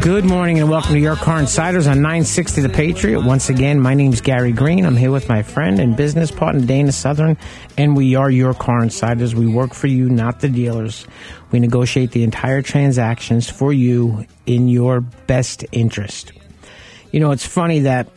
Good 0.00 0.24
morning 0.24 0.58
and 0.58 0.70
welcome 0.70 0.94
to 0.94 0.98
Your 0.98 1.14
Car 1.14 1.38
Insiders 1.38 1.86
on 1.86 1.96
960 1.96 2.62
The 2.62 2.70
Patriot. 2.70 3.20
Once 3.20 3.50
again, 3.50 3.78
my 3.78 3.92
name 3.92 4.14
is 4.14 4.22
Gary 4.22 4.50
Green. 4.50 4.86
I'm 4.86 4.96
here 4.96 5.10
with 5.10 5.28
my 5.28 5.42
friend 5.42 5.78
and 5.78 5.94
business 5.94 6.30
partner 6.30 6.64
Dana 6.64 6.90
Southern, 6.90 7.36
and 7.76 7.94
we 7.94 8.14
are 8.14 8.30
Your 8.30 8.54
Car 8.54 8.82
Insiders. 8.82 9.34
We 9.34 9.46
work 9.46 9.74
for 9.74 9.88
you, 9.88 10.08
not 10.08 10.40
the 10.40 10.48
dealers. 10.48 11.06
We 11.50 11.60
negotiate 11.60 12.12
the 12.12 12.22
entire 12.22 12.62
transactions 12.62 13.50
for 13.50 13.74
you 13.74 14.24
in 14.46 14.68
your 14.68 15.02
best 15.02 15.66
interest. 15.70 16.32
You 17.12 17.20
know, 17.20 17.30
it's 17.30 17.44
funny 17.44 17.80
that, 17.80 18.08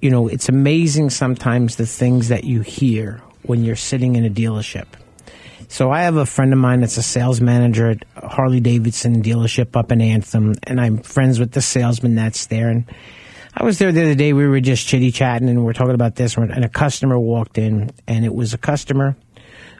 you 0.00 0.10
know, 0.10 0.28
it's 0.28 0.48
amazing 0.48 1.10
sometimes 1.10 1.74
the 1.74 1.86
things 1.86 2.28
that 2.28 2.44
you 2.44 2.60
hear 2.60 3.20
when 3.42 3.64
you're 3.64 3.74
sitting 3.74 4.14
in 4.14 4.24
a 4.24 4.30
dealership. 4.30 4.86
So 5.74 5.90
I 5.90 6.02
have 6.02 6.14
a 6.14 6.24
friend 6.24 6.52
of 6.52 6.60
mine 6.60 6.82
that's 6.82 6.98
a 6.98 7.02
sales 7.02 7.40
manager 7.40 7.90
at 7.90 8.04
Harley 8.16 8.60
Davidson 8.60 9.24
dealership 9.24 9.74
up 9.74 9.90
in 9.90 10.00
Anthem, 10.00 10.54
and 10.62 10.80
I'm 10.80 10.98
friends 10.98 11.40
with 11.40 11.50
the 11.50 11.60
salesman 11.60 12.14
that's 12.14 12.46
there. 12.46 12.68
And 12.68 12.84
I 13.56 13.64
was 13.64 13.80
there 13.80 13.90
the 13.90 14.02
other 14.02 14.14
day. 14.14 14.32
We 14.32 14.46
were 14.46 14.60
just 14.60 14.86
chitty 14.86 15.10
chatting, 15.10 15.48
and 15.48 15.64
we 15.64 15.68
are 15.68 15.74
talking 15.74 15.96
about 15.96 16.14
this. 16.14 16.36
And 16.36 16.64
a 16.64 16.68
customer 16.68 17.18
walked 17.18 17.58
in, 17.58 17.90
and 18.06 18.24
it 18.24 18.32
was 18.32 18.54
a 18.54 18.56
customer 18.56 19.16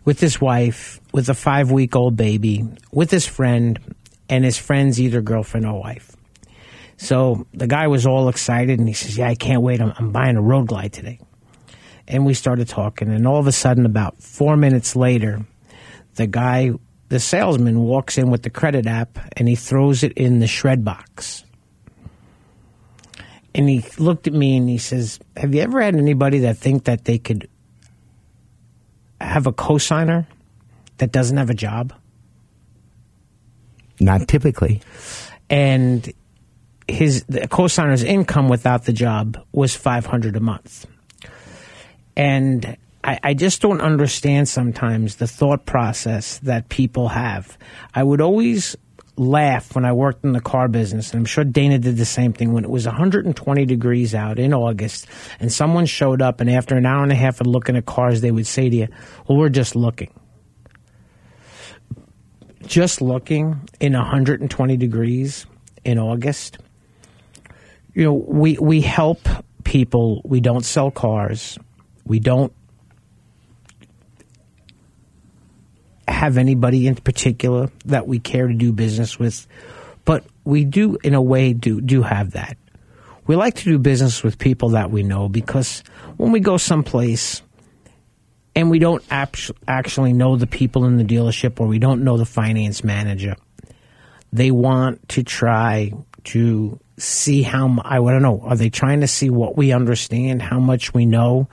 with 0.05 0.19
his 0.19 0.41
wife, 0.41 1.01
with 1.13 1.29
a 1.29 1.35
five 1.35 1.71
week 1.71 1.95
old 1.95 2.17
baby, 2.17 2.65
with 2.91 3.13
his 3.13 3.25
friend, 3.25 3.79
and 4.29 4.45
his 4.45 4.59
friend's 4.59 5.01
either 5.01 5.23
girlfriend 5.23 5.65
or 5.65 5.79
wife. 5.79 6.17
So 6.97 7.47
the 7.55 7.69
guy 7.69 7.87
was 7.87 8.05
all 8.05 8.29
excited, 8.29 8.81
and 8.81 8.89
he 8.89 8.95
says, 8.95 9.17
"Yeah, 9.17 9.29
I 9.29 9.37
can't 9.37 9.63
wait. 9.63 9.81
I'm, 9.81 9.93
I'm 9.97 10.11
buying 10.11 10.37
a 10.37 10.43
Road 10.43 10.67
Glide 10.67 10.93
today." 10.93 11.21
And 12.09 12.27
we 12.27 12.35
started 12.35 12.69
talking, 12.69 13.13
and 13.13 13.29
all 13.29 13.39
of 13.39 13.47
a 13.47 13.53
sudden, 13.53 13.87
about 13.87 14.21
four 14.21 14.57
minutes 14.57 14.97
later 14.97 15.47
the 16.15 16.27
guy, 16.27 16.73
the 17.09 17.21
salesman, 17.21 17.81
walks 17.81 18.19
in 18.19 18.31
with 18.31 18.43
the 18.43 18.51
credit 18.51 18.87
app 18.87 19.19
and 19.37 19.49
he 19.49 19.55
throws 19.55 20.03
it 20.03 20.13
in 20.13 20.41
the 20.41 20.47
shred 20.47 20.85
box. 20.85 21.45
And 23.55 23.69
he 23.69 23.85
looked 23.99 24.27
at 24.27 24.33
me 24.33 24.57
and 24.57 24.69
he 24.69 24.79
says, 24.79 25.21
"Have 25.37 25.55
you 25.55 25.61
ever 25.63 25.81
had 25.81 25.95
anybody 25.95 26.41
that 26.41 26.59
think 26.59 26.85
that 26.85 27.05
they 27.05 27.19
could 27.19 27.49
have 29.21 29.47
a 29.47 29.53
cosigner 29.53 30.27
that 30.99 31.13
doesn't 31.13 31.37
have 31.37 31.51
a 31.51 31.55
job?" 31.55 31.93
Not 34.01 34.27
typically. 34.27 34.83
And 35.49 36.13
his 36.89 37.25
the 37.25 37.43
cosigner's 37.43 38.03
income 38.03 38.49
without 38.49 38.85
the 38.85 38.93
job 38.93 39.39
was 39.53 39.77
five 39.77 40.05
hundred 40.05 40.35
a 40.37 40.41
month. 40.41 40.87
And 42.17 42.77
I, 43.05 43.21
I 43.23 43.35
just 43.35 43.61
don't 43.61 43.83
understand 43.83 44.49
sometimes 44.49 45.17
the 45.17 45.27
thought 45.27 45.67
process 45.67 46.39
that 46.39 46.71
people 46.71 47.09
have. 47.09 47.59
I 47.95 48.03
would 48.03 48.23
always 48.23 48.77
laugh 49.17 49.75
when 49.75 49.85
I 49.85 49.93
worked 49.93 50.25
in 50.25 50.33
the 50.33 50.41
car 50.41 50.69
business, 50.69 51.11
and 51.11 51.21
I'm 51.21 51.27
sure 51.27 51.45
Dana 51.45 51.79
did 51.79 51.99
the 51.99 52.07
same 52.07 52.33
thing 52.33 52.55
when 52.55 52.65
it 52.65 52.71
was 52.71 52.87
120 52.87 53.67
degrees 53.67 54.15
out 54.15 54.39
in 54.39 54.55
August, 54.55 55.07
and 55.39 55.53
someone 55.53 55.85
showed 55.85 56.23
up, 56.23 56.41
and 56.41 56.51
after 56.51 56.77
an 56.77 56.87
hour 56.87 57.03
and 57.03 57.13
a 57.13 57.15
half 57.15 57.43
of 57.43 57.47
looking 57.47 57.77
at 57.77 57.85
cars, 57.85 58.23
they 58.23 58.31
would 58.31 58.47
say 58.47 58.71
to 58.71 58.77
you, 58.77 58.89
Well, 59.29 59.39
we're 59.39 59.51
just 59.51 59.77
looking. 59.77 60.11
Just 62.67 63.03
looking 63.03 63.69
in 63.81 63.93
120 63.93 64.77
degrees 64.79 65.45
in 65.85 65.99
August. 65.99 66.57
You 67.93 68.05
know, 68.05 68.15
we, 68.15 68.57
we 68.57 68.81
help 68.81 69.29
people, 69.63 70.23
we 70.25 70.41
don't 70.41 70.65
sell 70.65 70.91
cars, 70.91 71.59
we 72.07 72.19
don't 72.19 72.53
have 76.25 76.39
anybody 76.39 76.87
in 76.87 76.95
particular 76.95 77.69
that 77.85 78.07
we 78.07 78.19
care 78.19 78.49
to 78.49 78.55
do 78.55 78.73
business 78.73 79.19
with, 79.19 79.47
but 80.07 80.25
we 80.45 80.65
do, 80.65 80.97
in 81.05 81.13
a 81.13 81.21
way, 81.21 81.53
do 81.53 81.83
do 81.83 82.01
have 82.03 82.31
that. 82.33 82.57
We 83.27 83.37
like 83.37 83.57
to 83.57 83.65
do 83.65 83.79
business 83.79 84.23
with 84.23 84.39
people 84.39 84.71
that 84.71 84.91
we 84.91 85.03
know 85.03 85.29
because 85.29 85.83
when 86.17 86.33
we 86.33 86.41
go 86.41 86.57
someplace 86.57 87.43
and 88.57 88.71
we 88.71 88.79
don't 88.79 89.05
actually 89.11 90.13
know 90.15 90.37
the 90.37 90.47
people 90.47 90.87
in 90.87 90.97
the 90.97 91.05
dealership 91.05 91.61
or 91.61 91.67
we 91.67 91.79
don't 91.79 92.05
know 92.05 92.17
the 92.17 92.27
finance 92.27 92.83
manager, 92.83 93.37
they 94.33 94.51
want 94.51 95.07
to 95.11 95.23
try 95.23 95.93
to 96.25 96.81
see 96.97 97.43
how 97.43 97.79
I 97.85 97.99
don't 97.99 98.23
know. 98.23 98.41
Are 98.45 98.57
they 98.57 98.71
trying 98.71 99.01
to 99.01 99.07
see 99.07 99.29
what 99.29 99.59
we 99.59 99.73
understand, 99.73 100.41
how 100.41 100.59
much 100.59 100.95
we 100.95 101.05
know? 101.05 101.49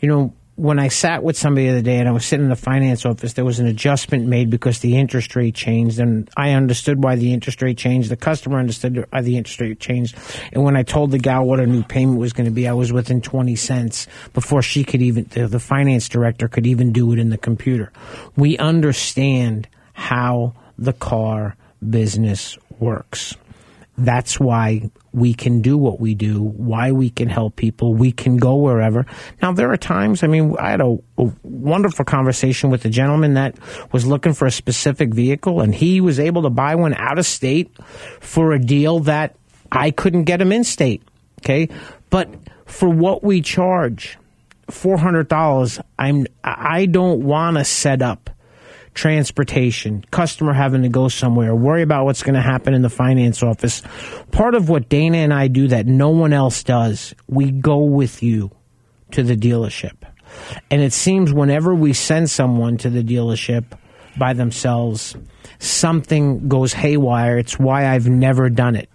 You 0.00 0.08
know, 0.08 0.34
when 0.56 0.78
I 0.78 0.88
sat 0.88 1.22
with 1.22 1.36
somebody 1.36 1.66
the 1.66 1.72
other 1.72 1.82
day 1.82 1.98
and 1.98 2.08
I 2.08 2.12
was 2.12 2.24
sitting 2.24 2.44
in 2.44 2.50
the 2.50 2.56
finance 2.56 3.04
office, 3.04 3.32
there 3.32 3.44
was 3.44 3.58
an 3.58 3.66
adjustment 3.66 4.26
made 4.26 4.50
because 4.50 4.78
the 4.78 4.96
interest 4.96 5.34
rate 5.34 5.54
changed, 5.54 5.98
and 5.98 6.30
I 6.36 6.52
understood 6.52 7.02
why 7.02 7.16
the 7.16 7.32
interest 7.32 7.60
rate 7.60 7.76
changed. 7.76 8.08
The 8.08 8.16
customer 8.16 8.58
understood 8.58 9.04
why 9.10 9.22
the 9.22 9.36
interest 9.36 9.60
rate 9.60 9.80
changed, 9.80 10.16
and 10.52 10.62
when 10.62 10.76
I 10.76 10.84
told 10.84 11.10
the 11.10 11.18
gal 11.18 11.44
what 11.44 11.58
a 11.58 11.66
new 11.66 11.82
payment 11.82 12.18
was 12.18 12.32
going 12.32 12.46
to 12.46 12.52
be, 12.52 12.68
I 12.68 12.72
was 12.72 12.92
within 12.92 13.20
twenty 13.20 13.56
cents 13.56 14.06
before 14.32 14.62
she 14.62 14.84
could 14.84 15.02
even 15.02 15.24
the, 15.24 15.48
the 15.48 15.60
finance 15.60 16.08
director 16.08 16.46
could 16.46 16.66
even 16.66 16.92
do 16.92 17.12
it 17.12 17.18
in 17.18 17.30
the 17.30 17.38
computer. 17.38 17.92
We 18.36 18.56
understand 18.58 19.66
how 19.92 20.54
the 20.78 20.92
car 20.92 21.56
business 21.88 22.58
works. 22.78 23.36
That's 23.98 24.38
why 24.38 24.90
we 25.14 25.32
can 25.32 25.62
do 25.62 25.78
what 25.78 26.00
we 26.00 26.14
do, 26.14 26.42
why 26.42 26.90
we 26.90 27.08
can 27.08 27.28
help 27.28 27.54
people, 27.54 27.94
we 27.94 28.10
can 28.10 28.36
go 28.36 28.56
wherever. 28.56 29.06
Now, 29.40 29.52
there 29.52 29.70
are 29.70 29.76
times, 29.76 30.24
I 30.24 30.26
mean, 30.26 30.56
I 30.58 30.70
had 30.70 30.80
a, 30.80 30.96
a, 31.18 31.32
wonderful 31.44 32.04
conversation 32.04 32.68
with 32.68 32.84
a 32.84 32.90
gentleman 32.90 33.34
that 33.34 33.56
was 33.92 34.04
looking 34.04 34.34
for 34.34 34.46
a 34.46 34.50
specific 34.50 35.14
vehicle, 35.14 35.60
and 35.60 35.72
he 35.72 36.00
was 36.00 36.18
able 36.18 36.42
to 36.42 36.50
buy 36.50 36.74
one 36.74 36.94
out 36.94 37.18
of 37.18 37.26
state 37.26 37.70
for 38.20 38.52
a 38.52 38.58
deal 38.58 39.00
that 39.00 39.36
I 39.70 39.92
couldn't 39.92 40.24
get 40.24 40.40
him 40.40 40.50
in 40.50 40.64
state. 40.64 41.02
Okay. 41.40 41.68
But 42.10 42.28
for 42.66 42.88
what 42.88 43.22
we 43.22 43.40
charge, 43.40 44.18
$400, 44.68 45.80
I'm, 45.98 46.26
I 46.42 46.86
don't 46.86 47.22
want 47.22 47.56
to 47.58 47.64
set 47.64 48.02
up 48.02 48.30
transportation, 48.94 50.04
customer 50.10 50.52
having 50.52 50.82
to 50.82 50.88
go 50.88 51.08
somewhere, 51.08 51.54
worry 51.54 51.82
about 51.82 52.04
what's 52.04 52.22
going 52.22 52.34
to 52.34 52.40
happen 52.40 52.74
in 52.74 52.82
the 52.82 52.88
finance 52.88 53.42
office. 53.42 53.82
Part 54.30 54.54
of 54.54 54.68
what 54.68 54.88
Dana 54.88 55.18
and 55.18 55.34
I 55.34 55.48
do 55.48 55.68
that 55.68 55.86
no 55.86 56.10
one 56.10 56.32
else 56.32 56.62
does, 56.62 57.14
we 57.26 57.50
go 57.50 57.84
with 57.84 58.22
you 58.22 58.50
to 59.12 59.22
the 59.22 59.36
dealership. 59.36 59.96
And 60.70 60.80
it 60.80 60.92
seems 60.92 61.32
whenever 61.32 61.74
we 61.74 61.92
send 61.92 62.30
someone 62.30 62.76
to 62.78 62.90
the 62.90 63.02
dealership 63.02 63.64
by 64.16 64.32
themselves, 64.32 65.16
something 65.58 66.48
goes 66.48 66.72
haywire. 66.72 67.38
It's 67.38 67.58
why 67.58 67.86
I've 67.86 68.08
never 68.08 68.48
done 68.48 68.76
it. 68.76 68.88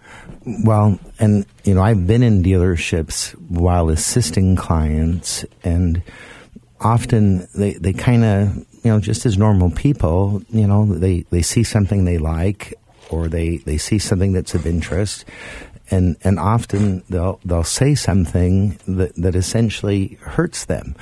Well, 0.64 0.98
and 1.18 1.46
you 1.64 1.74
know, 1.74 1.82
I've 1.82 2.06
been 2.06 2.22
in 2.22 2.42
dealerships 2.42 3.32
while 3.50 3.90
assisting 3.90 4.56
clients 4.56 5.44
and 5.62 6.02
often 6.80 7.46
they, 7.54 7.74
they 7.74 7.92
kind 7.92 8.24
of 8.24 8.66
you 8.82 8.90
know, 8.90 9.00
just 9.00 9.26
as 9.26 9.36
normal 9.36 9.70
people, 9.70 10.42
you 10.48 10.66
know, 10.66 10.86
they, 10.86 11.20
they 11.30 11.42
see 11.42 11.62
something 11.62 12.04
they 12.04 12.18
like 12.18 12.74
or 13.10 13.28
they, 13.28 13.58
they 13.58 13.76
see 13.76 13.98
something 13.98 14.32
that's 14.32 14.54
of 14.54 14.66
interest 14.66 15.24
and, 15.90 16.16
and 16.22 16.38
often 16.38 17.02
they'll, 17.10 17.40
they'll 17.44 17.64
say 17.64 17.94
something 17.94 18.78
that, 18.86 19.14
that 19.16 19.34
essentially 19.34 20.18
hurts 20.20 20.66
them. 20.66 20.94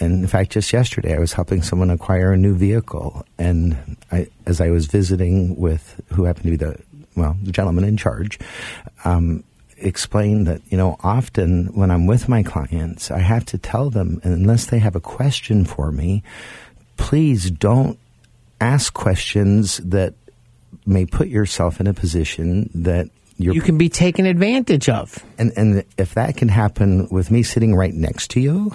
And 0.00 0.14
in 0.14 0.26
fact, 0.26 0.52
just 0.52 0.72
yesterday 0.72 1.14
I 1.14 1.18
was 1.18 1.34
helping 1.34 1.62
someone 1.62 1.90
acquire 1.90 2.32
a 2.32 2.38
new 2.38 2.54
vehicle 2.54 3.24
and 3.38 3.96
I, 4.10 4.28
as 4.46 4.60
I 4.60 4.70
was 4.70 4.86
visiting 4.86 5.56
with 5.56 6.00
who 6.08 6.24
happened 6.24 6.44
to 6.44 6.50
be 6.50 6.56
the, 6.56 6.80
well, 7.16 7.36
the 7.42 7.52
gentleman 7.52 7.84
in 7.84 7.96
charge, 7.96 8.38
um, 9.04 9.44
explained 9.80 10.46
that 10.46 10.62
you 10.70 10.76
know 10.76 10.96
often 11.02 11.66
when 11.74 11.90
I'm 11.90 12.06
with 12.06 12.28
my 12.28 12.42
clients, 12.42 13.10
I 13.10 13.18
have 13.18 13.44
to 13.46 13.58
tell 13.58 13.90
them 13.90 14.20
unless 14.22 14.66
they 14.66 14.78
have 14.78 14.96
a 14.96 15.00
question 15.00 15.64
for 15.64 15.90
me, 15.90 16.22
please 16.96 17.50
don't 17.50 17.98
ask 18.60 18.92
questions 18.92 19.78
that 19.78 20.14
may 20.86 21.06
put 21.06 21.28
yourself 21.28 21.80
in 21.80 21.86
a 21.86 21.94
position 21.94 22.70
that 22.74 23.08
you 23.38 23.62
can 23.62 23.78
be 23.78 23.88
taken 23.88 24.26
advantage 24.26 24.88
of. 24.88 25.24
And 25.38 25.52
and 25.56 25.84
if 25.96 26.14
that 26.14 26.36
can 26.36 26.48
happen 26.48 27.08
with 27.10 27.30
me 27.30 27.42
sitting 27.42 27.74
right 27.74 27.94
next 27.94 28.30
to 28.32 28.40
you, 28.40 28.74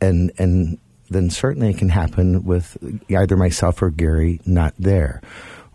and 0.00 0.30
and 0.38 0.78
then 1.10 1.30
certainly 1.30 1.70
it 1.70 1.78
can 1.78 1.90
happen 1.90 2.44
with 2.44 2.78
either 3.10 3.36
myself 3.36 3.82
or 3.82 3.90
Gary 3.90 4.40
not 4.46 4.72
there. 4.78 5.20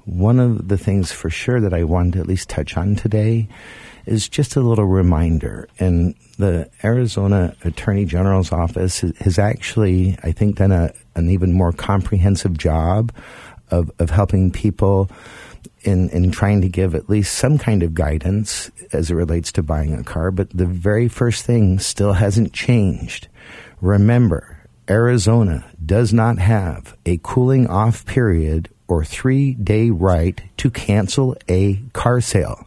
one 0.09 0.39
of 0.39 0.67
the 0.67 0.77
things 0.77 1.11
for 1.11 1.29
sure 1.29 1.61
that 1.61 1.73
I 1.73 1.83
wanted 1.83 2.13
to 2.13 2.19
at 2.19 2.27
least 2.27 2.49
touch 2.49 2.77
on 2.77 2.95
today 2.95 3.47
is 4.09 4.27
just 4.27 4.55
a 4.55 4.61
little 4.61 4.85
reminder. 4.85 5.69
And 5.77 6.15
the 6.39 6.69
Arizona 6.83 7.55
Attorney 7.63 8.05
General's 8.05 8.51
office 8.51 9.01
has 9.01 9.37
actually, 9.37 10.17
I 10.23 10.31
think, 10.31 10.55
done 10.55 10.71
a, 10.71 10.91
an 11.15 11.29
even 11.29 11.53
more 11.53 11.71
comprehensive 11.71 12.57
job 12.57 13.13
of, 13.69 13.91
of 13.99 14.09
helping 14.09 14.49
people 14.49 15.11
in, 15.81 16.09
in 16.09 16.31
trying 16.31 16.61
to 16.61 16.69
give 16.69 16.95
at 16.95 17.07
least 17.07 17.37
some 17.37 17.59
kind 17.59 17.83
of 17.83 17.93
guidance 17.93 18.71
as 18.91 19.11
it 19.11 19.15
relates 19.15 19.51
to 19.53 19.63
buying 19.63 19.93
a 19.93 20.03
car. 20.03 20.31
But 20.31 20.49
the 20.49 20.65
very 20.65 21.07
first 21.07 21.45
thing 21.45 21.77
still 21.77 22.13
hasn't 22.13 22.51
changed. 22.51 23.27
Remember, 23.79 24.57
Arizona 24.89 25.71
does 25.85 26.11
not 26.11 26.39
have 26.39 26.97
a 27.05 27.19
cooling 27.21 27.67
off 27.67 28.07
period 28.07 28.69
or 28.87 29.05
three 29.05 29.53
day 29.53 29.91
right 29.91 30.41
to 30.57 30.71
cancel 30.71 31.37
a 31.47 31.75
car 31.93 32.21
sale. 32.21 32.65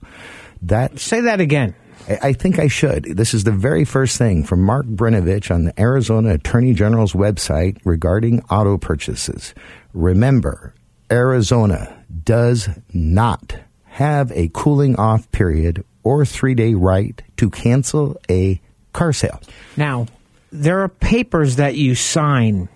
That 0.62 0.98
Say 0.98 1.20
that 1.22 1.40
again. 1.40 1.74
I 2.08 2.32
think 2.32 2.58
I 2.58 2.66
should. 2.66 3.04
This 3.16 3.32
is 3.32 3.44
the 3.44 3.52
very 3.52 3.84
first 3.84 4.18
thing 4.18 4.42
from 4.42 4.62
Mark 4.62 4.86
Brnovich 4.86 5.54
on 5.54 5.64
the 5.64 5.80
Arizona 5.80 6.34
Attorney 6.34 6.74
General's 6.74 7.12
website 7.12 7.78
regarding 7.84 8.42
auto 8.50 8.76
purchases. 8.76 9.54
Remember, 9.92 10.74
Arizona 11.10 12.04
does 12.24 12.68
not 12.92 13.56
have 13.84 14.32
a 14.32 14.50
cooling 14.52 14.96
off 14.96 15.30
period 15.30 15.84
or 16.02 16.24
three 16.24 16.54
day 16.54 16.74
right 16.74 17.22
to 17.36 17.50
cancel 17.50 18.16
a 18.28 18.60
car 18.92 19.12
sale. 19.12 19.40
Now, 19.76 20.06
there 20.50 20.80
are 20.80 20.88
papers 20.88 21.56
that 21.56 21.76
you 21.76 21.94
sign 21.94 22.68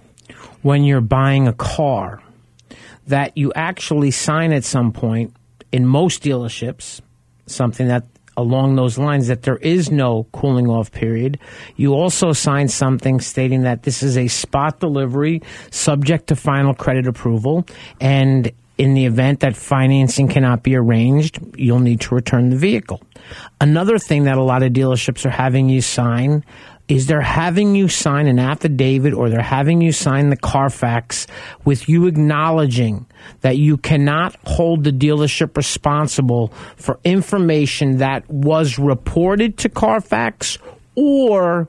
when 0.62 0.84
you're 0.84 1.00
buying 1.00 1.48
a 1.48 1.52
car 1.52 2.22
that 3.06 3.36
you 3.36 3.52
actually 3.54 4.10
sign 4.10 4.52
at 4.52 4.64
some 4.64 4.92
point 4.92 5.34
in 5.72 5.86
most 5.86 6.22
dealerships, 6.22 7.00
something 7.46 7.88
that 7.88 8.04
along 8.36 8.76
those 8.76 8.98
lines 8.98 9.28
that 9.28 9.42
there 9.42 9.56
is 9.56 9.90
no 9.90 10.26
cooling 10.32 10.68
off 10.68 10.92
period. 10.92 11.38
You 11.76 11.94
also 11.94 12.32
sign 12.32 12.68
something 12.68 13.20
stating 13.20 13.62
that 13.62 13.82
this 13.82 14.02
is 14.02 14.18
a 14.18 14.28
spot 14.28 14.78
delivery 14.80 15.42
subject 15.70 16.26
to 16.28 16.36
final 16.36 16.74
credit 16.74 17.06
approval 17.06 17.66
and 18.00 18.52
in 18.78 18.92
the 18.92 19.06
event 19.06 19.40
that 19.40 19.56
financing 19.56 20.28
cannot 20.28 20.62
be 20.62 20.76
arranged, 20.76 21.40
you'll 21.56 21.80
need 21.80 22.00
to 22.02 22.14
return 22.14 22.50
the 22.50 22.56
vehicle. 22.56 23.02
Another 23.58 23.98
thing 23.98 24.24
that 24.24 24.36
a 24.36 24.42
lot 24.42 24.62
of 24.62 24.72
dealerships 24.72 25.24
are 25.24 25.30
having 25.30 25.70
you 25.70 25.80
sign 25.80 26.44
is 26.88 27.06
they're 27.06 27.20
having 27.20 27.74
you 27.74 27.88
sign 27.88 28.26
an 28.28 28.38
affidavit 28.38 29.12
or 29.12 29.28
they're 29.28 29.42
having 29.42 29.80
you 29.80 29.92
sign 29.92 30.30
the 30.30 30.36
Carfax 30.36 31.26
with 31.64 31.88
you 31.88 32.06
acknowledging 32.06 33.06
that 33.40 33.56
you 33.56 33.76
cannot 33.76 34.36
hold 34.44 34.84
the 34.84 34.92
dealership 34.92 35.56
responsible 35.56 36.48
for 36.76 37.00
information 37.02 37.98
that 37.98 38.28
was 38.30 38.78
reported 38.78 39.58
to 39.58 39.68
Carfax 39.68 40.58
or 40.94 41.68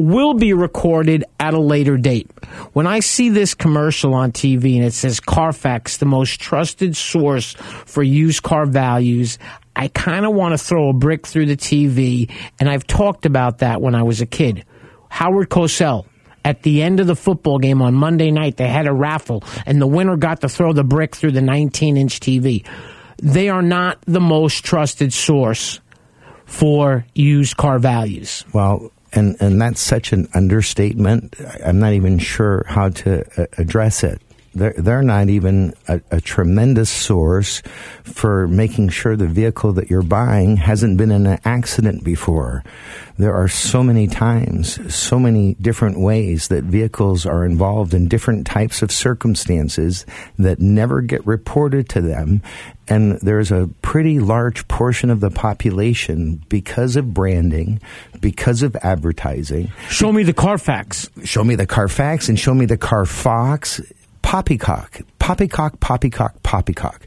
will 0.00 0.34
be 0.34 0.52
recorded 0.52 1.24
at 1.38 1.54
a 1.54 1.60
later 1.60 1.96
date. 1.96 2.30
When 2.72 2.86
I 2.86 3.00
see 3.00 3.28
this 3.28 3.54
commercial 3.54 4.14
on 4.14 4.32
TV 4.32 4.76
and 4.76 4.84
it 4.84 4.92
says 4.92 5.20
Carfax, 5.20 5.98
the 5.98 6.06
most 6.06 6.40
trusted 6.40 6.96
source 6.96 7.54
for 7.54 8.02
used 8.02 8.42
car 8.42 8.66
values, 8.66 9.38
I 9.76 9.88
kind 9.88 10.26
of 10.26 10.34
want 10.34 10.52
to 10.52 10.58
throw 10.58 10.90
a 10.90 10.92
brick 10.92 11.26
through 11.26 11.46
the 11.46 11.56
TV. 11.56 12.30
And 12.58 12.68
I've 12.68 12.86
talked 12.86 13.26
about 13.26 13.58
that 13.58 13.80
when 13.80 13.94
I 13.94 14.02
was 14.02 14.20
a 14.20 14.26
kid. 14.26 14.64
Howard 15.08 15.48
Cosell. 15.48 16.06
At 16.42 16.62
the 16.62 16.82
end 16.82 17.00
of 17.00 17.06
the 17.06 17.16
football 17.16 17.58
game 17.58 17.82
on 17.82 17.94
Monday 17.94 18.30
night, 18.30 18.56
they 18.56 18.66
had 18.66 18.86
a 18.86 18.94
raffle, 18.94 19.44
and 19.66 19.78
the 19.78 19.86
winner 19.86 20.16
got 20.16 20.40
to 20.40 20.48
throw 20.48 20.72
the 20.72 20.82
brick 20.82 21.14
through 21.14 21.32
the 21.32 21.42
19 21.42 21.98
inch 21.98 22.18
TV. 22.18 22.66
They 23.22 23.50
are 23.50 23.60
not 23.60 23.98
the 24.06 24.20
most 24.20 24.64
trusted 24.64 25.12
source 25.12 25.80
for 26.46 27.04
used 27.14 27.58
car 27.58 27.78
values. 27.78 28.46
Well, 28.54 28.90
and 29.12 29.36
and 29.40 29.60
that's 29.60 29.80
such 29.80 30.12
an 30.12 30.28
understatement. 30.34 31.36
I'm 31.64 31.80
not 31.80 31.92
even 31.92 32.18
sure 32.18 32.64
how 32.68 32.90
to 32.90 33.42
uh, 33.42 33.46
address 33.58 34.04
it. 34.04 34.20
They're, 34.52 34.74
they're 34.76 35.02
not 35.02 35.28
even 35.28 35.74
a, 35.86 36.00
a, 36.10 36.20
tremendous 36.20 36.90
source 36.90 37.62
for 38.02 38.48
making 38.48 38.88
sure 38.88 39.16
the 39.16 39.28
vehicle 39.28 39.72
that 39.74 39.90
you're 39.90 40.02
buying 40.02 40.56
hasn't 40.56 40.98
been 40.98 41.12
in 41.12 41.26
an 41.26 41.38
accident 41.44 42.02
before. 42.02 42.64
There 43.16 43.34
are 43.34 43.46
so 43.46 43.84
many 43.84 44.08
times, 44.08 44.92
so 44.92 45.20
many 45.20 45.54
different 45.54 46.00
ways 46.00 46.48
that 46.48 46.64
vehicles 46.64 47.26
are 47.26 47.44
involved 47.44 47.94
in 47.94 48.08
different 48.08 48.46
types 48.46 48.82
of 48.82 48.90
circumstances 48.90 50.04
that 50.38 50.58
never 50.58 51.00
get 51.00 51.24
reported 51.26 51.88
to 51.90 52.00
them. 52.00 52.42
And 52.88 53.20
there's 53.20 53.52
a 53.52 53.68
pretty 53.82 54.18
large 54.18 54.66
portion 54.66 55.10
of 55.10 55.20
the 55.20 55.30
population 55.30 56.42
because 56.48 56.96
of 56.96 57.14
branding, 57.14 57.80
because 58.20 58.64
of 58.64 58.74
advertising. 58.76 59.70
Show 59.88 60.12
me 60.12 60.24
the 60.24 60.32
Carfax. 60.32 61.08
Show 61.22 61.44
me 61.44 61.54
the 61.54 61.66
Carfax 61.66 62.28
and 62.28 62.36
show 62.38 62.54
me 62.54 62.66
the 62.66 62.78
Carfox 62.78 63.80
poppycock, 64.30 65.00
poppycock, 65.18 65.80
poppycock, 65.80 66.40
poppycock. 66.44 67.02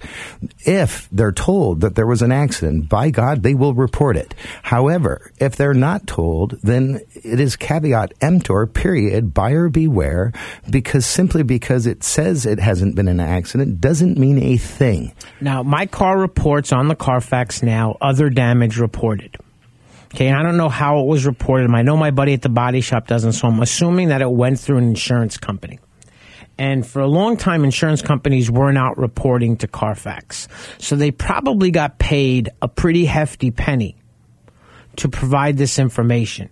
If 0.65 1.07
they're 1.09 1.31
told 1.31 1.79
that 1.79 1.95
there 1.95 2.05
was 2.05 2.21
an 2.21 2.33
accident, 2.33 2.89
by 2.89 3.11
God, 3.11 3.43
they 3.43 3.53
will 3.53 3.73
report 3.73 4.17
it. 4.17 4.35
However, 4.61 5.31
if 5.39 5.55
they're 5.55 5.73
not 5.73 6.05
told, 6.05 6.59
then 6.63 6.99
it 7.13 7.39
is 7.39 7.55
caveat 7.55 8.13
emptor, 8.19 8.67
period, 8.67 9.33
buyer 9.33 9.69
beware, 9.69 10.33
because 10.69 11.05
simply 11.05 11.43
because 11.43 11.87
it 11.87 12.03
says 12.03 12.45
it 12.45 12.59
hasn't 12.59 12.95
been 12.95 13.07
an 13.07 13.21
accident 13.21 13.79
doesn't 13.79 14.17
mean 14.17 14.37
a 14.43 14.57
thing. 14.57 15.13
Now, 15.39 15.63
my 15.63 15.85
car 15.85 16.19
reports 16.19 16.73
on 16.73 16.89
the 16.89 16.95
Carfax 16.95 17.63
now 17.63 17.95
other 18.01 18.29
damage 18.29 18.77
reported. 18.77 19.37
Okay, 20.13 20.29
I 20.29 20.43
don't 20.43 20.57
know 20.57 20.67
how 20.67 20.99
it 20.99 21.05
was 21.05 21.25
reported. 21.25 21.71
I 21.71 21.83
know 21.83 21.95
my 21.95 22.11
buddy 22.11 22.33
at 22.33 22.41
the 22.41 22.49
body 22.49 22.81
shop 22.81 23.07
doesn't, 23.07 23.31
so 23.31 23.47
I'm 23.47 23.61
assuming 23.61 24.09
that 24.09 24.21
it 24.21 24.29
went 24.29 24.59
through 24.59 24.79
an 24.79 24.83
insurance 24.83 25.37
company. 25.37 25.79
And 26.57 26.85
for 26.85 27.01
a 27.01 27.07
long 27.07 27.37
time, 27.37 27.63
insurance 27.63 28.01
companies 28.01 28.51
were 28.51 28.71
not 28.71 28.97
reporting 28.97 29.57
to 29.57 29.67
Carfax. 29.67 30.47
So 30.77 30.95
they 30.95 31.11
probably 31.11 31.71
got 31.71 31.97
paid 31.97 32.49
a 32.61 32.67
pretty 32.67 33.05
hefty 33.05 33.49
penny 33.51 33.95
to 34.97 35.09
provide 35.09 35.57
this 35.57 35.79
information. 35.79 36.49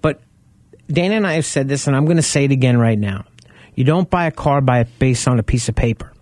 But 0.00 0.20
Dana 0.86 1.16
and 1.16 1.26
I 1.26 1.34
have 1.34 1.46
said 1.46 1.68
this, 1.68 1.86
and 1.86 1.96
I'm 1.96 2.04
going 2.04 2.16
to 2.16 2.22
say 2.22 2.44
it 2.44 2.52
again 2.52 2.78
right 2.78 2.98
now. 2.98 3.24
You 3.74 3.84
don't 3.84 4.08
buy 4.08 4.26
a 4.26 4.30
car 4.30 4.60
by 4.60 4.84
based 4.84 5.26
on 5.26 5.38
a 5.38 5.42
piece 5.42 5.68
of 5.68 5.74
paper. 5.74 6.12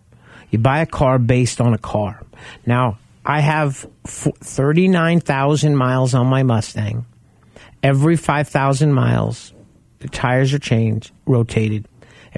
You 0.50 0.58
buy 0.58 0.80
a 0.80 0.87
car 0.87 1.18
based 1.18 1.61
on 1.61 1.75
a 1.75 1.78
car. 1.78 2.23
Now, 2.64 2.99
I 3.25 3.40
have 3.40 3.87
39,000 4.06 5.76
miles 5.76 6.14
on 6.14 6.26
my 6.28 6.42
Mustang. 6.42 7.04
Every 7.82 8.16
5,000 8.16 8.92
miles, 8.92 9.52
the 9.99 10.08
tires 10.08 10.54
are 10.54 10.58
changed, 10.58 11.12
rotated 11.26 11.87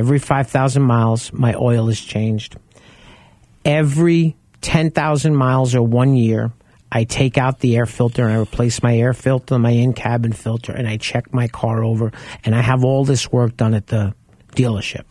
Every 0.00 0.18
5,000 0.18 0.82
miles, 0.82 1.30
my 1.30 1.52
oil 1.52 1.90
is 1.90 2.00
changed. 2.00 2.56
Every 3.66 4.34
10,000 4.62 5.36
miles 5.36 5.74
or 5.74 5.82
one 5.82 6.14
year, 6.14 6.52
I 6.90 7.04
take 7.04 7.36
out 7.36 7.58
the 7.58 7.76
air 7.76 7.84
filter 7.84 8.24
and 8.24 8.32
I 8.32 8.40
replace 8.40 8.82
my 8.82 8.96
air 8.96 9.12
filter, 9.12 9.58
my 9.58 9.72
in 9.72 9.92
cabin 9.92 10.32
filter, 10.32 10.72
and 10.72 10.88
I 10.88 10.96
check 10.96 11.34
my 11.34 11.48
car 11.48 11.84
over. 11.84 12.12
And 12.46 12.54
I 12.54 12.62
have 12.62 12.82
all 12.82 13.04
this 13.04 13.30
work 13.30 13.58
done 13.58 13.74
at 13.74 13.88
the 13.88 14.14
dealership. 14.52 15.04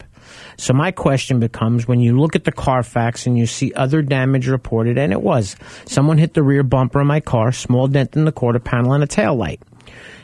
So 0.57 0.73
my 0.73 0.89
question 0.89 1.39
becomes 1.39 1.87
when 1.87 1.99
you 1.99 2.19
look 2.19 2.35
at 2.35 2.45
the 2.45 2.51
Carfax 2.51 3.27
and 3.27 3.37
you 3.37 3.45
see 3.45 3.71
other 3.73 4.01
damage 4.01 4.47
reported, 4.47 4.97
and 4.97 5.13
it 5.13 5.21
was 5.21 5.55
someone 5.85 6.17
hit 6.17 6.33
the 6.33 6.41
rear 6.41 6.63
bumper 6.63 7.01
of 7.01 7.05
my 7.05 7.19
car, 7.19 7.51
small 7.51 7.87
dent 7.87 8.15
in 8.15 8.25
the 8.25 8.31
quarter 8.31 8.57
panel, 8.57 8.93
and 8.93 9.03
a 9.03 9.07
tail 9.07 9.35
light. 9.35 9.61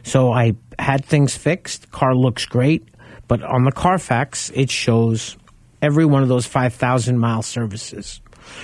So 0.02 0.32
I 0.32 0.56
had 0.80 1.06
things 1.06 1.38
fixed. 1.38 1.92
Car 1.92 2.16
looks 2.16 2.48
great. 2.48 2.90
But 3.28 3.44
on 3.44 3.64
the 3.64 3.72
Carfax, 3.72 4.52
it 4.54 4.70
shows 4.70 5.38
every 5.82 6.06
one 6.06 6.24
of 6.24 6.30
those 6.30 6.46
5,000 6.46 7.18
mile 7.18 7.42
services. 7.42 8.22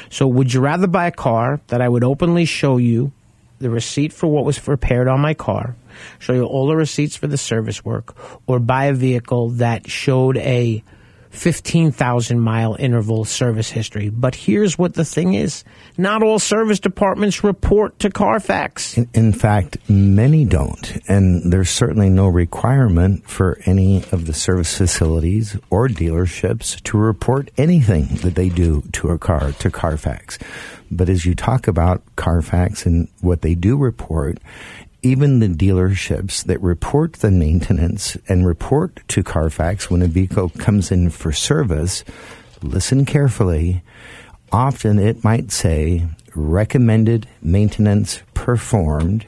So 0.09 0.27
would 0.27 0.53
you 0.53 0.59
rather 0.61 0.87
buy 0.87 1.07
a 1.07 1.11
car 1.11 1.59
that 1.67 1.81
I 1.81 1.89
would 1.89 2.03
openly 2.03 2.45
show 2.45 2.77
you 2.77 3.11
the 3.59 3.69
receipt 3.69 4.11
for 4.11 4.27
what 4.27 4.45
was 4.45 4.67
repaired 4.67 5.07
on 5.07 5.21
my 5.21 5.33
car, 5.33 5.75
show 6.19 6.33
you 6.33 6.43
all 6.43 6.67
the 6.67 6.75
receipts 6.75 7.15
for 7.15 7.27
the 7.27 7.37
service 7.37 7.85
work, 7.85 8.15
or 8.47 8.59
buy 8.59 8.85
a 8.85 8.93
vehicle 8.93 9.49
that 9.49 9.89
showed 9.89 10.37
a 10.37 10.83
15,000 11.31 12.39
mile 12.39 12.75
interval 12.77 13.25
service 13.25 13.69
history. 13.69 14.09
But 14.09 14.35
here's 14.35 14.77
what 14.77 14.93
the 14.93 15.05
thing 15.05 15.33
is 15.33 15.63
not 15.97 16.23
all 16.23 16.39
service 16.39 16.79
departments 16.79 17.43
report 17.43 17.97
to 17.99 18.09
Carfax. 18.09 18.97
In, 18.97 19.09
in, 19.13 19.33
fact, 19.33 19.77
many 19.89 20.45
don't. 20.45 20.97
And 21.07 21.51
there's 21.51 21.69
certainly 21.69 22.09
no 22.09 22.27
requirement 22.27 23.27
for 23.29 23.59
any 23.65 24.03
of 24.11 24.27
the 24.27 24.33
service 24.33 24.77
facilities 24.77 25.57
or 25.69 25.87
dealerships 25.87 26.81
to 26.83 26.97
report 26.97 27.49
anything 27.57 28.07
that 28.17 28.35
they 28.35 28.49
do 28.49 28.83
to 28.93 29.09
a 29.09 29.17
car 29.17 29.53
to 29.53 29.71
Carfax. 29.71 30.37
But 30.91 31.07
as 31.07 31.25
you 31.25 31.35
talk 31.35 31.67
about 31.67 32.03
Carfax 32.17 32.85
and 32.85 33.07
what 33.21 33.41
they 33.41 33.55
do 33.55 33.77
report, 33.77 34.39
even 35.03 35.39
the 35.39 35.47
dealerships 35.47 36.43
that 36.43 36.61
report 36.61 37.13
the 37.13 37.31
maintenance 37.31 38.17
and 38.27 38.45
report 38.45 38.99
to 39.07 39.23
Carfax 39.23 39.89
when 39.89 40.01
a 40.01 40.07
vehicle 40.07 40.49
comes 40.49 40.91
in 40.91 41.09
for 41.09 41.31
service, 41.31 42.03
listen 42.61 43.05
carefully, 43.05 43.83
often 44.51 44.99
it 44.99 45.23
might 45.23 45.51
say 45.51 46.07
recommended 46.35 47.27
maintenance 47.41 48.21
performed, 48.33 49.25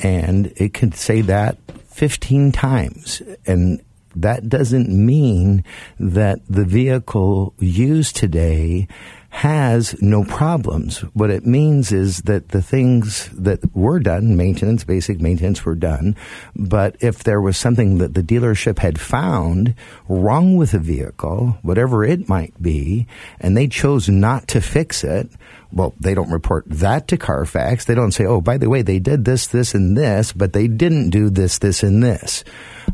and 0.00 0.52
it 0.56 0.74
could 0.74 0.94
say 0.94 1.20
that 1.22 1.58
15 1.90 2.52
times. 2.52 3.22
And 3.46 3.82
that 4.16 4.48
doesn't 4.48 4.88
mean 4.88 5.64
that 6.00 6.40
the 6.48 6.64
vehicle 6.64 7.54
used 7.58 8.16
today 8.16 8.88
has 9.30 9.94
no 10.00 10.24
problems. 10.24 11.00
What 11.12 11.30
it 11.30 11.46
means 11.46 11.92
is 11.92 12.22
that 12.22 12.48
the 12.48 12.62
things 12.62 13.28
that 13.34 13.74
were 13.76 14.00
done, 14.00 14.36
maintenance, 14.36 14.84
basic 14.84 15.20
maintenance 15.20 15.64
were 15.64 15.74
done, 15.74 16.16
but 16.56 16.96
if 17.00 17.24
there 17.24 17.40
was 17.40 17.56
something 17.56 17.98
that 17.98 18.14
the 18.14 18.22
dealership 18.22 18.78
had 18.78 18.98
found 18.98 19.74
wrong 20.08 20.56
with 20.56 20.72
a 20.72 20.78
vehicle, 20.78 21.58
whatever 21.62 22.04
it 22.04 22.28
might 22.28 22.60
be, 22.60 23.06
and 23.38 23.56
they 23.56 23.68
chose 23.68 24.08
not 24.08 24.48
to 24.48 24.60
fix 24.60 25.04
it, 25.04 25.28
well, 25.70 25.94
they 26.00 26.14
don't 26.14 26.30
report 26.30 26.64
that 26.66 27.08
to 27.08 27.18
Carfax. 27.18 27.84
They 27.84 27.94
don't 27.94 28.12
say, 28.12 28.24
oh, 28.24 28.40
by 28.40 28.56
the 28.56 28.70
way, 28.70 28.80
they 28.80 28.98
did 28.98 29.26
this, 29.26 29.46
this, 29.48 29.74
and 29.74 29.96
this, 29.96 30.32
but 30.32 30.54
they 30.54 30.66
didn't 30.66 31.10
do 31.10 31.28
this, 31.28 31.58
this, 31.58 31.82
and 31.82 32.02
this. 32.02 32.42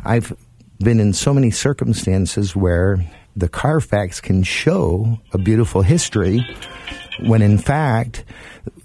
I've 0.04 0.36
been 0.80 0.98
in 0.98 1.12
so 1.12 1.32
many 1.32 1.52
circumstances 1.52 2.56
where 2.56 3.04
the 3.36 3.48
Carfax 3.48 4.20
can 4.20 4.42
show 4.42 5.18
a 5.32 5.38
beautiful 5.38 5.82
history 5.82 6.46
when 7.20 7.42
in 7.42 7.58
fact 7.58 8.24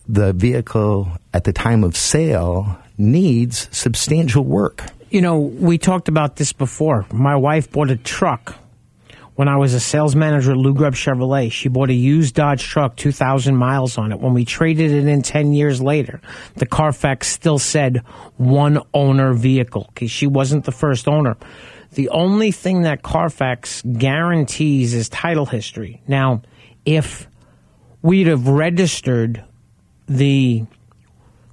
the 0.08 0.34
vehicle 0.34 1.12
at 1.34 1.44
the 1.44 1.54
time 1.54 1.84
of 1.84 1.96
sale 1.96 2.78
needs 2.98 3.68
substantial 3.72 4.44
work. 4.44 4.84
You 5.10 5.22
know, 5.22 5.40
we 5.40 5.78
talked 5.78 6.08
about 6.08 6.36
this 6.36 6.54
before. 6.54 7.06
My 7.12 7.36
wife 7.36 7.72
bought 7.72 7.90
a 7.90 7.96
truck 7.96 8.56
when 9.36 9.48
I 9.48 9.56
was 9.56 9.74
a 9.74 9.80
sales 9.80 10.16
manager 10.16 10.52
at 10.52 10.58
Lou 10.58 10.74
Grubb 10.74 10.96
Chevrolet. 10.96 11.52
She 11.52 11.70
bought 11.70 11.90
a 11.90 11.94
used 11.94 12.36
Dodge 12.36 12.62
truck, 12.62 12.98
2,000 12.98 13.56
miles 13.56 13.98
on 13.98 14.12
it. 14.12 14.20
When 14.20 14.34
we 14.34 14.46
traded 14.46 14.92
it 14.92 15.08
in 15.08 15.22
10 15.22 15.54
years 15.54 15.82
later, 15.82 16.20
the 16.56 16.66
Carfax 16.66 17.30
still 17.30 17.58
said 17.58 18.04
one 18.36 18.82
owner 18.94 19.34
vehicle 19.34 19.90
because 19.94 20.12
she 20.12 20.28
wasn't 20.28 20.66
the 20.66 20.72
first 20.72 21.08
owner. 21.08 21.38
The 21.94 22.10
only 22.10 22.52
thing 22.52 22.84
that 22.84 23.02
Carfax 23.02 23.82
guarantees 23.82 24.94
is 24.94 25.10
title 25.10 25.46
history. 25.46 26.02
Now, 26.08 26.44
if 26.86 27.28
we'd 28.02 28.28
have 28.28 28.48
registered 28.48 29.44
the 30.08 30.66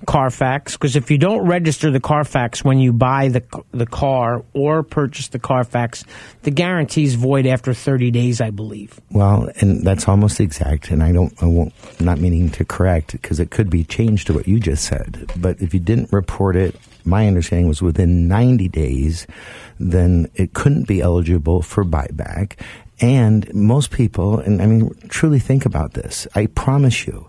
Carfax, 0.07 0.75
because 0.75 0.95
if 0.95 1.11
you 1.11 1.19
don't 1.19 1.47
register 1.47 1.91
the 1.91 2.01
Carfax 2.01 2.63
when 2.63 2.79
you 2.79 2.93
buy 2.93 3.29
the 3.29 3.43
the 3.73 3.87
car 3.87 4.45
or 4.53 4.83
purchase 4.83 5.29
the 5.29 5.39
Carfax, 5.39 6.05
the 6.43 6.51
guarantee 6.51 7.05
is 7.05 7.15
void 7.15 7.47
after 7.47 7.73
30 7.73 8.11
days, 8.11 8.41
I 8.41 8.51
believe. 8.51 9.01
Well, 9.11 9.49
and 9.61 9.85
that's 9.85 10.07
almost 10.07 10.39
exact. 10.39 10.91
And 10.91 11.03
I 11.03 11.13
don't, 11.13 11.33
I 11.43 11.47
won't, 11.47 11.73
not 12.01 12.21
meaning 12.21 12.51
to 12.51 12.65
correct 12.65 13.13
because 13.13 13.41
it 13.41 13.51
could 13.51 13.71
be 13.71 13.85
changed 13.85 14.27
to 14.29 14.35
what 14.35 14.47
you 14.47 14.61
just 14.61 14.85
said. 14.85 15.33
But 15.37 15.61
if 15.61 15.73
you 15.73 15.81
didn't 15.81 16.13
report 16.13 16.57
it, 16.57 16.77
my 17.05 17.27
understanding 17.27 17.67
was 17.69 17.81
within 17.81 18.29
90 18.29 18.69
days 18.69 19.27
then 19.79 20.31
it 20.35 20.55
couldn't 20.55 20.87
be 20.87 21.01
eligible 21.01 21.63
for 21.63 21.85
buyback. 21.85 22.53
And 23.01 23.53
most 23.55 23.91
people, 23.91 24.39
and 24.39 24.63
I 24.63 24.67
mean, 24.67 24.95
truly 25.09 25.39
think 25.39 25.67
about 25.67 25.93
this. 25.93 26.27
I 26.35 26.47
promise 26.47 27.07
you, 27.07 27.29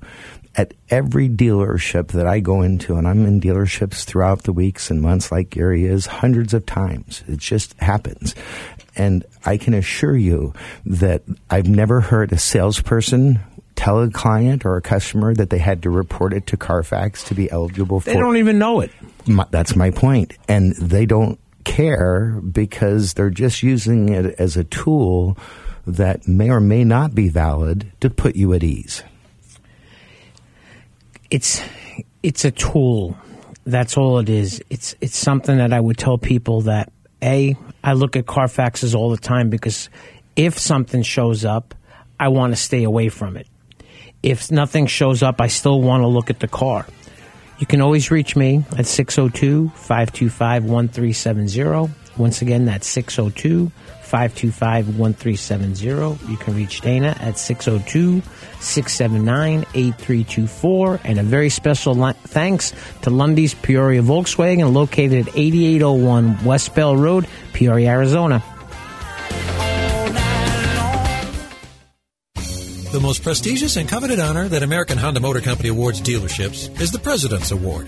at 0.56 0.74
every 0.90 1.30
dealership 1.30 2.08
that 2.10 2.26
I 2.26 2.40
go 2.40 2.62
into, 2.62 2.96
and 2.96 3.08
I'm 3.08 3.26
in 3.26 3.40
dealerships 3.40 4.04
throughout 4.04 4.44
the 4.44 4.54
weeks 4.54 4.90
and 4.90 5.02
months 5.02 5.32
like 5.32 5.52
Gary 5.52 5.86
is 5.86 6.08
hundreds 6.08 6.54
of 6.54 6.66
times. 6.66 7.24
It 7.28 7.38
just 7.38 7.74
happens. 7.80 8.34
And 8.96 9.24
I 9.46 9.58
can 9.58 9.76
assure 9.76 10.18
you 10.18 10.54
that 10.86 11.22
I've 11.50 11.70
never 11.70 12.02
heard 12.02 12.32
a 12.32 12.40
salesperson 12.40 13.40
tell 13.76 14.02
a 14.02 14.10
client 14.10 14.66
or 14.66 14.76
a 14.76 14.82
customer 14.82 15.36
that 15.36 15.52
they 15.52 15.60
had 15.60 15.84
to 15.84 15.92
report 15.92 16.34
it 16.34 16.48
to 16.48 16.58
Carfax 16.58 17.24
to 17.26 17.36
be 17.36 17.50
eligible 17.52 18.00
for. 18.00 18.12
They 18.12 18.20
don't 18.20 18.38
even 18.38 18.58
know 18.58 18.82
it. 18.82 18.92
My, 19.28 19.46
that's 19.52 19.76
my 19.76 19.92
point. 19.92 20.34
And 20.48 20.76
they 20.78 21.06
don't 21.06 21.40
care 21.68 22.42
because 22.42 23.14
they're 23.14 23.30
just 23.30 23.62
using 23.62 24.10
it 24.10 24.36
as 24.40 24.56
a 24.56 24.64
tool 24.64 25.38
that 25.86 26.28
may 26.28 26.50
or 26.50 26.62
may 26.62 26.84
not 26.84 27.14
be 27.14 27.28
valid 27.28 27.92
to 28.00 28.10
put 28.10 28.36
you 28.36 28.54
at 28.54 28.64
ease. 28.64 29.04
It's 31.30 31.62
it's 32.24 32.46
a 32.46 32.52
tool. 32.52 33.18
That's 33.66 33.98
all 33.98 34.20
it 34.20 34.30
is. 34.30 34.64
It's 34.70 34.96
it's 35.02 35.18
something 35.18 35.58
that 35.58 35.74
I 35.74 35.80
would 35.80 35.98
tell 35.98 36.18
people 36.18 36.62
that 36.62 36.92
a 37.22 37.56
I 37.84 37.94
look 37.94 38.16
at 38.16 38.26
Carfaxes 38.26 38.96
all 38.96 39.10
the 39.10 39.18
time 39.18 39.50
because 39.50 39.90
if 40.36 40.58
something 40.58 41.04
shows 41.04 41.44
up, 41.44 41.76
I 42.20 42.30
want 42.30 42.54
to 42.54 42.58
stay 42.58 42.84
away 42.84 43.10
from 43.10 43.36
it. 43.36 43.48
If 44.24 44.52
nothing 44.52 44.88
shows 44.88 45.22
up, 45.22 45.42
I 45.42 45.48
still 45.48 45.82
want 45.82 46.02
to 46.02 46.08
look 46.08 46.30
at 46.30 46.40
the 46.40 46.48
car. 46.48 46.86
You 47.60 47.66
can 47.66 47.82
always 47.82 48.12
reach 48.12 48.36
me 48.36 48.64
at 48.78 48.86
602 48.86 49.70
525 49.70 50.66
1370. 50.66 51.94
Once 52.18 52.42
again, 52.42 52.66
that's 52.66 52.88
602 52.88 53.72
525 54.02 54.98
1370. 55.00 56.32
You 56.32 56.38
can 56.38 56.56
reach 56.56 56.82
Dana 56.82 57.16
at 57.20 57.38
602 57.38 58.22
679 58.60 59.66
8324. 59.74 61.00
And 61.04 61.20
a 61.20 61.24
very 61.24 61.50
special 61.50 61.96
li- 61.96 62.14
thanks 62.26 62.74
to 63.02 63.10
Lunde's 63.10 63.54
Peoria 63.54 64.02
Volkswagen, 64.02 64.74
located 64.74 65.28
at 65.28 65.36
8801 65.36 66.44
West 66.46 66.76
Bell 66.76 66.96
Road, 66.96 67.28
Peoria, 67.54 67.90
Arizona. 67.90 68.44
Most 73.08 73.24
prestigious 73.24 73.78
and 73.78 73.88
coveted 73.88 74.20
honor 74.20 74.50
that 74.50 74.64
American 74.64 74.98
Honda 74.98 75.22
Motor 75.22 75.40
Company 75.40 75.70
awards 75.70 76.02
dealerships 76.02 76.70
is 76.82 76.92
the 76.92 77.00
President's 77.00 77.52
Award. 77.52 77.88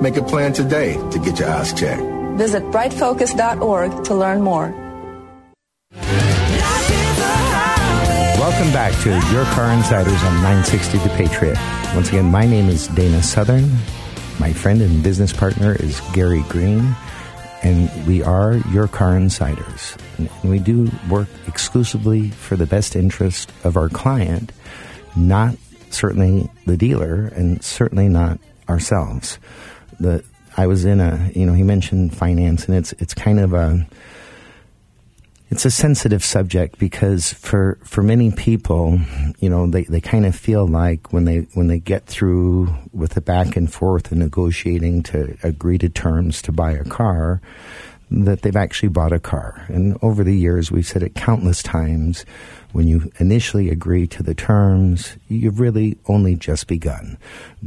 Make 0.00 0.16
a 0.16 0.22
plan 0.22 0.52
today 0.52 0.94
to 1.10 1.18
get 1.18 1.40
your 1.40 1.50
eyes 1.50 1.72
checked. 1.72 2.02
Visit 2.36 2.62
brightfocus.org 2.70 4.04
to 4.04 4.14
learn 4.14 4.42
more. 4.42 4.72
Welcome 8.38 8.72
back 8.72 8.92
to 9.02 9.10
Your 9.32 9.44
Car 9.46 9.72
Insiders 9.72 10.22
on 10.22 10.34
960 10.34 10.98
The 10.98 11.08
Patriot. 11.10 11.58
Once 11.96 12.10
again, 12.10 12.30
my 12.30 12.46
name 12.46 12.68
is 12.68 12.86
Dana 12.88 13.24
Southern. 13.24 13.68
My 14.38 14.52
friend 14.52 14.80
and 14.82 15.02
business 15.02 15.32
partner 15.32 15.74
is 15.74 16.00
Gary 16.12 16.44
Green, 16.48 16.94
and 17.64 17.90
we 18.06 18.22
are 18.22 18.58
Your 18.70 18.86
Car 18.86 19.16
Insiders. 19.16 19.96
And 20.16 20.30
we 20.44 20.60
do 20.60 20.92
work 21.10 21.26
exclusively 21.48 22.30
for 22.30 22.54
the 22.54 22.66
best 22.66 22.94
interest 22.94 23.50
of 23.64 23.76
our 23.76 23.88
client, 23.88 24.52
not 25.16 25.56
certainly 25.90 26.48
the 26.66 26.76
dealer, 26.76 27.32
and 27.34 27.64
certainly 27.64 28.08
not 28.08 28.38
ourselves. 28.68 29.40
The 30.00 30.24
I 30.56 30.66
was 30.66 30.84
in 30.84 31.00
a, 31.00 31.30
you 31.34 31.46
know, 31.46 31.52
he 31.52 31.62
mentioned 31.62 32.16
finance, 32.16 32.66
and 32.66 32.76
it's 32.76 32.92
it's 32.94 33.14
kind 33.14 33.38
of 33.38 33.52
a 33.52 33.86
it's 35.50 35.64
a 35.64 35.70
sensitive 35.70 36.22
subject 36.22 36.78
because 36.78 37.32
for 37.32 37.78
for 37.82 38.02
many 38.02 38.30
people, 38.30 39.00
you 39.38 39.48
know, 39.48 39.66
they, 39.66 39.84
they 39.84 40.00
kind 40.00 40.26
of 40.26 40.34
feel 40.34 40.66
like 40.66 41.12
when 41.12 41.24
they 41.24 41.46
when 41.54 41.68
they 41.68 41.78
get 41.78 42.06
through 42.06 42.74
with 42.92 43.12
the 43.12 43.20
back 43.20 43.56
and 43.56 43.72
forth 43.72 44.10
and 44.10 44.20
negotiating 44.20 45.02
to 45.04 45.36
agree 45.42 45.78
to 45.78 45.88
terms 45.88 46.42
to 46.42 46.52
buy 46.52 46.72
a 46.72 46.84
car, 46.84 47.40
that 48.10 48.42
they've 48.42 48.56
actually 48.56 48.90
bought 48.90 49.12
a 49.12 49.20
car. 49.20 49.64
And 49.68 49.96
over 50.02 50.22
the 50.22 50.36
years, 50.36 50.70
we've 50.70 50.86
said 50.86 51.02
it 51.02 51.14
countless 51.14 51.62
times. 51.62 52.24
When 52.72 52.86
you 52.86 53.10
initially 53.18 53.70
agree 53.70 54.06
to 54.08 54.22
the 54.22 54.34
terms, 54.34 55.16
you've 55.28 55.60
really 55.60 55.96
only 56.06 56.36
just 56.36 56.66
begun 56.66 57.16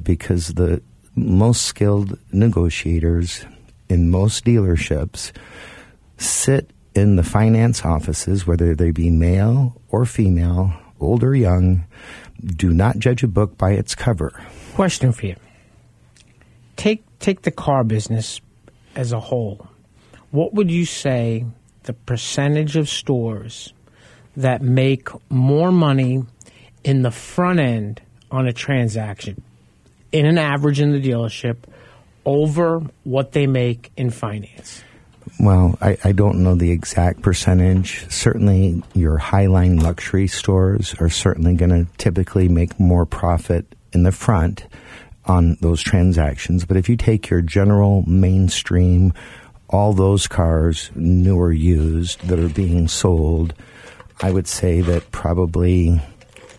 because 0.03 0.49
the 0.49 0.83
most 1.15 1.63
skilled 1.63 2.17
negotiators 2.31 3.45
in 3.89 4.09
most 4.09 4.45
dealerships 4.45 5.31
sit 6.17 6.69
in 6.95 7.15
the 7.15 7.23
finance 7.23 7.83
offices, 7.85 8.45
whether 8.45 8.75
they 8.75 8.91
be 8.91 9.09
male 9.09 9.81
or 9.89 10.05
female, 10.05 10.73
old 10.99 11.23
or 11.23 11.35
young, 11.35 11.85
do 12.45 12.71
not 12.71 12.99
judge 12.99 13.23
a 13.23 13.27
book 13.27 13.57
by 13.57 13.71
its 13.71 13.95
cover. 13.95 14.31
Question 14.73 15.11
for 15.11 15.27
you. 15.27 15.35
Take 16.75 17.03
take 17.19 17.43
the 17.43 17.51
car 17.51 17.83
business 17.83 18.41
as 18.95 19.11
a 19.11 19.19
whole. 19.19 19.67
What 20.31 20.53
would 20.53 20.71
you 20.71 20.85
say 20.85 21.45
the 21.83 21.93
percentage 21.93 22.77
of 22.77 22.89
stores 22.89 23.73
that 24.37 24.61
make 24.61 25.09
more 25.29 25.71
money 25.71 26.23
in 26.83 27.01
the 27.01 27.11
front 27.11 27.59
end 27.59 28.01
on 28.31 28.47
a 28.47 28.53
transaction 28.53 29.43
in 30.11 30.25
an 30.25 30.37
average 30.37 30.79
in 30.79 30.91
the 30.91 31.01
dealership 31.01 31.57
over 32.25 32.81
what 33.03 33.31
they 33.31 33.47
make 33.47 33.91
in 33.97 34.09
finance? 34.09 34.83
Well, 35.39 35.77
I, 35.81 35.97
I, 36.03 36.11
don't 36.11 36.43
know 36.43 36.55
the 36.55 36.71
exact 36.71 37.21
percentage. 37.21 38.09
Certainly, 38.11 38.83
your 38.93 39.17
highline 39.17 39.81
luxury 39.81 40.27
stores 40.27 40.95
are 40.99 41.09
certainly 41.09 41.55
going 41.55 41.69
to 41.69 41.91
typically 41.97 42.47
make 42.49 42.79
more 42.79 43.05
profit 43.05 43.75
in 43.93 44.03
the 44.03 44.11
front 44.11 44.65
on 45.25 45.57
those 45.61 45.81
transactions. 45.81 46.65
But 46.65 46.77
if 46.77 46.89
you 46.89 46.97
take 46.97 47.29
your 47.29 47.41
general 47.41 48.03
mainstream, 48.07 49.13
all 49.69 49.93
those 49.93 50.27
cars, 50.27 50.91
new 50.95 51.37
or 51.37 51.51
used, 51.51 52.27
that 52.27 52.39
are 52.39 52.49
being 52.49 52.87
sold, 52.87 53.53
I 54.21 54.31
would 54.31 54.47
say 54.47 54.81
that 54.81 55.11
probably 55.11 56.01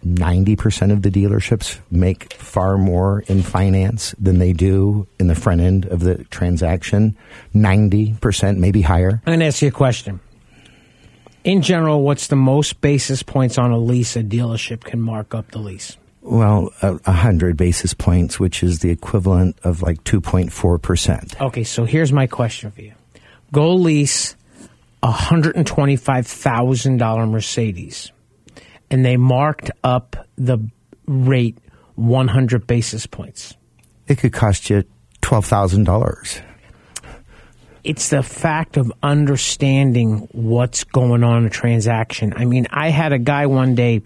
90% 0.07 0.93
of 0.93 1.03
the 1.03 1.11
dealerships 1.11 1.79
make 1.91 2.33
far 2.35 2.77
more 2.77 3.21
in 3.29 3.43
finance 3.43 4.15
than 4.19 4.39
they 4.39 4.53
do 4.53 5.07
in 5.19 5.29
the 5.29 5.35
front 5.35 5.61
end 5.61 5.87
of 5.87 6.01
the 6.01 6.25
transaction. 6.25 7.17
90%, 7.55 8.59
maybe 8.59 8.83
higher. 8.83 9.23
I'm 9.27 9.31
going 9.31 9.41
to 9.41 9.47
ask 9.47 9.63
you 9.63 9.69
a 9.69 9.73
question. 9.73 10.21
In 11.45 11.63
general, 11.63 12.03
what's 12.03 12.29
the 12.29 12.37
most 12.37 12.81
basis 12.81 13.23
points 13.23 13.59
on 13.59 13.73
a 13.73 13.79
lease 13.79 14.17
a 14.17 14.23
dealership 14.23 14.83
can 14.83 15.01
mark 15.01 15.35
up 15.35 15.51
the 15.51 15.59
lease? 15.59 15.97
Well, 16.21 16.73
a, 16.83 17.01
a 17.05 17.13
hundred 17.13 17.57
basis 17.57 17.95
points, 17.95 18.39
which 18.39 18.63
is 18.63 18.79
the 18.79 18.91
equivalent 18.91 19.59
of 19.65 19.83
like 19.83 20.05
2.4%. 20.05 21.41
Okay, 21.41 21.65
so 21.65 21.85
here's 21.85 22.13
my 22.13 22.29
question 22.29 22.71
for 22.71 22.81
you. 22.81 22.93
Go 23.53 23.75
lease 23.75 24.37
a 25.03 25.11
$125,000 25.11 27.31
Mercedes 27.31 28.13
and 28.93 29.05
they 29.05 29.17
marked 29.17 29.71
up 29.83 30.29
the 30.37 30.59
rate 31.07 31.59
100 31.97 32.67
basis 32.67 33.07
points. 33.07 33.55
It 34.07 34.19
could 34.19 34.33
cost 34.33 34.71
you 34.71 34.85
$12,000. 35.23 36.43
It's 37.85 38.11
the 38.11 38.23
fact 38.23 38.77
of 38.77 38.93
understanding 39.03 40.29
what's 40.31 40.85
going 40.85 41.25
on 41.25 41.39
in 41.39 41.47
a 41.47 41.51
transaction. 41.51 42.33
I 42.37 42.45
mean, 42.45 42.69
I 42.71 42.91
had 42.91 43.13
a 43.13 43.19
guy 43.19 43.47
one 43.47 43.75
day 43.75 44.03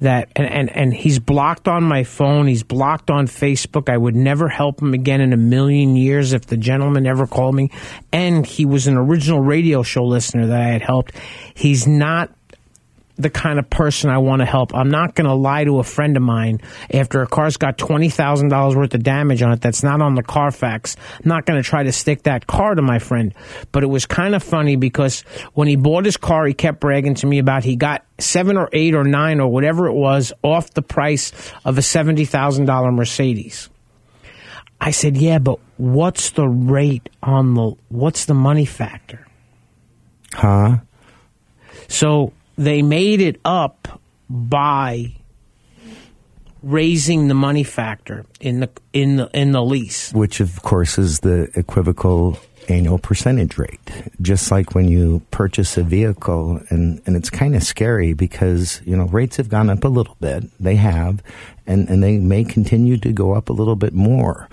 that, 0.00 0.28
and, 0.36 0.46
and, 0.46 0.70
and 0.70 0.94
he's 0.94 1.18
blocked 1.18 1.66
on 1.66 1.82
my 1.82 2.04
phone, 2.04 2.46
he's 2.46 2.62
blocked 2.62 3.10
on 3.10 3.26
Facebook. 3.26 3.88
I 3.88 3.96
would 3.96 4.14
never 4.14 4.48
help 4.48 4.80
him 4.80 4.94
again 4.94 5.20
in 5.20 5.32
a 5.32 5.36
million 5.36 5.96
years 5.96 6.34
if 6.34 6.46
the 6.46 6.56
gentleman 6.56 7.04
ever 7.06 7.26
called 7.26 7.56
me. 7.56 7.70
And 8.12 8.46
he 8.46 8.64
was 8.64 8.86
an 8.86 8.96
original 8.96 9.40
radio 9.40 9.82
show 9.82 10.04
listener 10.04 10.46
that 10.46 10.60
I 10.60 10.68
had 10.68 10.82
helped. 10.82 11.16
He's 11.54 11.86
not 11.86 12.30
the 13.16 13.30
kind 13.30 13.58
of 13.58 13.68
person 13.70 14.10
I 14.10 14.18
want 14.18 14.40
to 14.40 14.46
help. 14.46 14.74
I'm 14.74 14.90
not 14.90 15.14
going 15.14 15.26
to 15.26 15.34
lie 15.34 15.64
to 15.64 15.78
a 15.78 15.82
friend 15.82 16.16
of 16.16 16.22
mine 16.22 16.60
after 16.92 17.22
a 17.22 17.26
car's 17.26 17.56
got 17.56 17.78
$20,000 17.78 18.76
worth 18.76 18.94
of 18.94 19.02
damage 19.02 19.42
on 19.42 19.52
it 19.52 19.60
that's 19.60 19.82
not 19.82 20.02
on 20.02 20.14
the 20.14 20.22
Carfax. 20.22 20.96
I'm 21.14 21.28
not 21.28 21.46
going 21.46 21.62
to 21.62 21.68
try 21.68 21.82
to 21.82 21.92
stick 21.92 22.24
that 22.24 22.46
car 22.46 22.74
to 22.74 22.82
my 22.82 22.98
friend. 22.98 23.34
But 23.72 23.82
it 23.82 23.86
was 23.86 24.06
kind 24.06 24.34
of 24.34 24.42
funny 24.42 24.76
because 24.76 25.22
when 25.54 25.66
he 25.66 25.76
bought 25.76 26.04
his 26.04 26.16
car, 26.16 26.46
he 26.46 26.54
kept 26.54 26.80
bragging 26.80 27.14
to 27.16 27.26
me 27.26 27.38
about 27.38 27.64
he 27.64 27.76
got 27.76 28.04
seven 28.18 28.56
or 28.56 28.68
eight 28.72 28.94
or 28.94 29.04
nine 29.04 29.40
or 29.40 29.50
whatever 29.50 29.86
it 29.86 29.94
was 29.94 30.32
off 30.42 30.70
the 30.72 30.82
price 30.82 31.32
of 31.64 31.78
a 31.78 31.82
$70,000 31.82 32.94
Mercedes. 32.94 33.70
I 34.78 34.90
said, 34.90 35.16
yeah, 35.16 35.38
but 35.38 35.58
what's 35.78 36.30
the 36.30 36.46
rate 36.46 37.08
on 37.22 37.54
the, 37.54 37.72
what's 37.88 38.26
the 38.26 38.34
money 38.34 38.66
factor? 38.66 39.26
Huh? 40.34 40.78
So 41.88 42.32
they 42.56 42.82
made 42.82 43.20
it 43.20 43.40
up 43.44 44.00
by 44.28 45.14
raising 46.62 47.28
the 47.28 47.34
money 47.34 47.62
factor 47.62 48.24
in 48.40 48.60
the 48.60 48.70
in 48.92 49.16
the 49.16 49.30
in 49.32 49.52
the 49.52 49.62
lease, 49.62 50.12
which 50.12 50.40
of 50.40 50.62
course 50.62 50.98
is 50.98 51.20
the 51.20 51.48
equivocal 51.54 52.38
annual 52.68 52.98
percentage 52.98 53.58
rate. 53.58 53.80
Just 54.20 54.50
like 54.50 54.74
when 54.74 54.88
you 54.88 55.22
purchase 55.30 55.76
a 55.76 55.82
vehicle, 55.82 56.60
and 56.68 57.00
and 57.06 57.16
it's 57.16 57.30
kind 57.30 57.54
of 57.54 57.62
scary 57.62 58.12
because 58.12 58.80
you 58.84 58.96
know 58.96 59.06
rates 59.06 59.36
have 59.36 59.48
gone 59.48 59.70
up 59.70 59.84
a 59.84 59.88
little 59.88 60.16
bit. 60.20 60.44
They 60.60 60.76
have, 60.76 61.22
and 61.66 61.88
and 61.88 62.02
they 62.02 62.18
may 62.18 62.44
continue 62.44 62.96
to 62.98 63.12
go 63.12 63.34
up 63.34 63.48
a 63.48 63.52
little 63.52 63.76
bit 63.76 63.94
more. 63.94 64.48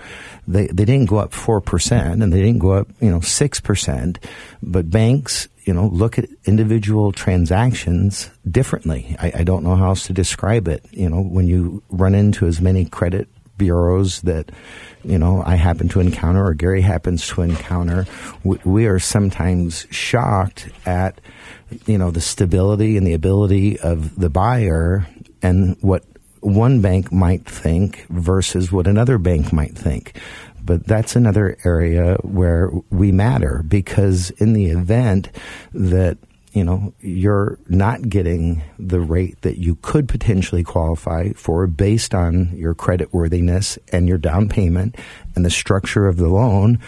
They 0.46 0.66
they 0.66 0.84
didn't 0.84 1.08
go 1.08 1.16
up 1.16 1.32
four 1.32 1.60
percent, 1.60 2.22
and 2.22 2.32
they 2.32 2.42
didn't 2.42 2.60
go 2.60 2.72
up 2.72 2.88
you 3.00 3.10
know 3.10 3.20
six 3.20 3.60
percent, 3.60 4.18
but 4.62 4.90
banks 4.90 5.48
you 5.64 5.72
know, 5.72 5.86
look 5.86 6.18
at 6.18 6.28
individual 6.44 7.10
transactions 7.10 8.30
differently. 8.48 9.16
I, 9.18 9.32
I, 9.36 9.44
don't 9.44 9.64
know 9.64 9.76
how 9.76 9.88
else 9.88 10.06
to 10.08 10.12
describe 10.12 10.68
it. 10.68 10.84
You 10.90 11.08
know, 11.08 11.22
when 11.22 11.48
you 11.48 11.82
run 11.88 12.14
into 12.14 12.46
as 12.46 12.60
many 12.60 12.84
credit 12.84 13.28
bureaus 13.56 14.20
that, 14.22 14.50
you 15.04 15.18
know, 15.18 15.42
I 15.44 15.56
happen 15.56 15.88
to 15.90 16.00
encounter 16.00 16.44
or 16.44 16.54
Gary 16.54 16.80
happens 16.80 17.26
to 17.28 17.42
encounter, 17.42 18.06
we, 18.42 18.58
we 18.64 18.86
are 18.86 18.98
sometimes 18.98 19.86
shocked 19.90 20.68
at, 20.86 21.20
you 21.86 21.98
know, 21.98 22.10
the 22.10 22.20
stability 22.20 22.96
and 22.96 23.06
the 23.06 23.14
ability 23.14 23.78
of 23.80 24.18
the 24.18 24.30
buyer 24.30 25.06
and 25.42 25.76
what 25.80 26.04
one 26.40 26.80
bank 26.80 27.10
might 27.10 27.44
think 27.46 28.06
versus 28.08 28.70
what 28.70 28.86
another 28.86 29.18
bank 29.18 29.52
might 29.52 29.76
think. 29.76 30.18
But 30.62 30.86
that's 30.86 31.14
another 31.14 31.58
area 31.64 32.16
where 32.22 32.70
we 32.90 33.12
matter 33.12 33.62
because 33.66 34.30
in 34.30 34.54
the 34.54 34.66
event 34.66 35.28
that 35.72 36.18
you 36.54 36.62
know, 36.62 36.94
you're 37.00 37.58
not 37.68 38.08
getting 38.08 38.62
the 38.78 39.00
rate 39.00 39.42
that 39.42 39.58
you 39.58 39.74
could 39.82 40.08
potentially 40.08 40.62
qualify 40.62 41.32
for 41.32 41.66
based 41.66 42.14
on 42.14 42.56
your 42.56 42.74
credit 42.74 43.12
worthiness 43.12 43.76
and 43.92 44.08
your 44.08 44.18
down 44.18 44.48
payment 44.48 44.96
and 45.34 45.44
the 45.44 45.50
structure 45.50 46.06
of 46.06 46.16
the 46.16 46.28
loan, 46.28 46.78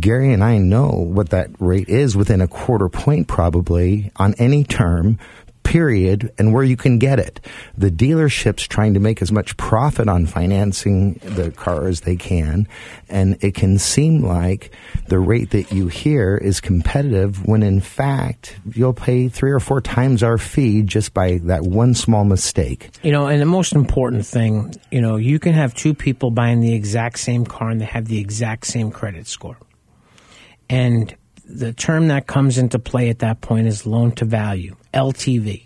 Gary 0.00 0.32
and 0.32 0.42
I 0.42 0.58
know 0.58 0.88
what 0.88 1.30
that 1.30 1.50
rate 1.60 1.88
is 1.88 2.16
within 2.16 2.40
a 2.40 2.48
quarter 2.48 2.88
point 2.88 3.28
probably 3.28 4.10
on 4.16 4.34
any 4.34 4.64
term 4.64 5.20
period 5.66 6.32
and 6.38 6.54
where 6.54 6.62
you 6.62 6.76
can 6.76 6.96
get 6.98 7.18
it. 7.18 7.40
The 7.76 7.90
dealership's 7.90 8.68
trying 8.68 8.94
to 8.94 9.00
make 9.00 9.20
as 9.20 9.32
much 9.32 9.56
profit 9.56 10.08
on 10.08 10.24
financing 10.26 11.14
the 11.24 11.50
car 11.50 11.88
as 11.88 12.02
they 12.02 12.14
can, 12.14 12.68
and 13.08 13.36
it 13.42 13.56
can 13.56 13.76
seem 13.78 14.22
like 14.22 14.70
the 15.08 15.18
rate 15.18 15.50
that 15.50 15.72
you 15.72 15.88
hear 15.88 16.36
is 16.36 16.60
competitive 16.60 17.44
when 17.46 17.64
in 17.64 17.80
fact 17.80 18.56
you'll 18.74 18.94
pay 18.94 19.28
three 19.28 19.50
or 19.50 19.58
four 19.58 19.80
times 19.80 20.22
our 20.22 20.38
fee 20.38 20.82
just 20.82 21.12
by 21.12 21.38
that 21.38 21.62
one 21.64 21.94
small 21.94 22.24
mistake. 22.24 22.90
You 23.02 23.10
know, 23.10 23.26
and 23.26 23.42
the 23.42 23.46
most 23.46 23.72
important 23.72 24.24
thing, 24.24 24.72
you 24.92 25.00
know, 25.00 25.16
you 25.16 25.40
can 25.40 25.52
have 25.52 25.74
two 25.74 25.94
people 25.94 26.30
buying 26.30 26.60
the 26.60 26.74
exact 26.74 27.18
same 27.18 27.44
car 27.44 27.70
and 27.70 27.80
they 27.80 27.86
have 27.86 28.06
the 28.06 28.20
exact 28.20 28.68
same 28.68 28.92
credit 28.92 29.26
score. 29.26 29.58
And 30.68 31.14
the 31.46 31.72
term 31.72 32.08
that 32.08 32.26
comes 32.26 32.58
into 32.58 32.78
play 32.78 33.08
at 33.08 33.20
that 33.20 33.40
point 33.40 33.66
is 33.66 33.86
loan 33.86 34.12
to 34.12 34.24
value, 34.24 34.76
LTV. 34.92 35.64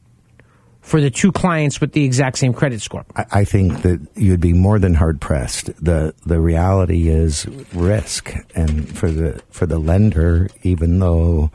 for 0.83 1.01
the 1.01 1.11
two 1.11 1.33
clients 1.33 1.81
with 1.81 1.93
the 1.93 2.05
exact 2.05 2.37
same 2.37 2.53
credit 2.53 2.83
score. 2.83 3.07
I, 3.17 3.25
I 3.33 3.45
think 3.45 3.81
that 3.83 4.07
you'd 4.17 4.41
be 4.41 4.53
more 4.53 4.79
than 4.79 4.93
hard 4.93 5.19
pressed. 5.19 5.67
The 5.83 6.15
the 6.27 6.41
reality 6.41 7.09
is 7.09 7.47
risk, 7.73 8.35
and 8.55 8.87
for 8.99 9.11
the 9.11 9.43
for 9.51 9.65
the 9.65 9.79
lender, 9.79 10.49
even 10.63 10.99
though 10.99 11.51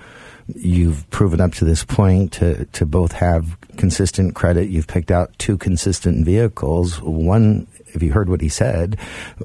you've 0.56 1.10
proven 1.10 1.42
up 1.42 1.54
to 1.54 1.66
this 1.66 1.84
point 1.84 2.34
to 2.34 2.66
to 2.66 2.86
both 2.86 3.12
have 3.12 3.58
consistent 3.78 4.34
credit, 4.36 4.70
you've 4.70 4.88
picked 4.88 5.12
out 5.12 5.38
two 5.38 5.58
consistent 5.58 6.26
vehicles. 6.26 7.02
One 7.02 7.68
if 7.96 8.04
you 8.04 8.12
heard 8.12 8.30
what 8.30 8.42
he 8.42 8.50
said, 8.50 8.98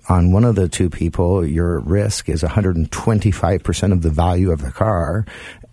on 0.08 0.32
one 0.32 0.44
of 0.44 0.54
the 0.54 0.68
two 0.68 0.90
people, 0.90 1.44
your 1.44 1.80
risk 1.80 2.28
is 2.28 2.42
125% 2.42 3.92
of 3.92 4.02
the 4.02 4.10
value 4.10 4.50
of 4.50 4.62
the 4.62 4.72
car, 4.72 5.24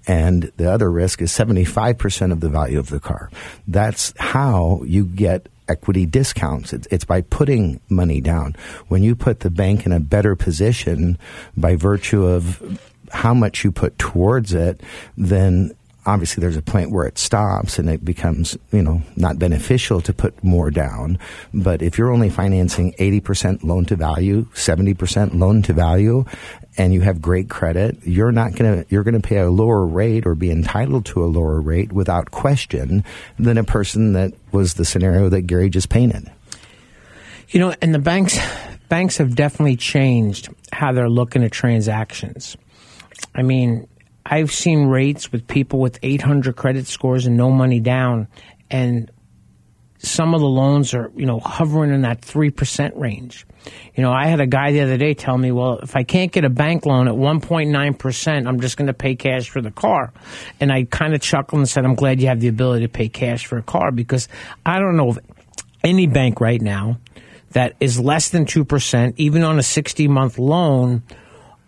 and 0.08 0.52
the 0.58 0.72
other 0.72 0.90
risk 0.90 1.22
is 1.22 1.32
75% 1.32 2.32
of 2.32 2.40
the 2.40 2.50
value 2.50 2.80
of 2.80 2.90
the 2.90 3.00
car. 3.00 3.30
That's 3.68 4.14
how 4.18 4.82
you 4.86 5.06
get 5.06 5.50
equity 5.68 6.06
discounts. 6.06 6.74
It's, 6.74 6.88
it's, 6.92 7.06
by 7.06 7.22
putting 7.22 7.82
money 7.90 8.22
down. 8.22 8.56
When 8.88 9.04
you 9.04 9.16
put 9.16 9.42
the 9.42 9.50
bank 9.50 9.86
in 9.86 9.92
a 9.92 10.00
better 10.00 10.36
position 10.36 11.18
by 11.58 11.76
virtue 11.76 12.26
of 12.26 12.80
how 13.12 13.34
much 13.34 13.64
you 13.64 13.72
put 13.72 13.98
towards 13.98 14.54
it, 14.54 14.82
then 15.18 15.76
obviously 16.08 16.42
there's 16.42 16.58
a 16.58 16.62
point 16.62 16.90
where 16.90 17.06
it 17.06 17.18
stops 17.18 17.78
and 17.78 17.90
it 17.90 18.04
becomes, 18.04 18.58
you 18.72 18.82
know, 18.82 19.02
not 19.18 19.38
beneficial 19.38 20.02
to 20.02 20.14
put 20.14 20.42
more 20.44 20.72
down. 20.72 21.20
But 21.54 21.82
if 21.82 21.98
you're 21.98 22.12
only 22.12 22.30
financing 22.30 22.94
80% 22.94 23.64
loan 23.64 23.86
to 23.86 23.96
value, 23.98 24.46
70% 24.54 25.38
loan 25.38 25.62
to 25.64 25.74
value, 25.74 26.24
and 26.78 26.94
you 26.94 27.02
have 27.02 27.22
great 27.22 27.50
credit, 27.50 27.98
you're 28.04 28.32
not 28.32 28.56
going 28.56 28.84
to, 28.84 28.90
you're 28.90 29.04
going 29.04 29.22
to 29.22 29.28
pay 29.28 29.38
a 29.38 29.52
lower 29.52 29.86
rate 29.86 30.26
or 30.26 30.34
be 30.34 30.50
entitled 30.50 31.06
to 31.08 31.24
a 31.24 31.28
lower 31.28 31.60
rate 31.60 31.92
without 31.92 32.32
question 32.32 33.04
than 33.38 33.58
a 33.58 33.64
person 33.64 34.14
that 34.14 34.34
was 34.54 34.76
the 34.76 34.86
scenario 34.86 35.28
that 35.30 35.42
Gary 35.42 35.70
just 35.70 35.90
painted. 35.90 36.32
You 37.50 37.60
know, 37.60 37.76
and 37.82 37.94
the 37.94 38.00
banks, 38.00 38.40
banks 38.88 39.18
have 39.18 39.36
definitely 39.36 39.76
changed 39.76 40.50
how 40.72 40.94
they're 40.94 41.10
looking 41.10 41.44
at 41.44 41.52
transactions. 41.52 42.56
I 43.36 43.42
mean, 43.42 43.88
I've 44.30 44.52
seen 44.52 44.88
rates 44.88 45.32
with 45.32 45.48
people 45.48 45.80
with 45.80 46.00
800 46.04 46.56
credit 46.56 46.88
scores 46.88 47.26
and 47.26 47.38
no 47.38 47.50
money 47.50 47.80
down, 47.80 48.28
and 48.70 49.10
some 50.00 50.34
of 50.34 50.42
the 50.42 50.48
loans 50.48 50.94
are, 50.94 51.12
you 51.16 51.26
know, 51.26 51.40
hovering 51.40 51.94
in 51.94 52.02
that 52.02 52.22
3% 52.22 53.00
range. 53.00 53.48
You 53.96 54.04
know, 54.04 54.12
I 54.12 54.28
had 54.28 54.40
a 54.40 54.46
guy 54.46 54.72
the 54.72 54.82
other 54.82 54.98
day 54.98 55.14
tell 55.14 55.38
me, 55.38 55.52
well, 55.52 55.80
if 55.80 55.96
I 55.96 56.04
can't 56.04 56.32
get 56.32 56.46
a 56.46 56.50
bank 56.50 56.86
loan 56.86 57.08
at 57.08 57.16
1.9%, 57.16 58.48
I'm 58.48 58.60
just 58.60 58.78
going 58.78 58.88
to 58.88 58.94
pay 58.94 59.16
cash 59.16 59.50
for 59.50 59.62
the 59.62 59.72
car. 59.72 60.14
And 60.60 60.72
I 60.72 60.84
kind 60.84 61.14
of 61.14 61.22
chuckled 61.22 61.60
and 61.60 61.68
said, 61.68 61.84
I'm 61.84 61.96
glad 61.96 62.22
you 62.22 62.28
have 62.28 62.40
the 62.40 62.48
ability 62.48 62.86
to 62.86 62.92
pay 62.92 63.10
cash 63.10 63.46
for 63.46 63.58
a 63.58 63.64
car 63.64 63.92
because 63.92 64.28
I 64.66 64.80
don't 64.80 64.98
know 64.98 65.10
of 65.10 65.20
any 65.84 66.08
bank 66.08 66.40
right 66.42 66.62
now 66.62 67.00
that 67.52 67.76
is 67.80 68.00
less 68.00 68.30
than 68.30 68.46
2%, 68.46 69.14
even 69.18 69.44
on 69.44 69.58
a 69.58 69.64
60 69.64 70.08
month 70.08 70.38
loan 70.38 71.02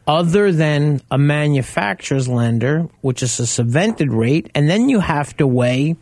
other 0.10 0.52
than 0.52 1.00
a 1.12 1.19
manufacturer's 1.19 2.28
lender, 2.28 2.89
which 3.02 3.22
is 3.22 3.39
a 3.39 3.43
subvented 3.43 4.12
rate, 4.12 4.50
and 4.56 4.67
then 4.67 4.89
you 4.89 5.00
have 5.00 5.38
to 5.38 5.45
weigh 5.45 5.95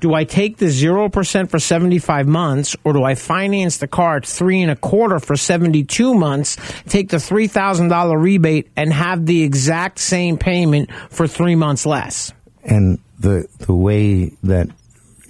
do 0.00 0.12
I 0.12 0.24
take 0.24 0.58
the 0.58 0.66
0% 0.66 1.48
for 1.48 1.58
75 1.58 2.28
months 2.28 2.76
or 2.84 2.92
do 2.92 3.02
I 3.04 3.14
finance 3.14 3.78
the 3.78 3.88
car 3.88 4.18
at 4.18 4.26
three 4.26 4.60
and 4.60 4.70
a 4.70 4.76
quarter 4.76 5.18
for 5.18 5.34
72 5.34 6.14
months, 6.14 6.58
take 6.86 7.08
the 7.08 7.16
$3,000 7.16 8.20
rebate 8.20 8.68
and 8.76 8.92
have 8.92 9.24
the 9.24 9.42
exact 9.42 9.98
same 9.98 10.36
payment 10.36 10.92
for 11.08 11.26
three 11.26 11.54
months 11.54 11.86
less? 11.86 12.34
And 12.64 12.98
the, 13.18 13.48
the 13.60 13.74
way 13.74 14.36
that 14.42 14.68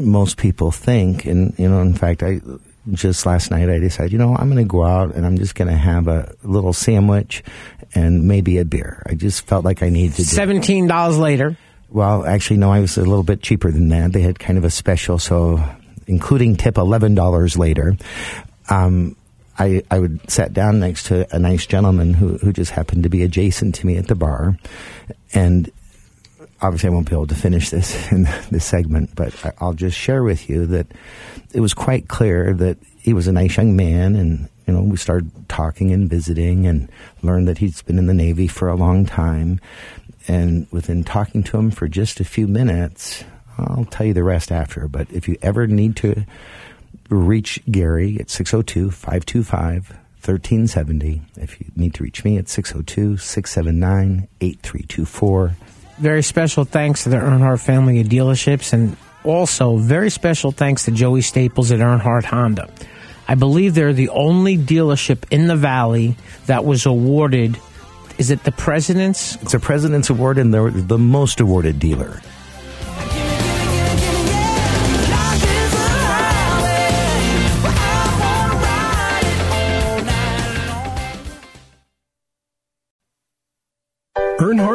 most 0.00 0.38
people 0.38 0.72
think, 0.72 1.24
and, 1.24 1.56
you 1.56 1.68
know, 1.68 1.80
in 1.80 1.94
fact, 1.94 2.24
I, 2.24 2.40
just 2.92 3.24
last 3.26 3.50
night 3.50 3.70
I 3.70 3.78
decided, 3.78 4.12
you 4.12 4.18
know, 4.18 4.34
I'm 4.36 4.50
going 4.50 4.62
to 4.62 4.68
go 4.68 4.84
out 4.84 5.14
and 5.14 5.24
I'm 5.24 5.38
just 5.38 5.54
going 5.54 5.68
to 5.68 5.76
have 5.76 6.08
a 6.08 6.34
little 6.42 6.72
sandwich 6.72 7.42
and 7.94 8.24
maybe 8.24 8.58
a 8.58 8.64
beer. 8.64 9.02
I 9.06 9.14
just 9.14 9.46
felt 9.46 9.64
like 9.64 9.82
I 9.82 9.88
needed 9.88 10.16
to. 10.16 10.24
Seventeen 10.24 10.86
dollars 10.86 11.18
later. 11.18 11.56
Well, 11.90 12.24
actually, 12.24 12.56
no. 12.56 12.72
I 12.72 12.80
was 12.80 12.96
a 12.96 13.02
little 13.02 13.22
bit 13.22 13.40
cheaper 13.40 13.70
than 13.70 13.88
that. 13.90 14.12
They 14.12 14.22
had 14.22 14.38
kind 14.38 14.58
of 14.58 14.64
a 14.64 14.70
special, 14.70 15.18
so 15.18 15.62
including 16.06 16.56
tip, 16.56 16.78
eleven 16.78 17.14
dollars 17.14 17.56
later. 17.56 17.96
Um, 18.68 19.16
I, 19.58 19.82
I 19.90 20.00
would 20.00 20.28
sat 20.30 20.52
down 20.52 20.80
next 20.80 21.06
to 21.06 21.32
a 21.34 21.38
nice 21.38 21.66
gentleman 21.66 22.12
who, 22.12 22.38
who 22.38 22.52
just 22.52 22.72
happened 22.72 23.04
to 23.04 23.08
be 23.08 23.22
adjacent 23.22 23.76
to 23.76 23.86
me 23.86 23.96
at 23.96 24.08
the 24.08 24.16
bar, 24.16 24.58
and 25.32 25.70
obviously 26.60 26.88
I 26.88 26.92
won't 26.92 27.08
be 27.08 27.14
able 27.14 27.26
to 27.28 27.34
finish 27.34 27.70
this 27.70 28.10
in 28.12 28.24
this 28.50 28.64
segment, 28.64 29.14
but 29.14 29.34
I'll 29.60 29.74
just 29.74 29.96
share 29.96 30.22
with 30.22 30.48
you 30.48 30.66
that 30.66 30.86
it 31.52 31.60
was 31.60 31.74
quite 31.74 32.08
clear 32.08 32.52
that 32.54 32.78
he 32.98 33.12
was 33.12 33.28
a 33.28 33.32
nice 33.32 33.56
young 33.56 33.76
man 33.76 34.16
and 34.16 34.48
you 34.66 34.72
know, 34.72 34.82
we 34.82 34.96
started 34.96 35.30
talking 35.48 35.92
and 35.92 36.08
visiting 36.08 36.66
and 36.66 36.90
learned 37.22 37.48
that 37.48 37.58
he's 37.58 37.82
been 37.82 37.98
in 37.98 38.06
the 38.06 38.14
Navy 38.14 38.48
for 38.48 38.68
a 38.68 38.74
long 38.74 39.04
time. 39.04 39.60
And 40.26 40.66
within 40.70 41.04
talking 41.04 41.42
to 41.44 41.58
him 41.58 41.70
for 41.70 41.86
just 41.86 42.20
a 42.20 42.24
few 42.24 42.48
minutes, 42.48 43.24
I'll 43.58 43.84
tell 43.84 44.06
you 44.06 44.14
the 44.14 44.24
rest 44.24 44.50
after. 44.50 44.88
But 44.88 45.10
if 45.10 45.28
you 45.28 45.36
ever 45.42 45.66
need 45.66 45.96
to 45.96 46.24
reach 47.10 47.60
Gary 47.70 48.18
at 48.18 48.30
602 48.30 48.90
525 48.90 49.98
1370, 50.24 51.20
if 51.36 51.60
you 51.60 51.66
need 51.76 51.92
to 51.94 52.02
reach 52.02 52.24
me 52.24 52.38
at 52.38 52.48
602 52.48 53.18
679 53.18 54.28
8324. 54.40 55.56
Very 55.98 56.22
special 56.22 56.64
thanks 56.64 57.02
to 57.04 57.10
the 57.10 57.16
Earnhardt 57.16 57.60
family 57.60 58.00
of 58.00 58.08
dealerships 58.08 58.72
and 58.72 58.96
also 59.22 59.76
very 59.76 60.10
special 60.10 60.50
thanks 60.50 60.84
to 60.84 60.90
Joey 60.90 61.20
Staples 61.20 61.70
at 61.72 61.80
Earnhardt 61.80 62.24
Honda. 62.24 62.68
I 63.26 63.34
believe 63.34 63.74
they're 63.74 63.92
the 63.92 64.10
only 64.10 64.58
dealership 64.58 65.24
in 65.30 65.46
the 65.46 65.56
valley 65.56 66.16
that 66.46 66.64
was 66.64 66.86
awarded. 66.86 67.58
Is 68.18 68.30
it 68.30 68.44
the 68.44 68.52
president's? 68.52 69.36
It's 69.36 69.54
a 69.54 69.60
president's 69.60 70.10
award, 70.10 70.38
and 70.38 70.52
they're 70.52 70.70
the 70.70 70.98
most 70.98 71.40
awarded 71.40 71.78
dealer. 71.78 72.20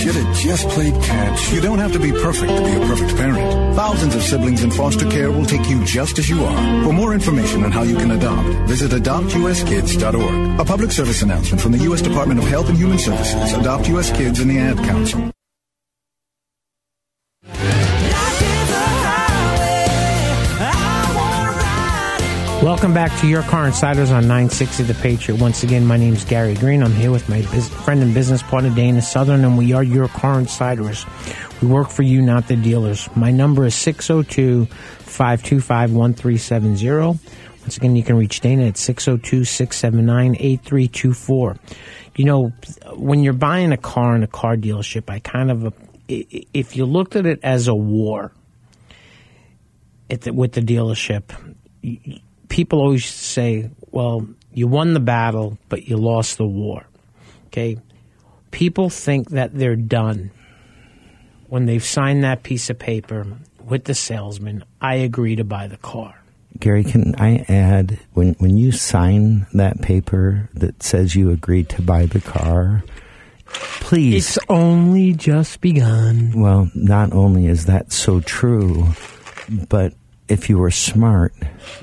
Should 0.00 0.14
have 0.14 0.34
just 0.34 0.66
played 0.70 0.94
catch. 1.02 1.52
You 1.52 1.60
don't 1.60 1.78
have 1.78 1.92
to 1.92 1.98
be 1.98 2.10
perfect 2.10 2.56
to 2.56 2.64
be 2.64 2.72
a 2.72 2.86
perfect 2.86 3.14
parent. 3.18 3.76
Thousands 3.76 4.14
of 4.14 4.22
siblings 4.22 4.64
in 4.64 4.70
foster 4.70 5.06
care 5.10 5.30
will 5.30 5.44
take 5.44 5.68
you 5.68 5.84
just 5.84 6.18
as 6.18 6.26
you 6.26 6.42
are. 6.42 6.84
For 6.84 6.92
more 6.94 7.12
information 7.12 7.64
on 7.64 7.70
how 7.70 7.82
you 7.82 7.96
can 7.96 8.10
adopt, 8.10 8.48
visit 8.66 8.92
adoptuskids.org. 8.92 10.58
A 10.58 10.64
public 10.64 10.90
service 10.90 11.20
announcement 11.20 11.60
from 11.60 11.72
the 11.72 11.78
U.S. 11.84 12.00
Department 12.00 12.40
of 12.40 12.46
Health 12.48 12.70
and 12.70 12.78
Human 12.78 12.98
Services, 12.98 13.52
Adopt 13.52 13.88
U.S. 13.88 14.10
Kids, 14.10 14.40
and 14.40 14.50
the 14.50 14.58
Ad 14.58 14.78
Council. 14.78 15.30
Welcome 22.62 22.92
back 22.92 23.18
to 23.20 23.26
Your 23.26 23.42
Car 23.44 23.66
Insiders 23.66 24.10
on 24.10 24.24
960 24.24 24.82
The 24.82 24.92
Patriot. 24.92 25.40
Once 25.40 25.62
again, 25.62 25.86
my 25.86 25.96
name 25.96 26.12
is 26.12 26.24
Gary 26.24 26.52
Green. 26.52 26.82
I'm 26.82 26.92
here 26.92 27.10
with 27.10 27.26
my 27.26 27.40
friend 27.40 28.02
and 28.02 28.12
business 28.12 28.42
partner, 28.42 28.68
Dana 28.68 29.00
Southern, 29.00 29.46
and 29.46 29.56
we 29.56 29.72
are 29.72 29.82
Your 29.82 30.08
Car 30.08 30.38
Insiders. 30.38 31.06
We 31.62 31.68
work 31.68 31.88
for 31.88 32.02
you, 32.02 32.20
not 32.20 32.48
the 32.48 32.56
dealers. 32.56 33.08
My 33.16 33.30
number 33.30 33.64
is 33.64 33.74
602 33.76 34.66
525 34.66 35.92
1370. 35.94 37.18
Once 37.62 37.76
again, 37.78 37.96
you 37.96 38.02
can 38.02 38.16
reach 38.16 38.40
Dana 38.40 38.66
at 38.66 38.76
602 38.76 39.44
679 39.46 40.34
8324. 40.34 41.56
You 42.16 42.24
know, 42.26 42.52
when 42.94 43.22
you're 43.22 43.32
buying 43.32 43.72
a 43.72 43.78
car 43.78 44.14
in 44.14 44.22
a 44.22 44.26
car 44.26 44.56
dealership, 44.56 45.08
I 45.08 45.20
kind 45.20 45.50
of, 45.50 45.72
if 46.08 46.76
you 46.76 46.84
looked 46.84 47.16
at 47.16 47.24
it 47.24 47.40
as 47.42 47.68
a 47.68 47.74
war 47.74 48.32
at 50.10 50.20
the, 50.20 50.34
with 50.34 50.52
the 50.52 50.60
dealership, 50.60 51.32
people 52.50 52.80
always 52.80 53.06
say, 53.06 53.70
well, 53.90 54.28
you 54.52 54.66
won 54.66 54.92
the 54.92 55.00
battle, 55.00 55.56
but 55.70 55.88
you 55.88 55.96
lost 55.96 56.36
the 56.36 56.46
war. 56.46 56.84
Okay? 57.46 57.78
People 58.50 58.90
think 58.90 59.30
that 59.30 59.54
they're 59.54 59.76
done 59.76 60.30
when 61.48 61.64
they've 61.64 61.84
signed 61.84 62.22
that 62.24 62.42
piece 62.42 62.68
of 62.68 62.78
paper 62.78 63.26
with 63.64 63.84
the 63.84 63.94
salesman. 63.94 64.64
I 64.80 64.96
agree 64.96 65.36
to 65.36 65.44
buy 65.44 65.68
the 65.68 65.78
car. 65.78 66.20
Gary, 66.58 66.84
can 66.84 67.14
I 67.16 67.44
add 67.48 67.98
when 68.12 68.34
when 68.34 68.56
you 68.56 68.72
sign 68.72 69.46
that 69.54 69.80
paper 69.80 70.50
that 70.54 70.82
says 70.82 71.14
you 71.14 71.30
agreed 71.30 71.68
to 71.70 71.82
buy 71.82 72.06
the 72.06 72.20
car, 72.20 72.82
please 73.46 74.36
It's 74.36 74.38
only 74.48 75.12
just 75.12 75.60
begun. 75.60 76.32
Well, 76.34 76.68
not 76.74 77.12
only 77.12 77.46
is 77.46 77.66
that 77.66 77.92
so 77.92 78.20
true, 78.20 78.88
but 79.68 79.94
if 80.30 80.48
you 80.48 80.58
were 80.58 80.70
smart, 80.70 81.34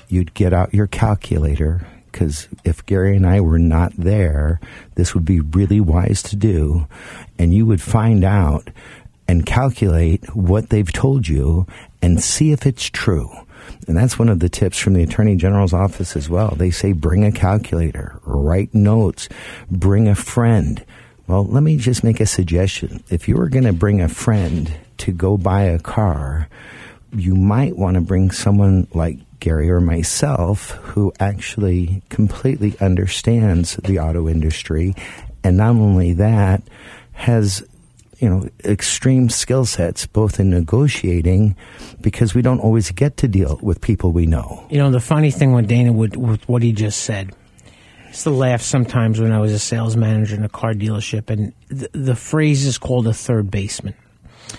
you'd 0.07 0.33
get 0.33 0.53
out 0.53 0.73
your 0.73 0.88
calculator 0.88 1.86
because 2.12 2.47
if 2.63 2.83
Gary 2.88 3.15
and 3.15 3.27
I 3.27 3.41
were 3.41 3.60
not 3.60 3.93
there, 3.95 4.60
this 4.95 5.13
would 5.13 5.25
be 5.25 5.39
really 5.39 5.79
wise 5.79 6.23
to 6.23 6.36
do, 6.36 6.88
and 7.38 7.53
you 7.53 7.65
would 7.67 7.81
find 7.81 8.23
out 8.23 8.69
and 9.27 9.45
calculate 9.45 10.36
what 10.36 10.69
they've 10.69 10.91
told 10.91 11.27
you 11.27 11.67
and 12.01 12.23
see 12.23 12.51
if 12.51 12.65
it's 12.65 12.89
true. 12.89 13.29
And 13.88 13.95
that's 13.95 14.17
one 14.17 14.29
of 14.29 14.39
the 14.39 14.49
tips 14.49 14.79
from 14.79 14.93
the 14.93 15.03
Attorney 15.03 15.36
General's 15.36 15.73
office 15.73 16.15
as 16.15 16.29
well. 16.29 16.55
They 16.55 16.71
say 16.71 16.93
bring 16.93 17.23
a 17.23 17.31
calculator, 17.31 18.19
write 18.23 18.73
notes, 18.73 19.29
bring 19.69 20.07
a 20.07 20.15
friend. 20.15 20.83
Well, 21.27 21.45
let 21.45 21.62
me 21.62 21.77
just 21.77 22.03
make 22.03 22.19
a 22.19 22.25
suggestion. 22.25 23.03
If 23.10 23.27
you 23.27 23.36
were 23.36 23.49
going 23.49 23.65
to 23.65 23.73
bring 23.73 24.01
a 24.01 24.10
friend 24.10 24.73
to 24.99 25.12
go 25.12 25.38
buy 25.38 25.63
a 25.63 25.77
car, 25.79 26.47
you 27.13 27.35
might 27.35 27.77
want 27.77 27.95
to 27.95 28.01
bring 28.01 28.31
someone 28.31 28.87
like 28.93 29.17
Gary 29.39 29.69
or 29.69 29.79
myself 29.79 30.71
who 30.71 31.13
actually 31.19 32.01
completely 32.09 32.75
understands 32.79 33.75
the 33.77 33.99
auto 33.99 34.27
industry 34.27 34.95
and 35.43 35.57
not 35.57 35.75
only 35.75 36.13
that 36.13 36.63
has 37.13 37.63
you 38.19 38.27
know 38.29 38.49
extreme 38.63 39.29
skill 39.29 39.65
sets 39.65 40.07
both 40.07 40.39
in 40.39 40.49
negotiating 40.49 41.55
because 42.01 42.33
we 42.33 42.41
don't 42.41 42.59
always 42.59 42.89
get 42.91 43.17
to 43.17 43.27
deal 43.27 43.59
with 43.61 43.79
people 43.79 44.11
we 44.11 44.25
know 44.25 44.65
You 44.69 44.79
know, 44.79 44.91
the 44.91 44.99
funny 44.99 45.31
thing 45.31 45.53
with 45.53 45.67
Dana, 45.67 45.93
with, 45.93 46.15
with 46.17 46.47
what 46.49 46.63
he 46.63 46.71
just 46.71 47.01
said, 47.01 47.31
I 48.05 48.07
used 48.07 48.23
to 48.23 48.31
laugh 48.31 48.61
sometimes 48.61 49.19
when 49.19 49.31
I 49.31 49.39
was 49.39 49.51
a 49.51 49.59
sales 49.59 49.95
manager 49.95 50.35
in 50.35 50.43
a 50.43 50.49
car 50.49 50.73
dealership, 50.73 51.29
and 51.29 51.53
the, 51.67 51.89
the 51.93 52.15
phrase 52.15 52.65
is 52.65 52.77
called 52.77 53.05
a 53.07 53.13
third 53.13 53.51
baseman. 53.51 53.93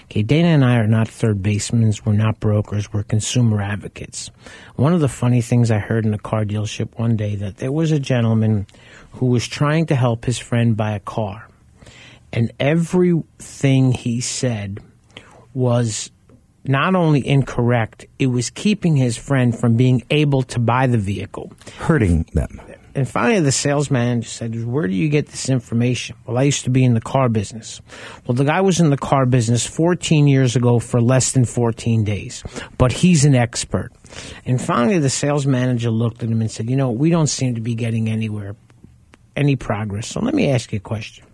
Okay, 0.05 0.22
Dana 0.22 0.48
and 0.48 0.64
I 0.64 0.77
are 0.77 0.87
not 0.87 1.09
third 1.09 1.42
basemen. 1.42 1.92
We're 2.05 2.12
not 2.12 2.40
brokers. 2.40 2.92
We're 2.92 3.03
consumer 3.03 3.62
advocates. 3.62 4.31
One 4.77 4.92
of 4.92 5.01
the 5.01 5.09
funny 5.09 5.40
things 5.40 5.70
I 5.70 5.79
heard 5.79 6.05
in 6.05 6.14
a 6.14 6.18
car 6.18 6.44
dealership 6.44 6.98
one 6.98 7.16
day 7.16 7.37
that 7.37 7.59
there 7.59 7.72
was 7.72 7.92
a 7.92 7.98
gentleman 7.98 8.66
who 9.12 9.27
was 9.27 9.46
trying 9.46 9.87
to 9.87 9.94
help 9.94 10.24
his 10.24 10.38
friend 10.38 10.77
buy 10.77 10.92
a 10.92 11.01
car, 11.01 11.48
and 12.33 12.53
everything 12.61 13.92
he 13.92 14.20
said 14.20 14.81
was 15.55 16.11
not 16.64 16.94
only 16.94 17.27
incorrect, 17.27 18.07
it 18.18 18.27
was 18.27 18.51
keeping 18.51 18.96
his 18.96 19.16
friend 19.16 19.59
from 19.59 19.77
being 19.77 20.03
able 20.11 20.42
to 20.42 20.59
buy 20.59 20.87
the 20.87 20.98
vehicle. 20.98 21.53
Hurting 21.79 22.27
them. 22.35 22.61
And 22.98 23.08
finally, 23.08 23.38
the 23.38 23.52
sales 23.52 23.92
manager 23.92 24.28
said, 24.28 24.64
Where 24.66 24.88
do 24.88 24.92
you 24.92 25.08
get 25.08 25.28
this 25.28 25.48
information? 25.48 26.16
Well, 26.26 26.37
I 26.37 26.42
used 26.42 26.64
to 26.64 26.70
be 26.70 26.82
in 26.82 26.94
the 26.94 27.00
car 27.00 27.28
business. 27.28 27.80
Well, 28.26 28.34
the 28.34 28.42
guy 28.42 28.61
was 28.61 28.80
in 28.80 28.90
the 28.90 28.98
car 28.98 29.24
business 29.24 29.64
14 29.64 30.26
years 30.26 30.56
ago 30.56 30.80
for 30.80 31.00
less 31.00 31.30
than 31.30 31.44
14 31.44 32.02
days, 32.02 32.42
but 32.76 32.90
he's 32.90 33.24
an 33.24 33.37
expert. 33.37 33.92
And 34.44 34.61
finally, 34.61 34.98
the 34.98 35.11
sales 35.11 35.46
manager 35.46 35.90
looked 35.90 36.24
at 36.24 36.28
him 36.28 36.40
and 36.40 36.50
said, 36.50 36.68
You 36.68 36.74
know, 36.74 36.90
we 36.90 37.08
don't 37.08 37.28
seem 37.28 37.54
to 37.54 37.61
be 37.61 37.76
getting 37.76 38.08
anywhere, 38.08 38.56
any 39.37 39.54
progress. 39.54 40.08
So 40.08 40.18
let 40.18 40.34
me 40.34 40.50
ask 40.50 40.72
you 40.72 40.78
a 40.78 40.80
question. 40.80 41.24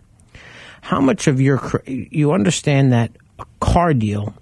How 0.82 1.00
much 1.00 1.28
of 1.28 1.40
your, 1.40 1.82
you 1.86 2.32
understand 2.32 2.92
that 2.92 3.10
a 3.38 3.46
car 3.60 3.94
deal 3.94 4.34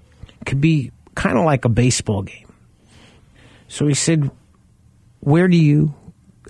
could 0.44 0.61
be 0.61 0.90
kind 1.14 1.38
of 1.38 1.44
like 1.44 1.64
a 1.64 1.68
baseball 1.68 2.22
game? 2.22 2.52
So 3.68 3.87
he 3.87 3.94
said, 3.94 4.28
Where 5.20 5.46
do 5.46 5.56
you 5.56 5.94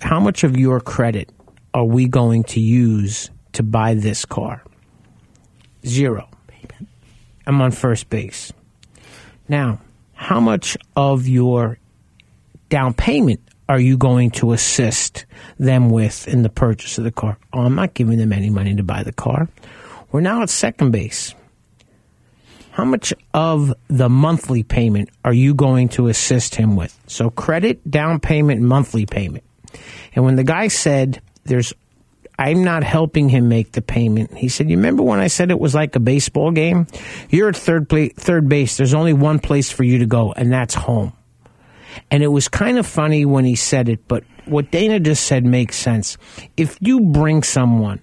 how 0.01 0.19
much 0.19 0.43
of 0.43 0.57
your 0.57 0.79
credit 0.79 1.29
are 1.73 1.85
we 1.85 2.07
going 2.07 2.43
to 2.43 2.59
use 2.59 3.29
to 3.53 3.63
buy 3.63 3.93
this 3.93 4.25
car? 4.25 4.63
Zero. 5.85 6.29
I'm 7.45 7.61
on 7.61 7.71
first 7.71 8.09
base. 8.09 8.53
Now, 9.49 9.81
how 10.13 10.39
much 10.39 10.77
of 10.95 11.27
your 11.27 11.77
down 12.69 12.93
payment 12.93 13.41
are 13.67 13.79
you 13.79 13.97
going 13.97 14.31
to 14.31 14.53
assist 14.53 15.25
them 15.59 15.89
with 15.89 16.27
in 16.27 16.43
the 16.43 16.49
purchase 16.49 16.97
of 16.97 17.03
the 17.03 17.11
car? 17.11 17.37
Oh, 17.51 17.61
I'm 17.61 17.75
not 17.75 17.93
giving 17.93 18.17
them 18.17 18.31
any 18.31 18.49
money 18.49 18.75
to 18.75 18.83
buy 18.83 19.03
the 19.03 19.11
car. 19.11 19.49
We're 20.11 20.21
now 20.21 20.41
at 20.41 20.49
second 20.49 20.91
base. 20.91 21.33
How 22.71 22.85
much 22.85 23.13
of 23.33 23.73
the 23.87 24.09
monthly 24.09 24.63
payment 24.63 25.09
are 25.23 25.33
you 25.33 25.53
going 25.53 25.89
to 25.89 26.07
assist 26.07 26.55
him 26.55 26.75
with? 26.75 26.97
So, 27.07 27.29
credit, 27.29 27.89
down 27.89 28.19
payment, 28.19 28.61
monthly 28.61 29.05
payment. 29.05 29.43
And 30.15 30.25
when 30.25 30.35
the 30.35 30.43
guy 30.43 30.67
said, 30.67 31.21
"There's," 31.45 31.73
I'm 32.37 32.63
not 32.63 32.83
helping 32.83 33.29
him 33.29 33.47
make 33.47 33.73
the 33.73 33.81
payment. 33.81 34.35
He 34.37 34.49
said, 34.49 34.69
"You 34.69 34.77
remember 34.77 35.03
when 35.03 35.19
I 35.19 35.27
said 35.27 35.51
it 35.51 35.59
was 35.59 35.75
like 35.75 35.95
a 35.95 35.99
baseball 35.99 36.51
game? 36.51 36.87
You're 37.29 37.49
at 37.49 37.55
third 37.55 37.89
play, 37.89 38.09
third 38.09 38.49
base. 38.49 38.77
There's 38.77 38.93
only 38.93 39.13
one 39.13 39.39
place 39.39 39.69
for 39.71 39.83
you 39.83 39.99
to 39.99 40.05
go, 40.05 40.33
and 40.33 40.51
that's 40.51 40.75
home." 40.75 41.13
And 42.09 42.23
it 42.23 42.27
was 42.27 42.47
kind 42.47 42.79
of 42.79 42.87
funny 42.87 43.25
when 43.25 43.45
he 43.45 43.55
said 43.55 43.87
it, 43.87 44.07
but 44.07 44.23
what 44.45 44.71
Dana 44.71 44.99
just 44.99 45.25
said 45.25 45.45
makes 45.45 45.77
sense. 45.77 46.17
If 46.57 46.77
you 46.81 46.99
bring 46.99 47.43
someone 47.43 47.99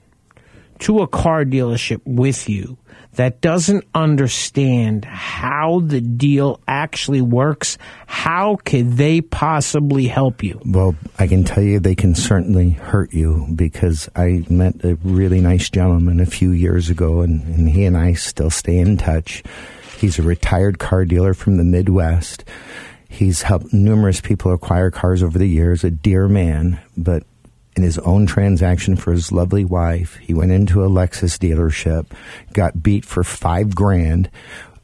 to 0.81 1.01
a 1.01 1.07
car 1.07 1.45
dealership 1.45 2.01
with 2.05 2.49
you 2.49 2.77
that 3.15 3.41
doesn't 3.41 3.85
understand 3.95 5.05
how 5.05 5.81
the 5.81 6.01
deal 6.01 6.61
actually 6.69 7.21
works, 7.21 7.77
how 8.07 8.57
could 8.65 8.93
they 8.93 9.21
possibly 9.21 10.07
help 10.07 10.43
you? 10.43 10.61
Well, 10.65 10.95
I 11.19 11.27
can 11.27 11.45
tell 11.45 11.63
you 11.63 11.81
they 11.81 11.95
can 11.95 12.15
certainly 12.15 12.71
hurt 12.71 13.13
you 13.13 13.49
because 13.55 14.09
I 14.15 14.45
met 14.49 14.85
a 14.85 14.95
really 15.03 15.41
nice 15.41 15.69
gentleman 15.71 16.21
a 16.21 16.27
few 16.27 16.53
years 16.53 16.89
ago, 16.89 17.21
and, 17.21 17.43
and 17.43 17.69
he 17.69 17.85
and 17.85 17.97
I 17.97 18.13
still 18.15 18.51
stay 18.51 18.79
in 18.79 18.97
touch. 18.97 19.43
He's 19.99 20.19
a 20.19 20.23
retired 20.23 20.79
car 20.79 21.05
dealer 21.05 21.35
from 21.35 21.57
the 21.57 21.65
Midwest. 21.65 22.45
He's 23.09 23.43
helped 23.43 23.73
numerous 23.73 24.21
people 24.21 24.53
acquire 24.53 24.91
cars 24.91 25.23
over 25.23 25.37
the 25.37 25.49
years, 25.49 25.83
a 25.83 25.91
dear 25.91 26.29
man, 26.29 26.81
but 26.97 27.25
in 27.81 27.85
his 27.85 27.99
own 28.01 28.27
transaction 28.27 28.95
for 28.95 29.11
his 29.11 29.33
lovely 29.33 29.65
wife. 29.65 30.17
He 30.17 30.35
went 30.35 30.53
into 30.53 30.85
a 30.85 30.89
Lexus 30.89 31.39
dealership, 31.39 32.13
got 32.53 32.83
beat 32.83 33.07
for 33.07 33.25
five 33.25 33.75
grand. 33.75 34.31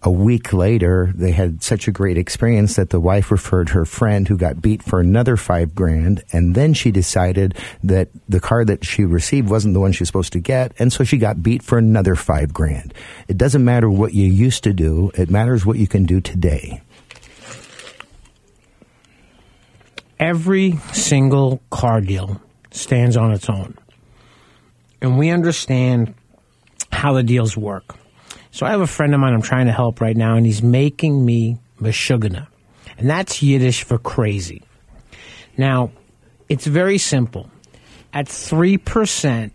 A 0.03 0.11
week 0.11 0.55
later, 0.55 1.13
they 1.15 1.33
had 1.33 1.63
such 1.63 1.89
a 1.89 1.93
great 1.93 2.17
experience 2.17 2.77
that 2.77 2.89
the 2.89 3.01
wife 3.01 3.31
referred 3.31 3.69
her 3.71 3.85
friend 3.85 4.27
who 4.27 4.39
got 4.39 4.63
beat 4.63 4.83
for 4.83 4.99
another 4.99 5.37
five 5.37 5.75
grand. 5.75 6.25
And 6.33 6.55
then 6.55 6.73
she 6.73 6.91
decided 6.91 7.55
that 7.85 8.09
the 8.31 8.41
car 8.41 8.65
that 8.65 8.83
she 8.83 9.05
received 9.05 9.51
wasn't 9.51 9.75
the 9.75 9.81
one 9.81 9.93
she 9.93 10.03
was 10.03 10.09
supposed 10.09 10.33
to 10.33 10.41
get. 10.41 10.73
And 10.79 10.91
so 10.91 11.05
she 11.05 11.19
got 11.19 11.43
beat 11.43 11.63
for 11.63 11.77
another 11.77 12.15
five 12.15 12.55
grand. 12.55 12.95
It 13.29 13.37
doesn't 13.37 13.65
matter 13.65 13.91
what 13.91 14.15
you 14.15 14.27
used 14.27 14.65
to 14.65 14.73
do. 14.73 15.11
It 15.15 15.29
matters 15.29 15.67
what 15.67 15.77
you 15.77 15.87
can 15.87 16.07
do 16.07 16.23
today. 16.23 16.81
Every 20.19 20.79
single 20.95 21.61
car 21.71 22.01
deal 22.01 22.41
stands 22.77 23.17
on 23.17 23.33
its 23.33 23.49
own. 23.49 23.79
And 25.01 25.17
we 25.19 25.31
understand 25.31 26.15
how 26.93 27.15
the 27.15 27.23
deals 27.23 27.57
work. 27.57 27.97
So 28.51 28.67
I 28.67 28.71
have 28.71 28.81
a 28.81 28.87
friend 28.87 29.15
of 29.15 29.21
mine 29.21 29.35
I'm 29.35 29.43
trying 29.43 29.67
to 29.67 29.73
help 29.73 30.01
right 30.01 30.17
now, 30.17 30.37
and 30.37 30.47
he's 30.47 30.62
making 30.62 31.25
me 31.25 31.59
mashugana. 31.81 32.47
And 32.99 33.11
that's 33.11 33.43
Yiddish 33.43 33.83
for 33.85 33.99
crazy. 33.99 34.62
Now, 35.59 35.91
it's 36.49 36.67
very 36.67 36.99
simple. 36.99 37.51
At 38.12 38.27
3% 38.27 39.51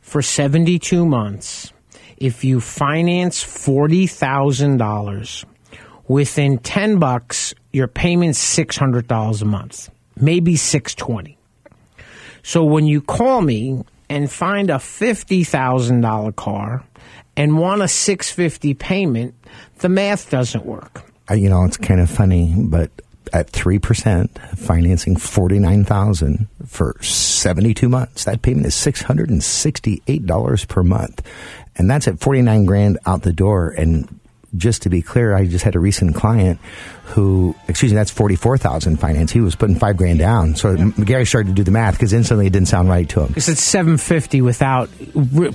for 0.00 0.22
72 0.22 1.04
months, 1.04 1.72
if 2.16 2.44
you 2.44 2.60
finance 2.60 3.42
$40,000, 3.44 5.44
within 6.08 6.58
10 6.58 6.98
bucks, 6.98 7.54
your 7.72 7.86
payment's 7.86 8.40
$600 8.56 9.42
a 9.42 9.44
month, 9.44 9.90
maybe 10.16 10.56
620. 10.56 11.37
So 12.48 12.64
when 12.64 12.86
you 12.86 13.02
call 13.02 13.42
me 13.42 13.84
and 14.08 14.32
find 14.32 14.70
a 14.70 14.76
$50,000 14.76 16.34
car 16.34 16.82
and 17.36 17.58
want 17.58 17.82
a 17.82 17.88
650 17.88 18.72
payment, 18.72 19.34
the 19.80 19.90
math 19.90 20.30
doesn't 20.30 20.64
work. 20.64 21.04
You 21.30 21.50
know, 21.50 21.66
it's 21.66 21.76
kind 21.76 22.00
of 22.00 22.08
funny, 22.08 22.54
but 22.56 22.90
at 23.34 23.52
3%, 23.52 24.56
financing 24.56 25.16
49000 25.16 26.48
for 26.64 26.96
72 27.02 27.86
months, 27.86 28.24
that 28.24 28.40
payment 28.40 28.64
is 28.64 28.74
$668 28.76 30.68
per 30.68 30.82
month. 30.82 31.22
And 31.76 31.90
that's 31.90 32.08
at 32.08 32.18
49 32.18 32.64
grand 32.64 32.98
out 33.04 33.24
the 33.24 33.34
door. 33.34 33.74
And 33.76 34.17
just 34.56 34.82
to 34.82 34.88
be 34.88 35.02
clear, 35.02 35.36
I 35.36 35.46
just 35.46 35.64
had 35.64 35.76
a 35.76 35.78
recent 35.78 36.14
client 36.14 36.58
who, 37.04 37.54
excuse 37.68 37.92
me, 37.92 37.96
that's 37.96 38.10
forty 38.10 38.36
four 38.36 38.56
thousand 38.56 38.98
finance. 38.98 39.30
He 39.30 39.40
was 39.40 39.54
putting 39.54 39.76
five 39.76 39.96
grand 39.96 40.18
down. 40.18 40.54
So. 40.56 40.76
Gary 40.90 41.26
started 41.26 41.48
to 41.48 41.54
do 41.54 41.64
the 41.64 41.70
math 41.70 41.94
because 41.94 42.12
instantly 42.12 42.46
it 42.46 42.52
didn't 42.52 42.68
sound 42.68 42.88
right 42.88 43.08
to 43.10 43.20
him. 43.20 43.28
Because 43.28 43.48
it's 43.48 43.62
seven 43.62 43.98
fifty 43.98 44.40
without 44.40 44.90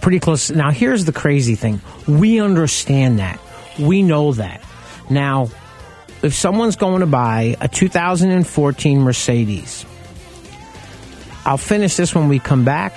pretty 0.01 0.19
close. 0.19 0.51
Now 0.51 0.71
here's 0.71 1.05
the 1.05 1.13
crazy 1.13 1.55
thing: 1.55 1.81
we 2.07 2.39
understand 2.39 3.19
that, 3.19 3.39
we 3.79 4.03
know 4.03 4.33
that. 4.33 4.63
Now, 5.09 5.49
if 6.21 6.33
someone's 6.33 6.75
going 6.75 7.01
to 7.01 7.05
buy 7.05 7.57
a 7.59 7.67
2014 7.67 8.99
Mercedes, 9.01 9.85
I'll 11.45 11.57
finish 11.57 11.95
this 11.95 12.15
when 12.15 12.29
we 12.29 12.39
come 12.39 12.63
back. 12.63 12.93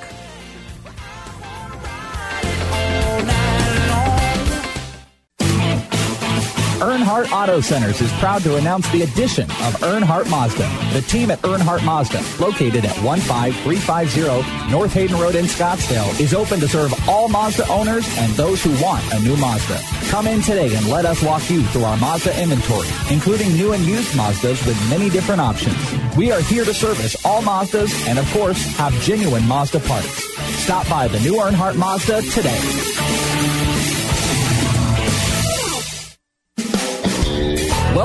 Earnhardt 6.96 7.30
Auto 7.30 7.60
Centers 7.60 8.00
is 8.00 8.10
proud 8.14 8.40
to 8.44 8.56
announce 8.56 8.90
the 8.90 9.02
addition 9.02 9.44
of 9.44 9.76
Earnhardt 9.82 10.30
Mazda. 10.30 10.66
The 10.94 11.02
team 11.02 11.30
at 11.30 11.38
Earnhardt 11.42 11.84
Mazda, 11.84 12.24
located 12.42 12.86
at 12.86 12.96
15350 13.04 14.72
North 14.72 14.94
Hayden 14.94 15.18
Road 15.18 15.34
in 15.34 15.44
Scottsdale, 15.44 16.18
is 16.18 16.32
open 16.32 16.58
to 16.60 16.66
serve 16.66 16.94
all 17.06 17.28
Mazda 17.28 17.68
owners 17.68 18.08
and 18.16 18.32
those 18.32 18.64
who 18.64 18.70
want 18.82 19.04
a 19.12 19.20
new 19.20 19.36
Mazda. 19.36 19.78
Come 20.08 20.26
in 20.26 20.40
today 20.40 20.74
and 20.74 20.88
let 20.88 21.04
us 21.04 21.22
walk 21.22 21.50
you 21.50 21.62
through 21.64 21.84
our 21.84 21.98
Mazda 21.98 22.40
inventory, 22.40 22.88
including 23.10 23.52
new 23.52 23.74
and 23.74 23.84
used 23.84 24.12
Mazdas 24.14 24.66
with 24.66 24.80
many 24.88 25.10
different 25.10 25.42
options. 25.42 25.76
We 26.16 26.32
are 26.32 26.40
here 26.40 26.64
to 26.64 26.72
service 26.72 27.14
all 27.26 27.42
Mazdas 27.42 27.92
and, 28.08 28.18
of 28.18 28.24
course, 28.32 28.64
have 28.78 28.94
genuine 29.02 29.46
Mazda 29.46 29.80
parts. 29.80 30.24
Stop 30.64 30.88
by 30.88 31.08
the 31.08 31.20
new 31.20 31.34
Earnhardt 31.34 31.76
Mazda 31.76 32.22
today. 32.22 33.45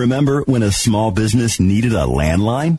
Remember 0.00 0.40
when 0.44 0.62
a 0.62 0.72
small 0.72 1.10
business 1.10 1.60
needed 1.60 1.92
a 1.92 2.06
landline? 2.06 2.78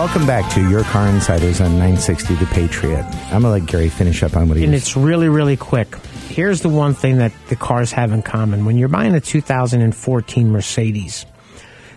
Welcome 0.00 0.26
back 0.26 0.50
to 0.54 0.66
Your 0.66 0.82
Car 0.84 1.08
Insiders 1.08 1.60
on 1.60 1.72
960 1.72 2.36
The 2.36 2.46
Patriot. 2.46 3.04
I'm 3.04 3.42
going 3.42 3.42
to 3.42 3.48
let 3.50 3.66
Gary 3.66 3.90
finish 3.90 4.22
up 4.22 4.34
on 4.34 4.48
what 4.48 4.56
he 4.56 4.64
And 4.64 4.72
was 4.72 4.80
it's 4.80 4.96
really, 4.96 5.28
really 5.28 5.58
quick. 5.58 5.94
Here's 6.28 6.62
the 6.62 6.70
one 6.70 6.94
thing 6.94 7.18
that 7.18 7.32
the 7.50 7.56
cars 7.56 7.92
have 7.92 8.10
in 8.10 8.22
common. 8.22 8.64
When 8.64 8.78
you're 8.78 8.88
buying 8.88 9.14
a 9.14 9.20
2014 9.20 10.50
Mercedes, 10.50 11.26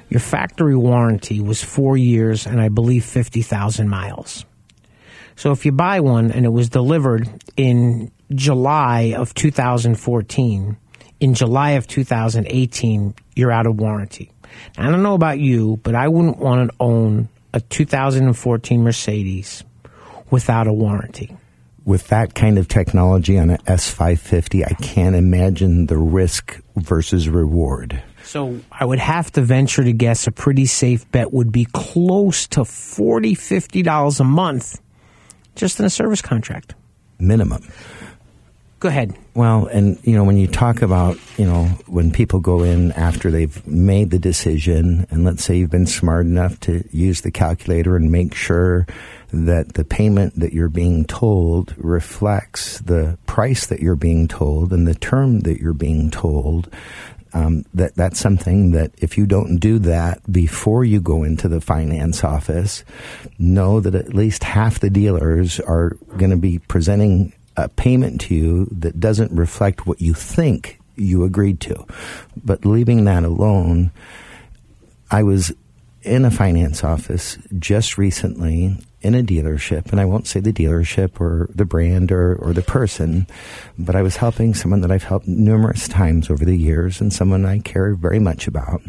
your 0.09 0.19
factory 0.19 0.75
warranty 0.75 1.39
was 1.39 1.63
four 1.63 1.95
years 1.95 2.45
and 2.45 2.59
I 2.59 2.67
believe 2.67 3.05
50,000 3.05 3.87
miles. 3.87 4.43
So 5.37 5.51
if 5.51 5.65
you 5.65 5.71
buy 5.71 6.01
one 6.01 6.29
and 6.29 6.45
it 6.45 6.51
was 6.51 6.67
delivered 6.67 7.29
in 7.55 8.11
July 8.35 9.13
of 9.15 9.33
2014, 9.33 10.77
in 11.21 11.33
July 11.35 11.71
of 11.71 11.87
2018, 11.87 13.15
you're 13.37 13.51
out 13.53 13.65
of 13.65 13.79
warranty. 13.79 14.29
Now, 14.77 14.89
I 14.89 14.91
don't 14.91 15.03
know 15.03 15.15
about 15.15 15.39
you, 15.39 15.79
but 15.83 15.95
I 15.95 16.09
wouldn't 16.09 16.39
want 16.39 16.69
to 16.69 16.75
own 16.81 17.29
a 17.53 17.61
2014 17.61 18.83
Mercedes 18.83 19.63
without 20.29 20.67
a 20.67 20.73
warranty. 20.73 21.35
with 21.85 22.07
that 22.07 22.33
kind 22.33 22.57
of 22.57 22.67
technology 22.67 23.37
on 23.37 23.49
an 23.49 23.57
S550, 23.67 24.63
I 24.65 24.73
can't 24.81 25.15
imagine 25.15 25.87
the 25.87 25.97
risk 25.97 26.61
versus 26.77 27.27
reward. 27.27 28.01
So 28.23 28.59
I 28.71 28.85
would 28.85 28.99
have 28.99 29.31
to 29.33 29.41
venture 29.41 29.83
to 29.83 29.91
guess 29.91 30.25
a 30.25 30.31
pretty 30.31 30.65
safe 30.65 31.09
bet 31.11 31.33
would 31.33 31.51
be 31.51 31.65
close 31.73 32.47
to 32.47 32.61
$40, 32.61 33.33
$50 33.33 34.19
a 34.19 34.23
month 34.23 34.79
just 35.55 35.79
in 35.79 35.85
a 35.85 35.89
service 35.89 36.21
contract. 36.21 36.73
Minimum. 37.19 37.67
Go 38.84 38.89
ahead. 38.89 39.17
Well, 39.34 39.67
and 39.67 39.97
you 40.03 40.13
know, 40.13 40.25
when 40.25 40.36
you 40.36 40.45
talk 40.45 40.81
about, 40.81 41.17
you 41.38 41.45
know, 41.45 41.67
when 41.88 42.11
people 42.11 42.41
go 42.41 42.63
in 42.63 42.91
after 42.91 43.31
they've 43.31 43.65
made 43.65 44.11
the 44.11 44.19
decision, 44.19 45.07
and 45.09 45.23
let's 45.23 45.41
say 45.41 45.55
you've 45.55 45.69
been 45.69 45.88
smart 45.88 46.25
enough 46.25 46.59
to 46.61 46.84
use 46.91 47.21
the 47.21 47.31
calculator 47.31 47.95
and 47.95 48.11
make 48.11 48.36
sure 48.36 48.86
that 49.31 49.75
the 49.75 49.86
payment 49.86 50.38
that 50.38 50.51
you're 50.51 50.67
being 50.67 51.05
told 51.05 51.73
reflects 51.77 52.79
the 52.79 53.17
price 53.25 53.67
that 53.67 53.79
you're 53.79 53.95
being 53.95 54.27
told 54.27 54.73
and 54.73 54.86
the 54.86 54.95
term 54.95 55.39
that 55.39 55.61
you're 55.61 55.73
being 55.73 56.11
told. 56.11 56.69
Um, 57.31 57.63
that 57.73 57.95
that's 57.95 58.19
something 58.19 58.71
that 58.71 58.91
if 58.97 59.17
you 59.17 59.25
don't 59.25 59.59
do 59.59 59.79
that 59.79 60.29
before 60.29 60.84
you 60.84 60.99
go 60.99 61.23
into 61.23 61.47
the 61.47 61.61
finance 61.61 62.21
office, 62.25 62.84
know 63.39 63.79
that 63.79 63.95
at 63.95 64.13
least 64.13 64.43
half 64.43 64.81
the 64.81 64.89
dealers 64.89 65.61
are 65.61 65.91
going 66.17 66.31
to 66.31 66.38
be 66.38 66.59
presenting 66.59 67.31
a 67.55 67.69
payment 67.69 68.21
to 68.21 68.35
you 68.35 68.67
that 68.71 68.99
doesn't 68.99 69.31
reflect 69.31 69.85
what 69.85 70.01
you 70.01 70.13
think 70.13 70.79
you 70.95 71.23
agreed 71.23 71.59
to. 71.61 71.85
But 72.43 72.65
leaving 72.65 73.05
that 73.05 73.23
alone, 73.23 73.91
I 75.11 75.23
was 75.23 75.53
in 76.01 76.25
a 76.25 76.31
finance 76.31 76.83
office 76.83 77.37
just 77.59 77.97
recently 77.97 78.77
in 79.03 79.15
a 79.15 79.21
dealership, 79.21 79.91
and 79.91 79.99
I 79.99 80.05
won't 80.05 80.27
say 80.27 80.39
the 80.39 80.53
dealership 80.53 81.19
or 81.19 81.49
the 81.53 81.65
brand 81.65 82.11
or, 82.11 82.35
or 82.35 82.53
the 82.53 82.61
person, 82.61 83.27
but 83.77 83.95
I 83.95 84.01
was 84.01 84.15
helping 84.15 84.53
someone 84.53 84.81
that 84.81 84.91
I've 84.91 85.03
helped 85.03 85.27
numerous 85.27 85.87
times 85.87 86.29
over 86.29 86.45
the 86.45 86.55
years 86.55 87.01
and 87.01 87.11
someone 87.11 87.45
I 87.45 87.59
care 87.59 87.95
very 87.95 88.19
much 88.19 88.47
about. 88.47 88.81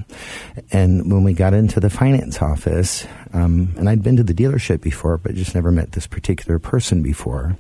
And 0.71 1.13
when 1.13 1.25
we 1.25 1.35
got 1.35 1.53
into 1.53 1.81
the 1.81 1.91
finance 1.91 2.41
office, 2.41 3.07
um, 3.33 3.75
and 3.77 3.89
I'd 3.89 4.03
been 4.03 4.17
to 4.17 4.25
the 4.25 4.35
dealership 4.35 4.81
before, 4.81 5.19
but 5.19 5.35
just 5.35 5.55
never 5.55 5.73
met 5.73 5.93
this 5.93 6.07
particular 6.07 6.61
person 6.61 7.03
before, 7.03 7.57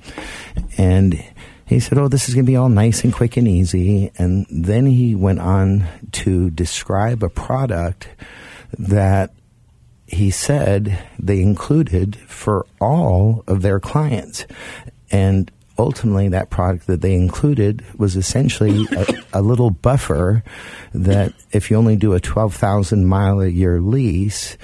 and 0.78 1.22
he 1.66 1.80
said, 1.80 1.98
Oh, 1.98 2.08
this 2.08 2.28
is 2.28 2.34
going 2.34 2.44
to 2.44 2.50
be 2.50 2.56
all 2.56 2.68
nice 2.68 3.04
and 3.04 3.12
quick 3.12 3.36
and 3.36 3.48
easy. 3.48 4.12
And 4.16 4.46
then 4.50 4.86
he 4.86 5.14
went 5.14 5.40
on 5.40 5.86
to 6.12 6.50
describe 6.50 7.22
a 7.22 7.30
product 7.30 8.08
that 8.78 9.32
he 10.06 10.30
said 10.30 10.98
they 11.18 11.40
included 11.40 12.16
for 12.16 12.66
all 12.80 13.42
of 13.46 13.62
their 13.62 13.80
clients. 13.80 14.46
And 15.10 15.50
ultimately, 15.78 16.28
that 16.28 16.50
product 16.50 16.86
that 16.86 17.00
they 17.00 17.14
included 17.14 17.84
was 17.98 18.16
essentially 18.16 18.86
a, 18.92 19.06
a 19.34 19.42
little 19.42 19.70
buffer 19.70 20.42
that 20.92 21.32
if 21.52 21.70
you 21.70 21.76
only 21.76 21.96
do 21.96 22.12
a 22.12 22.20
12,000 22.20 23.06
mile 23.06 23.40
a 23.40 23.48
year 23.48 23.80
lease, 23.80 24.56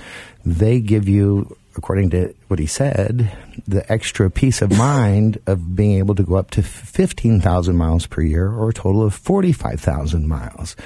they 0.45 0.80
give 0.80 1.09
you, 1.09 1.57
according 1.76 2.11
to 2.11 2.34
what 2.49 2.59
he 2.59 2.66
said, 2.66 3.32
the 3.66 3.91
extra 3.91 4.30
peace 4.30 4.62
of 4.62 4.76
mind 4.76 5.38
of 5.47 5.74
being 5.74 5.99
able 5.99 6.14
to 6.14 6.22
go 6.22 6.36
up 6.36 6.51
to 6.53 6.62
15,000 6.62 7.76
miles 7.76 8.07
per 8.07 8.22
year 8.22 8.51
or 8.51 8.70
a 8.70 8.74
total 8.74 9.03
of 9.03 9.14
45,000 9.14 10.26
miles. 10.28 10.76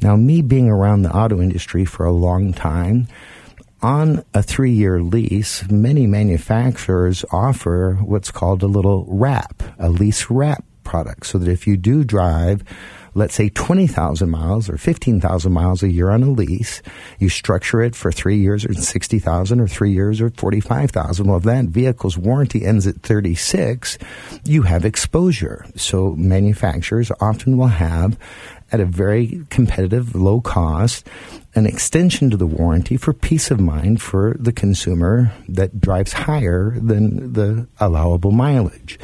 Now, 0.00 0.14
me 0.14 0.42
being 0.42 0.68
around 0.68 1.02
the 1.02 1.14
auto 1.14 1.40
industry 1.40 1.84
for 1.84 2.06
a 2.06 2.12
long 2.12 2.52
time, 2.52 3.08
on 3.82 4.24
a 4.34 4.42
three 4.42 4.72
year 4.72 5.00
lease, 5.00 5.68
many 5.70 6.06
manufacturers 6.06 7.24
offer 7.30 7.94
what's 8.02 8.30
called 8.30 8.62
a 8.62 8.66
little 8.66 9.04
wrap, 9.08 9.62
a 9.78 9.88
lease 9.88 10.30
wrap 10.30 10.64
product, 10.84 11.26
so 11.26 11.38
that 11.38 11.48
if 11.48 11.66
you 11.66 11.76
do 11.76 12.02
drive, 12.02 12.64
let's 13.14 13.34
say 13.34 13.48
20,000 13.48 14.30
miles 14.30 14.68
or 14.68 14.78
15,000 14.78 15.52
miles 15.52 15.82
a 15.82 15.90
year 15.90 16.10
on 16.10 16.22
a 16.22 16.30
lease, 16.30 16.82
you 17.18 17.28
structure 17.28 17.82
it 17.82 17.94
for 17.94 18.10
three 18.10 18.38
years 18.38 18.64
or 18.64 18.72
60,000 18.74 19.60
or 19.60 19.68
three 19.68 19.92
years 19.92 20.20
or 20.20 20.30
45,000. 20.30 21.26
Well, 21.26 21.38
if 21.38 21.44
that 21.44 21.66
vehicle's 21.66 22.16
warranty 22.16 22.64
ends 22.64 22.86
at 22.86 23.02
36, 23.02 23.98
you 24.44 24.62
have 24.62 24.84
exposure. 24.84 25.66
So 25.76 26.14
manufacturers 26.16 27.12
often 27.20 27.58
will 27.58 27.66
have 27.66 28.18
at 28.70 28.80
a 28.80 28.84
very 28.84 29.44
competitive, 29.50 30.14
low 30.14 30.40
cost, 30.40 31.06
an 31.54 31.66
extension 31.66 32.30
to 32.30 32.36
the 32.36 32.46
warranty 32.46 32.96
for 32.96 33.12
peace 33.12 33.50
of 33.50 33.58
mind 33.58 34.00
for 34.02 34.36
the 34.38 34.52
consumer 34.52 35.32
that 35.48 35.80
drives 35.80 36.12
higher 36.12 36.74
than 36.78 37.32
the 37.32 37.66
allowable 37.80 38.30
mileage. 38.30 38.98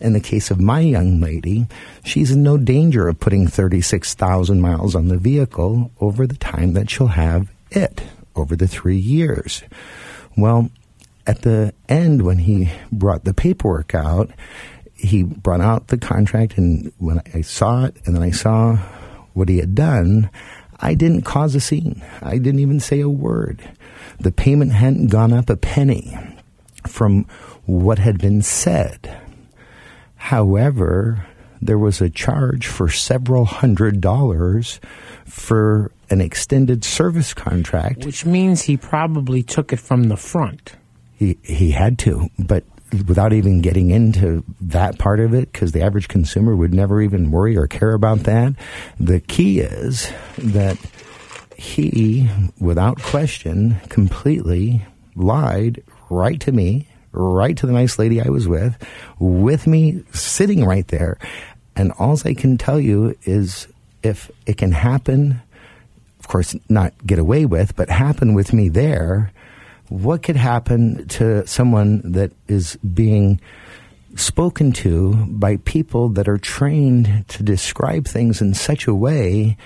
In 0.00 0.12
the 0.12 0.20
case 0.20 0.50
of 0.50 0.60
my 0.60 0.80
young 0.80 1.20
lady, 1.20 1.66
she's 2.04 2.30
in 2.30 2.42
no 2.42 2.56
danger 2.56 3.08
of 3.08 3.20
putting 3.20 3.48
36,000 3.48 4.60
miles 4.60 4.94
on 4.94 5.08
the 5.08 5.18
vehicle 5.18 5.90
over 6.00 6.26
the 6.26 6.36
time 6.36 6.72
that 6.74 6.88
she'll 6.88 7.08
have 7.08 7.50
it, 7.70 8.02
over 8.36 8.54
the 8.54 8.68
three 8.68 8.96
years. 8.96 9.62
Well, 10.36 10.70
at 11.26 11.42
the 11.42 11.74
end, 11.88 12.22
when 12.22 12.38
he 12.38 12.70
brought 12.90 13.24
the 13.24 13.34
paperwork 13.34 13.94
out, 13.94 14.30
he 14.94 15.22
brought 15.22 15.60
out 15.60 15.88
the 15.88 15.98
contract, 15.98 16.56
and 16.56 16.92
when 16.98 17.20
I 17.34 17.42
saw 17.42 17.84
it, 17.84 17.96
and 18.04 18.16
then 18.16 18.22
I 18.22 18.30
saw 18.30 18.78
what 19.38 19.48
he 19.48 19.58
had 19.58 19.74
done, 19.74 20.28
I 20.80 20.94
didn't 20.94 21.22
cause 21.22 21.54
a 21.54 21.60
scene. 21.60 22.02
I 22.20 22.38
didn't 22.38 22.60
even 22.60 22.80
say 22.80 23.00
a 23.00 23.08
word. 23.08 23.66
The 24.20 24.32
payment 24.32 24.72
hadn't 24.72 25.08
gone 25.08 25.32
up 25.32 25.48
a 25.48 25.56
penny 25.56 26.16
from 26.86 27.24
what 27.64 27.98
had 27.98 28.18
been 28.18 28.42
said. 28.42 29.20
However, 30.16 31.26
there 31.62 31.78
was 31.78 32.00
a 32.00 32.10
charge 32.10 32.66
for 32.66 32.88
several 32.88 33.44
hundred 33.44 34.00
dollars 34.00 34.80
for 35.24 35.90
an 36.10 36.20
extended 36.20 36.84
service 36.84 37.34
contract. 37.34 38.04
Which 38.04 38.24
means 38.24 38.62
he 38.62 38.76
probably 38.76 39.42
took 39.42 39.72
it 39.72 39.80
from 39.80 40.04
the 40.04 40.16
front. 40.16 40.72
He 41.14 41.38
he 41.42 41.72
had 41.72 41.98
to, 42.00 42.28
but 42.38 42.64
without 43.06 43.32
even 43.32 43.60
getting 43.60 43.90
into 43.90 44.44
that 44.60 44.98
part 44.98 45.20
of 45.20 45.34
it, 45.34 45.52
because 45.52 45.72
the 45.72 45.82
average 45.82 46.08
consumer 46.08 46.56
would 46.56 46.72
never 46.72 47.02
even 47.02 47.30
worry 47.30 47.56
or 47.56 47.66
care 47.66 47.92
about 47.92 48.20
that. 48.20 48.54
The 48.98 49.20
key 49.20 49.60
is 49.60 50.10
that 50.38 50.78
he, 51.56 52.30
without 52.60 53.02
question, 53.02 53.76
completely 53.88 54.84
lied 55.16 55.82
right 56.08 56.40
to 56.40 56.52
me, 56.52 56.86
right 57.12 57.56
to 57.56 57.66
the 57.66 57.72
nice 57.72 57.98
lady 57.98 58.22
I 58.22 58.28
was 58.28 58.46
with, 58.46 58.76
with 59.18 59.66
me 59.66 60.04
sitting 60.12 60.64
right 60.64 60.86
there. 60.88 61.18
And 61.76 61.92
all 61.98 62.18
I 62.24 62.34
can 62.34 62.58
tell 62.58 62.80
you 62.80 63.16
is 63.24 63.68
if 64.02 64.30
it 64.46 64.56
can 64.56 64.72
happen, 64.72 65.40
of 66.20 66.28
course, 66.28 66.54
not 66.68 66.94
get 67.06 67.18
away 67.18 67.44
with, 67.44 67.76
but 67.76 67.90
happen 67.90 68.34
with 68.34 68.52
me 68.52 68.68
there, 68.68 69.32
what 69.88 70.22
could 70.22 70.36
happen 70.36 71.06
to 71.08 71.46
someone 71.46 72.12
that 72.12 72.32
is 72.46 72.76
being 72.76 73.40
spoken 74.16 74.72
to 74.72 75.14
by 75.28 75.56
people 75.58 76.08
that 76.10 76.28
are 76.28 76.38
trained 76.38 77.24
to 77.28 77.42
describe 77.42 78.06
things 78.06 78.40
in 78.40 78.54
such 78.54 78.86
a 78.86 78.94
way, 78.94 79.56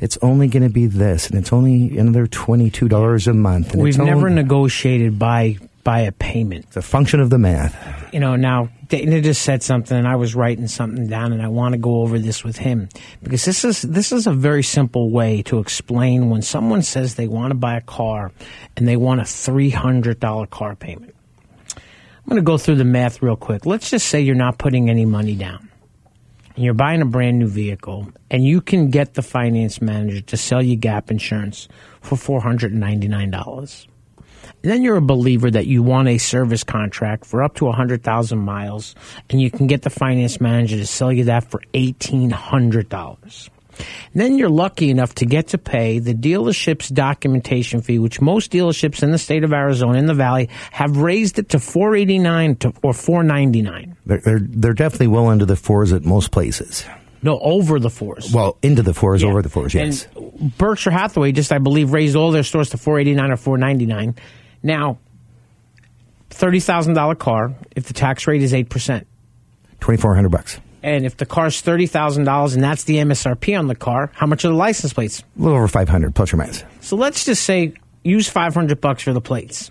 it's 0.00 0.16
only 0.22 0.48
going 0.48 0.62
to 0.62 0.72
be 0.72 0.86
this, 0.86 1.28
and 1.28 1.38
it's 1.38 1.52
only 1.52 1.98
another 1.98 2.26
twenty-two 2.26 2.88
dollars 2.88 3.26
a 3.26 3.34
month. 3.34 3.72
And 3.72 3.82
We've 3.82 3.98
never 3.98 4.28
only, 4.28 4.42
negotiated 4.42 5.18
by 5.18 5.58
by 5.88 6.00
a 6.00 6.12
payment. 6.12 6.66
It's 6.66 6.76
a 6.76 6.82
function 6.82 7.18
of 7.18 7.30
the 7.30 7.38
math. 7.38 8.12
You 8.12 8.20
know, 8.20 8.36
now 8.36 8.68
Dana 8.88 9.22
just 9.22 9.40
said 9.40 9.62
something, 9.62 9.96
and 9.96 10.06
I 10.06 10.16
was 10.16 10.34
writing 10.34 10.68
something 10.68 11.06
down, 11.06 11.32
and 11.32 11.40
I 11.40 11.48
want 11.48 11.72
to 11.72 11.78
go 11.78 12.02
over 12.02 12.18
this 12.18 12.44
with 12.44 12.58
him 12.58 12.90
because 13.22 13.46
this 13.46 13.64
is 13.64 13.80
this 13.80 14.12
is 14.12 14.26
a 14.26 14.32
very 14.34 14.62
simple 14.62 15.10
way 15.10 15.40
to 15.44 15.60
explain 15.60 16.28
when 16.28 16.42
someone 16.42 16.82
says 16.82 17.14
they 17.14 17.26
want 17.26 17.52
to 17.52 17.54
buy 17.54 17.78
a 17.78 17.80
car 17.80 18.32
and 18.76 18.86
they 18.86 18.98
want 18.98 19.22
a 19.22 19.24
three 19.24 19.70
hundred 19.70 20.20
dollar 20.20 20.46
car 20.46 20.76
payment. 20.76 21.14
I'm 21.74 22.28
going 22.28 22.36
to 22.36 22.42
go 22.42 22.58
through 22.58 22.76
the 22.76 22.84
math 22.84 23.22
real 23.22 23.36
quick. 23.36 23.64
Let's 23.64 23.88
just 23.88 24.08
say 24.08 24.20
you're 24.20 24.34
not 24.34 24.58
putting 24.58 24.90
any 24.90 25.06
money 25.06 25.36
down. 25.36 25.70
And 26.54 26.66
you're 26.66 26.74
buying 26.74 27.00
a 27.00 27.06
brand 27.06 27.38
new 27.38 27.48
vehicle, 27.48 28.12
and 28.30 28.44
you 28.44 28.60
can 28.60 28.90
get 28.90 29.14
the 29.14 29.22
finance 29.22 29.80
manager 29.80 30.20
to 30.20 30.36
sell 30.36 30.62
you 30.62 30.76
gap 30.76 31.10
insurance 31.10 31.66
for 32.02 32.16
$499. 32.16 33.86
And 33.94 33.97
then 34.62 34.82
you're 34.82 34.96
a 34.96 35.00
believer 35.02 35.50
that 35.50 35.66
you 35.66 35.82
want 35.82 36.08
a 36.08 36.18
service 36.18 36.64
contract 36.64 37.24
for 37.24 37.42
up 37.42 37.54
to 37.56 37.64
100,000 37.66 38.38
miles, 38.38 38.94
and 39.30 39.40
you 39.40 39.50
can 39.50 39.66
get 39.66 39.82
the 39.82 39.90
finance 39.90 40.40
manager 40.40 40.76
to 40.76 40.86
sell 40.86 41.12
you 41.12 41.24
that 41.24 41.50
for 41.50 41.60
$1,800. 41.74 43.48
Then 44.12 44.38
you're 44.38 44.48
lucky 44.48 44.90
enough 44.90 45.14
to 45.16 45.24
get 45.26 45.48
to 45.48 45.58
pay 45.58 46.00
the 46.00 46.12
dealership's 46.14 46.88
documentation 46.88 47.80
fee, 47.80 48.00
which 48.00 48.20
most 48.20 48.50
dealerships 48.50 49.04
in 49.04 49.12
the 49.12 49.18
state 49.18 49.44
of 49.44 49.52
Arizona 49.52 49.98
in 49.98 50.06
the 50.06 50.14
Valley 50.14 50.48
have 50.72 50.96
raised 50.96 51.38
it 51.38 51.50
to 51.50 51.60
489 51.60 52.56
to, 52.56 52.72
or 52.82 52.92
499. 52.92 53.96
They're, 54.04 54.18
they're 54.18 54.40
they're 54.42 54.72
definitely 54.72 55.06
well 55.08 55.30
into 55.30 55.46
the 55.46 55.54
fours 55.54 55.92
at 55.92 56.04
most 56.04 56.32
places. 56.32 56.84
No, 57.22 57.38
over 57.40 57.78
the 57.78 57.90
fours. 57.90 58.32
Well, 58.32 58.58
into 58.62 58.82
the 58.82 58.94
fours, 58.94 59.22
Yeah. 59.22 59.28
over 59.30 59.42
the 59.42 59.48
fours. 59.48 59.74
Yes. 59.74 60.06
And 60.16 60.56
Berkshire 60.56 60.90
Hathaway 60.92 61.30
just, 61.32 61.52
I 61.52 61.58
believe, 61.58 61.92
raised 61.92 62.14
all 62.16 62.30
their 62.32 62.44
stores 62.44 62.70
to 62.70 62.78
489 62.78 63.30
or 63.32 63.36
499. 63.36 64.14
Now, 64.62 64.98
$30,000 66.30 67.18
car, 67.18 67.54
if 67.74 67.84
the 67.84 67.94
tax 67.94 68.26
rate 68.26 68.42
is 68.42 68.52
8%. 68.52 69.04
Twenty-four 69.80 70.14
hundred 70.14 70.30
bucks. 70.30 70.60
And 70.82 71.06
if 71.06 71.16
the 71.16 71.24
car's 71.26 71.62
$30,000 71.62 72.54
and 72.54 72.62
that's 72.62 72.84
the 72.84 72.96
MSRP 72.96 73.58
on 73.58 73.66
the 73.68 73.74
car, 73.74 74.10
how 74.14 74.26
much 74.26 74.44
are 74.44 74.48
the 74.48 74.54
license 74.54 74.92
plates? 74.92 75.22
A 75.38 75.42
little 75.42 75.56
over 75.56 75.68
five 75.68 75.88
hundred, 75.88 76.14
plus 76.14 76.32
or 76.32 76.36
minus. 76.36 76.64
So 76.80 76.96
let's 76.96 77.24
just 77.24 77.44
say 77.44 77.72
use 78.02 78.28
500 78.28 78.80
bucks 78.80 79.02
for 79.02 79.12
the 79.12 79.20
plates. 79.20 79.70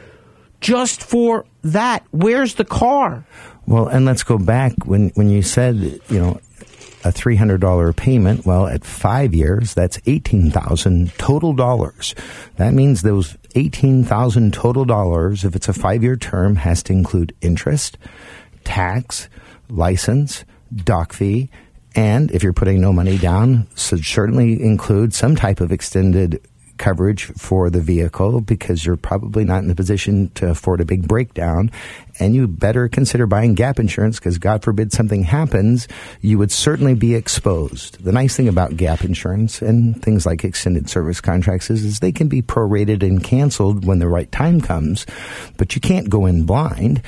just 0.62 1.04
for 1.04 1.46
that. 1.64 2.06
Where's 2.12 2.56
the 2.56 2.66
car? 2.66 3.26
Well, 3.66 3.88
and 3.88 4.06
let's 4.06 4.24
go 4.24 4.38
back 4.38 4.74
when 4.86 5.10
when 5.10 5.30
you 5.30 5.42
said 5.42 5.76
you 6.10 6.20
know 6.20 6.40
a 7.04 7.12
three 7.12 7.36
hundred 7.36 7.62
dollar 7.62 7.94
payment. 7.94 8.46
Well, 8.46 8.68
at 8.68 8.84
five 8.84 9.34
years, 9.34 9.74
that's 9.74 10.00
eighteen 10.06 10.52
thousand 10.52 11.14
total 11.18 11.54
dollars. 11.54 12.16
That 12.58 12.74
means 12.74 13.02
those 13.02 13.38
eighteen 13.56 14.04
thousand 14.04 14.54
total 14.54 14.86
dollars, 14.86 15.46
if 15.46 15.56
it's 15.56 15.70
a 15.70 15.74
five 15.74 16.04
year 16.04 16.18
term, 16.18 16.56
has 16.58 16.84
to 16.84 16.94
include 16.94 17.36
interest, 17.42 17.98
tax, 18.64 19.30
license, 19.70 20.44
doc 20.76 21.14
fee. 21.14 21.50
And 21.96 22.32
if 22.32 22.44
you're 22.44 22.54
putting 22.54 22.82
no 22.82 22.94
money 22.94 23.18
down, 23.18 23.68
should 23.76 24.06
certainly 24.06 24.62
include 24.62 25.14
some 25.14 25.36
type 25.36 25.60
of 25.60 25.72
extended 25.72 26.40
coverage 26.80 27.26
for 27.38 27.70
the 27.70 27.82
vehicle 27.82 28.42
because 28.42 28.86
you're 28.86 28.98
probably 28.98 29.44
not 29.44 29.60
in 29.62 29.68
the 29.68 29.76
position 29.76 30.30
to 30.36 30.50
afford 30.50 30.82
a 30.82 30.86
big 30.86 31.08
breakdown. 31.08 31.70
And 32.20 32.36
you 32.36 32.48
better 32.48 32.90
consider 32.90 33.28
buying 33.28 33.54
gap 33.54 33.80
insurance 33.80 34.20
because, 34.20 34.38
God 34.38 34.64
forbid, 34.64 34.92
something 34.92 35.24
happens, 35.24 35.88
you 36.22 36.38
would 36.38 36.52
certainly 36.52 36.94
be 36.96 37.16
exposed. 37.16 38.04
The 38.04 38.12
nice 38.12 38.36
thing 38.36 38.50
about 38.50 38.76
gap 38.76 39.04
insurance 39.04 39.62
and 39.62 40.02
things 40.02 40.26
like 40.26 40.44
extended 40.44 40.90
service 40.90 41.22
contracts 41.22 41.70
is, 41.70 41.86
is 41.86 42.00
they 42.00 42.12
can 42.12 42.28
be 42.28 42.42
prorated 42.42 43.04
and 43.04 43.24
canceled 43.24 43.86
when 43.86 44.00
the 44.00 44.10
right 44.10 44.30
time 44.32 44.60
comes, 44.60 45.06
but 45.58 45.76
you 45.76 45.82
can't 45.82 46.10
go 46.10 46.26
in 46.26 46.46
blind. 46.46 47.02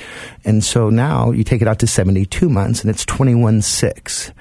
And 0.44 0.64
so 0.64 0.88
now 0.88 1.30
you 1.30 1.44
take 1.44 1.60
it 1.60 1.68
out 1.68 1.80
to 1.80 1.86
72 1.86 2.48
months 2.48 2.80
and 2.80 2.90
it's 2.90 3.04
21 3.04 3.60
6. 3.60 4.32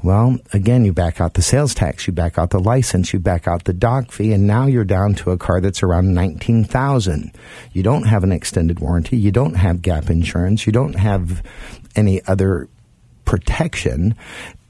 Well, 0.00 0.38
again, 0.52 0.84
you 0.84 0.92
back 0.92 1.20
out 1.20 1.34
the 1.34 1.42
sales 1.42 1.74
tax, 1.74 2.06
you 2.06 2.12
back 2.12 2.38
out 2.38 2.50
the 2.50 2.60
license, 2.60 3.12
you 3.12 3.18
back 3.18 3.48
out 3.48 3.64
the 3.64 3.72
doc 3.72 4.12
fee, 4.12 4.32
and 4.32 4.46
now 4.46 4.66
you're 4.66 4.84
down 4.84 5.14
to 5.16 5.32
a 5.32 5.36
car 5.36 5.60
that's 5.60 5.82
around 5.82 6.14
nineteen 6.14 6.62
thousand. 6.62 7.32
You 7.72 7.82
don't 7.82 8.04
have 8.04 8.22
an 8.22 8.30
extended 8.30 8.78
warranty, 8.78 9.16
you 9.16 9.32
don't 9.32 9.54
have 9.54 9.82
gap 9.82 10.08
insurance, 10.08 10.66
you 10.66 10.72
don't 10.72 10.94
have 10.94 11.42
any 11.96 12.24
other 12.26 12.68
protection, 13.24 14.14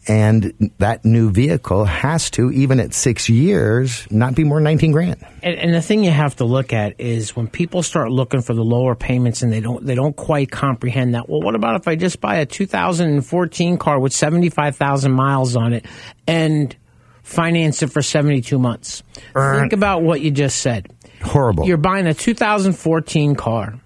and 0.09 0.73
that 0.79 1.05
new 1.05 1.31
vehicle 1.31 1.85
has 1.85 2.31
to, 2.31 2.51
even 2.51 2.81
at 2.81 2.95
six 2.95 3.29
years, 3.29 4.11
not 4.11 4.35
be 4.35 4.45
more 4.45 4.57
than 4.59 4.65
nineteen 4.65 4.93
grand. 4.93 5.25
And, 5.43 5.59
and 5.59 5.75
the 5.75 5.83
thing 5.83 6.03
you 6.03 6.11
have 6.11 6.37
to 6.37 6.45
look 6.45 6.73
at 6.73 7.01
is 7.01 7.37
when 7.37 7.47
people 7.47 7.83
start 7.83 8.11
looking 8.11 8.41
for 8.41 8.55
the 8.55 8.65
lower 8.65 8.95
payments 8.95 9.43
and 9.43 9.53
they 9.53 9.61
don't 9.61 9.85
they 9.85 9.95
don't 9.95 10.17
quite 10.17 10.51
comprehend 10.51 11.15
that. 11.15 11.29
Well, 11.29 11.41
what 11.41 11.55
about 11.55 11.77
if 11.77 11.87
I 11.87 11.95
just 11.97 12.21
buy 12.21 12.37
a 12.37 12.47
2014 12.47 13.77
car 13.77 14.01
with 14.01 14.13
75,000 14.13 15.13
miles 15.13 15.57
on 15.57 15.73
it 15.73 15.85
and 16.27 16.75
finance 17.23 17.83
it 17.83 17.89
for 17.89 18.03
72 18.03 18.59
months? 18.59 19.03
Think 19.35 19.73
about 19.73 20.03
what 20.03 20.21
you 20.21 20.31
just 20.31 20.61
said. 20.61 20.91
Horrible. 21.23 21.67
You're 21.67 21.77
buying 21.77 22.07
a 22.07 22.15
2014 22.15 23.35
car 23.35 23.81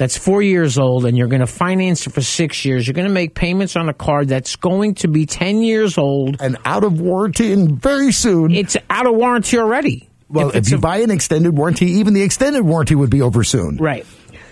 that's 0.00 0.16
four 0.16 0.40
years 0.40 0.78
old 0.78 1.04
and 1.04 1.14
you're 1.14 1.28
going 1.28 1.42
to 1.42 1.46
finance 1.46 2.06
it 2.06 2.14
for 2.14 2.22
six 2.22 2.64
years. 2.64 2.86
You're 2.86 2.94
going 2.94 3.06
to 3.06 3.12
make 3.12 3.34
payments 3.34 3.76
on 3.76 3.90
a 3.90 3.92
car 3.92 4.24
that's 4.24 4.56
going 4.56 4.94
to 4.94 5.08
be 5.08 5.26
10 5.26 5.60
years 5.60 5.98
old 5.98 6.38
and 6.40 6.56
out 6.64 6.84
of 6.84 7.02
warranty 7.02 7.52
and 7.52 7.78
very 7.78 8.10
soon. 8.10 8.50
It's 8.50 8.78
out 8.88 9.06
of 9.06 9.14
warranty 9.14 9.58
already. 9.58 10.08
Well, 10.30 10.48
if, 10.48 10.56
it's 10.56 10.70
you 10.70 10.78
a- 10.78 10.80
buy 10.80 11.00
an 11.00 11.10
extended 11.10 11.54
warranty, 11.54 11.84
even 11.98 12.14
the 12.14 12.22
extended 12.22 12.62
warranty 12.62 12.94
would 12.94 13.10
be 13.10 13.20
over 13.20 13.44
soon. 13.44 13.76
Right. 13.76 14.06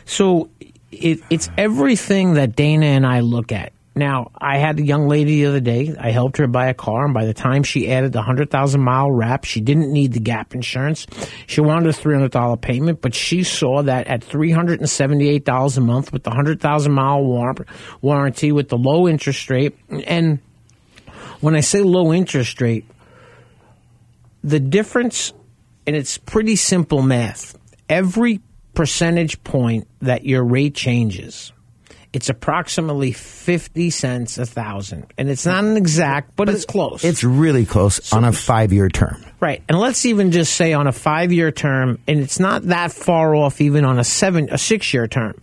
So 0.04 0.50
it, 0.92 1.22
it's 1.30 1.48
everything 1.56 2.34
that 2.34 2.54
Dana 2.54 2.84
and 2.84 3.06
I 3.06 3.20
look 3.20 3.50
at. 3.50 3.72
Now, 3.98 4.30
I 4.38 4.58
had 4.58 4.78
a 4.78 4.82
young 4.84 5.08
lady 5.08 5.42
the 5.42 5.46
other 5.46 5.60
day. 5.60 5.92
I 5.98 6.12
helped 6.12 6.36
her 6.36 6.46
buy 6.46 6.68
a 6.68 6.74
car, 6.74 7.04
and 7.04 7.12
by 7.12 7.26
the 7.26 7.34
time 7.34 7.64
she 7.64 7.90
added 7.90 8.12
the 8.12 8.18
100,000 8.18 8.80
mile 8.80 9.10
wrap, 9.10 9.44
she 9.44 9.60
didn't 9.60 9.92
need 9.92 10.12
the 10.12 10.20
gap 10.20 10.54
insurance. 10.54 11.04
She 11.48 11.60
wanted 11.60 11.88
a 11.88 11.92
$300 11.92 12.60
payment, 12.60 13.00
but 13.00 13.12
she 13.12 13.42
saw 13.42 13.82
that 13.82 14.06
at 14.06 14.20
$378 14.20 15.76
a 15.76 15.80
month 15.80 16.12
with 16.12 16.22
the 16.22 16.30
100,000 16.30 16.92
mile 16.92 17.24
war- 17.24 17.66
warranty 18.00 18.52
with 18.52 18.68
the 18.68 18.78
low 18.78 19.08
interest 19.08 19.50
rate. 19.50 19.76
And 20.06 20.38
when 21.40 21.56
I 21.56 21.60
say 21.60 21.82
low 21.82 22.12
interest 22.12 22.60
rate, 22.60 22.84
the 24.44 24.60
difference, 24.60 25.32
and 25.88 25.96
it's 25.96 26.18
pretty 26.18 26.54
simple 26.54 27.02
math. 27.02 27.58
Every 27.88 28.40
percentage 28.74 29.42
point 29.42 29.88
that 30.02 30.24
your 30.24 30.44
rate 30.44 30.76
changes, 30.76 31.52
it's 32.12 32.28
approximately 32.28 33.12
50 33.12 33.90
cents 33.90 34.38
a 34.38 34.46
thousand. 34.46 35.06
And 35.18 35.28
it's 35.28 35.44
not 35.44 35.64
an 35.64 35.76
exact, 35.76 36.36
but, 36.36 36.48
it's 36.48 36.64
close. 36.64 37.04
It's 37.04 37.22
really 37.22 37.66
close 37.66 38.12
on 38.12 38.24
a 38.24 38.32
five 38.32 38.72
year 38.72 38.88
term. 38.88 39.22
Right. 39.40 39.62
And 39.68 39.78
let's 39.78 40.06
even 40.06 40.32
just 40.32 40.54
say 40.54 40.72
on 40.72 40.86
a 40.86 40.92
five 40.92 41.32
year 41.32 41.50
term, 41.50 41.98
and 42.08 42.20
it's 42.20 42.40
not 42.40 42.62
that 42.64 42.92
far 42.92 43.34
off 43.34 43.60
even 43.60 43.84
on 43.84 43.98
a 43.98 44.04
seven, 44.04 44.48
a 44.50 44.58
six 44.58 44.92
year 44.94 45.06
term. 45.06 45.34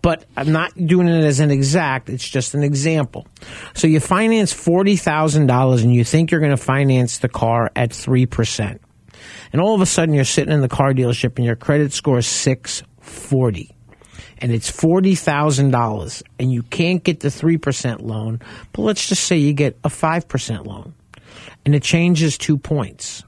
But 0.00 0.24
I'm 0.36 0.50
not 0.50 0.72
doing 0.74 1.06
it 1.06 1.24
as 1.24 1.38
an 1.38 1.52
exact, 1.52 2.08
it's 2.08 2.28
just 2.28 2.54
an 2.54 2.64
example. 2.64 3.26
So 3.74 3.86
you 3.86 4.00
finance 4.00 4.52
$40,000 4.52 5.82
and 5.82 5.94
you 5.94 6.02
think 6.02 6.30
you're 6.30 6.40
going 6.40 6.50
to 6.50 6.56
finance 6.56 7.18
the 7.18 7.28
car 7.28 7.70
at 7.76 7.90
3%. 7.90 8.80
And 9.52 9.60
all 9.60 9.76
of 9.76 9.80
a 9.80 9.86
sudden 9.86 10.14
you're 10.14 10.24
sitting 10.24 10.52
in 10.52 10.60
the 10.60 10.68
car 10.68 10.92
dealership 10.92 11.36
and 11.36 11.44
your 11.44 11.54
credit 11.54 11.92
score 11.92 12.18
is 12.18 12.26
640. 12.26 13.76
And 14.42 14.52
it's 14.52 14.70
$40,000 14.70 16.22
and 16.38 16.52
you 16.52 16.62
can't 16.64 17.02
get 17.02 17.20
the 17.20 17.28
3% 17.28 18.02
loan, 18.02 18.40
but 18.72 18.82
let's 18.82 19.08
just 19.08 19.24
say 19.24 19.36
you 19.38 19.52
get 19.52 19.78
a 19.84 19.88
5% 19.88 20.66
loan 20.66 20.94
and 21.64 21.74
it 21.74 21.82
changes 21.82 22.36
two 22.36 22.58
points. 22.58 23.22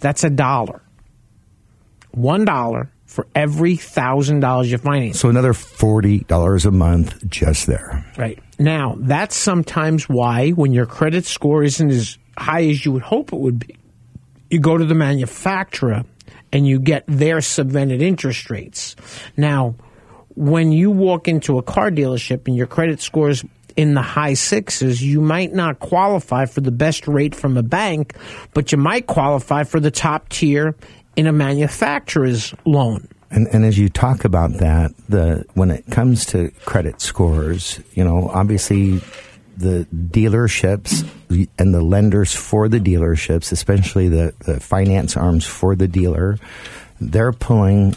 That's 0.00 0.24
a 0.24 0.30
dollar. 0.30 0.82
One 2.12 2.46
dollar 2.46 2.90
for 3.04 3.26
every 3.34 3.76
thousand 3.76 4.40
dollars 4.40 4.70
you 4.70 4.78
finance. 4.78 5.20
So 5.20 5.28
another 5.28 5.52
forty 5.52 6.20
dollars 6.20 6.64
a 6.64 6.70
month 6.70 7.28
just 7.28 7.66
there. 7.66 8.04
Right. 8.16 8.38
Now, 8.58 8.96
that's 8.98 9.36
sometimes 9.36 10.08
why 10.08 10.50
when 10.50 10.72
your 10.72 10.86
credit 10.86 11.26
score 11.26 11.62
isn't 11.62 11.90
as 11.90 12.18
high 12.38 12.64
as 12.64 12.84
you 12.84 12.92
would 12.92 13.02
hope 13.02 13.32
it 13.32 13.38
would 13.38 13.58
be, 13.66 13.76
you 14.50 14.60
go 14.60 14.78
to 14.78 14.84
the 14.84 14.94
manufacturer 14.94 16.04
and 16.52 16.66
you 16.66 16.78
get 16.78 17.04
their 17.06 17.38
subvented 17.38 18.00
interest 18.00 18.48
rates. 18.48 18.96
Now, 19.36 19.74
when 20.36 20.70
you 20.70 20.90
walk 20.90 21.28
into 21.28 21.58
a 21.58 21.62
car 21.62 21.90
dealership 21.90 22.46
and 22.46 22.56
your 22.56 22.66
credit 22.66 23.00
score 23.00 23.30
is 23.30 23.44
in 23.76 23.94
the 23.94 24.02
high 24.02 24.34
sixes, 24.34 25.02
you 25.02 25.20
might 25.20 25.52
not 25.52 25.78
qualify 25.80 26.46
for 26.46 26.60
the 26.60 26.70
best 26.70 27.06
rate 27.08 27.34
from 27.34 27.56
a 27.56 27.62
bank, 27.62 28.14
but 28.54 28.72
you 28.72 28.78
might 28.78 29.06
qualify 29.06 29.64
for 29.64 29.80
the 29.80 29.90
top 29.90 30.28
tier 30.28 30.74
in 31.14 31.26
a 31.26 31.32
manufacturer's 31.32 32.54
loan. 32.64 33.08
And, 33.30 33.48
and 33.48 33.64
as 33.64 33.78
you 33.78 33.88
talk 33.88 34.24
about 34.24 34.52
that, 34.58 34.92
the 35.08 35.44
when 35.54 35.70
it 35.70 35.84
comes 35.90 36.26
to 36.26 36.50
credit 36.64 37.00
scores, 37.00 37.80
you 37.94 38.04
know, 38.04 38.28
obviously 38.28 39.02
the 39.56 39.86
dealerships 39.92 41.06
and 41.58 41.74
the 41.74 41.82
lenders 41.82 42.34
for 42.34 42.68
the 42.68 42.78
dealerships, 42.78 43.52
especially 43.52 44.08
the, 44.08 44.34
the 44.40 44.60
finance 44.60 45.16
arms 45.16 45.44
for 45.46 45.74
the 45.74 45.88
dealer, 45.88 46.38
they're 47.00 47.32
pulling 47.32 47.96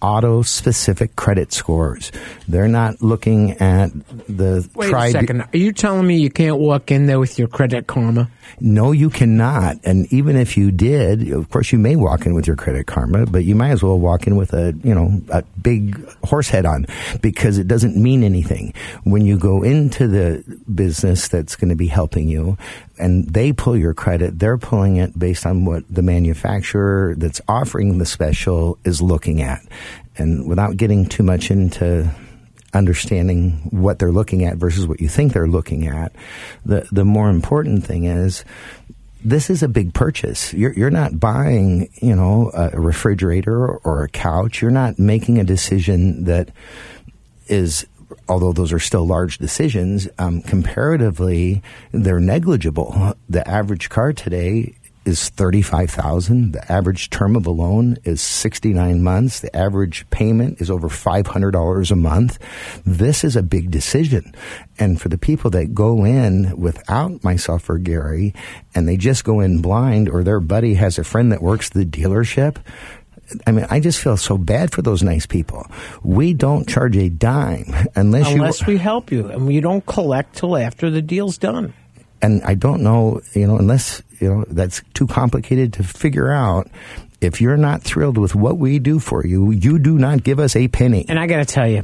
auto 0.00 0.42
specific 0.42 1.16
credit 1.16 1.52
scores. 1.52 2.12
They're 2.48 2.68
not 2.68 3.02
looking 3.02 3.52
at 3.52 3.90
the 4.28 4.68
Wait 4.74 4.92
a 4.92 5.10
second. 5.10 5.42
Are 5.42 5.56
you 5.56 5.72
telling 5.72 6.06
me 6.06 6.18
you 6.18 6.30
can't 6.30 6.58
walk 6.58 6.90
in 6.90 7.06
there 7.06 7.20
with 7.20 7.38
your 7.38 7.48
credit 7.48 7.86
karma? 7.86 8.30
No, 8.60 8.92
you 8.92 9.10
cannot. 9.10 9.76
And 9.84 10.12
even 10.12 10.36
if 10.36 10.56
you 10.56 10.70
did, 10.70 11.30
of 11.32 11.48
course, 11.50 11.72
you 11.72 11.78
may 11.78 11.96
walk 11.96 12.26
in 12.26 12.34
with 12.34 12.46
your 12.46 12.56
credit 12.56 12.86
karma, 12.86 13.26
but 13.26 13.44
you 13.44 13.54
might 13.54 13.70
as 13.70 13.82
well 13.82 13.98
walk 13.98 14.26
in 14.26 14.36
with 14.36 14.52
a, 14.52 14.74
you 14.82 14.94
know, 14.94 15.20
a 15.30 15.42
big 15.62 15.98
horse 16.24 16.48
head 16.48 16.66
on 16.66 16.86
because 17.22 17.58
it 17.58 17.68
doesn't 17.68 17.96
mean 17.96 18.22
anything. 18.22 18.74
When 19.04 19.24
you 19.24 19.38
go 19.38 19.62
into 19.62 20.08
the 20.08 20.44
business 20.72 21.28
that's 21.28 21.56
going 21.56 21.70
to 21.70 21.76
be 21.76 21.86
helping 21.86 22.28
you 22.28 22.58
and 23.00 23.28
they 23.28 23.52
pull 23.52 23.76
your 23.76 23.94
credit, 23.94 24.38
they're 24.38 24.58
pulling 24.58 24.96
it 24.96 25.18
based 25.18 25.46
on 25.46 25.64
what 25.64 25.84
the 25.90 26.02
manufacturer 26.02 27.14
that's 27.16 27.40
offering 27.48 27.98
the 27.98 28.06
special 28.06 28.78
is 28.84 29.00
looking 29.00 29.42
at. 29.42 29.60
And 30.16 30.48
without 30.48 30.76
getting 30.76 31.06
too 31.06 31.22
much 31.22 31.50
into 31.50 32.12
understanding 32.72 33.52
what 33.70 33.98
they're 33.98 34.12
looking 34.12 34.44
at 34.44 34.56
versus 34.56 34.86
what 34.86 35.00
you 35.00 35.08
think 35.08 35.32
they're 35.32 35.48
looking 35.48 35.86
at. 35.86 36.12
The 36.64 36.86
the 36.92 37.04
more 37.04 37.30
important 37.30 37.84
thing 37.84 38.04
is 38.04 38.44
this 39.24 39.50
is 39.50 39.62
a 39.62 39.68
big 39.68 39.92
purchase. 39.92 40.54
You're 40.54 40.72
you're 40.72 40.90
not 40.90 41.18
buying, 41.18 41.88
you 42.00 42.14
know, 42.14 42.50
a 42.54 42.80
refrigerator 42.80 43.66
or 43.66 44.04
a 44.04 44.08
couch. 44.08 44.62
You're 44.62 44.70
not 44.70 44.98
making 44.98 45.38
a 45.38 45.44
decision 45.44 46.24
that 46.24 46.50
is 47.48 47.86
although 48.28 48.52
those 48.52 48.72
are 48.72 48.78
still 48.78 49.06
large 49.06 49.38
decisions, 49.38 50.08
um, 50.18 50.42
comparatively, 50.42 51.62
they're 51.92 52.20
negligible. 52.20 53.14
The 53.28 53.46
average 53.48 53.88
car 53.88 54.12
today 54.12 54.74
is 55.04 55.30
35,000. 55.30 56.52
The 56.52 56.72
average 56.72 57.10
term 57.10 57.34
of 57.34 57.46
a 57.46 57.50
loan 57.50 57.96
is 58.04 58.20
69 58.20 59.02
months. 59.02 59.40
The 59.40 59.54
average 59.56 60.08
payment 60.10 60.60
is 60.60 60.70
over 60.70 60.88
$500 60.88 61.90
a 61.90 61.96
month. 61.96 62.38
This 62.84 63.24
is 63.24 63.34
a 63.34 63.42
big 63.42 63.70
decision. 63.70 64.34
And 64.78 65.00
for 65.00 65.08
the 65.08 65.18
people 65.18 65.50
that 65.50 65.74
go 65.74 66.04
in 66.04 66.56
without 66.56 67.24
myself 67.24 67.68
or 67.70 67.78
Gary 67.78 68.34
and 68.74 68.86
they 68.86 68.96
just 68.96 69.24
go 69.24 69.40
in 69.40 69.62
blind 69.62 70.08
or 70.08 70.22
their 70.22 70.40
buddy 70.40 70.74
has 70.74 70.98
a 70.98 71.04
friend 71.04 71.32
that 71.32 71.42
works 71.42 71.70
the 71.70 71.86
dealership, 71.86 72.56
I 73.46 73.52
mean, 73.52 73.66
I 73.70 73.80
just 73.80 74.00
feel 74.00 74.16
so 74.16 74.36
bad 74.38 74.72
for 74.72 74.82
those 74.82 75.02
nice 75.02 75.26
people. 75.26 75.66
We 76.02 76.34
don't 76.34 76.68
charge 76.68 76.96
a 76.96 77.08
dime 77.08 77.66
unless, 77.94 78.28
Unless 78.32 78.60
you. 78.62 78.66
we 78.68 78.76
help 78.78 79.10
you, 79.12 79.28
and 79.28 79.46
we 79.46 79.60
don't 79.60 79.84
collect 79.86 80.36
till 80.36 80.56
after 80.56 80.90
the 80.90 81.02
deal's 81.02 81.38
done. 81.38 81.72
and 82.22 82.42
I 82.44 82.54
don't 82.54 82.82
know, 82.82 83.20
you 83.34 83.46
know, 83.46 83.56
unless 83.56 84.02
you 84.20 84.28
know 84.28 84.44
that's 84.48 84.82
too 84.94 85.06
complicated 85.06 85.72
to 85.74 85.82
figure 85.82 86.30
out. 86.30 86.68
If 87.20 87.40
you're 87.42 87.58
not 87.58 87.82
thrilled 87.82 88.16
with 88.16 88.34
what 88.34 88.56
we 88.56 88.78
do 88.78 88.98
for 88.98 89.26
you, 89.26 89.50
you 89.50 89.78
do 89.78 89.98
not 89.98 90.22
give 90.24 90.38
us 90.40 90.56
a 90.56 90.68
penny. 90.68 91.04
And 91.06 91.18
I 91.18 91.26
got 91.26 91.36
to 91.36 91.44
tell 91.44 91.68
you, 91.68 91.82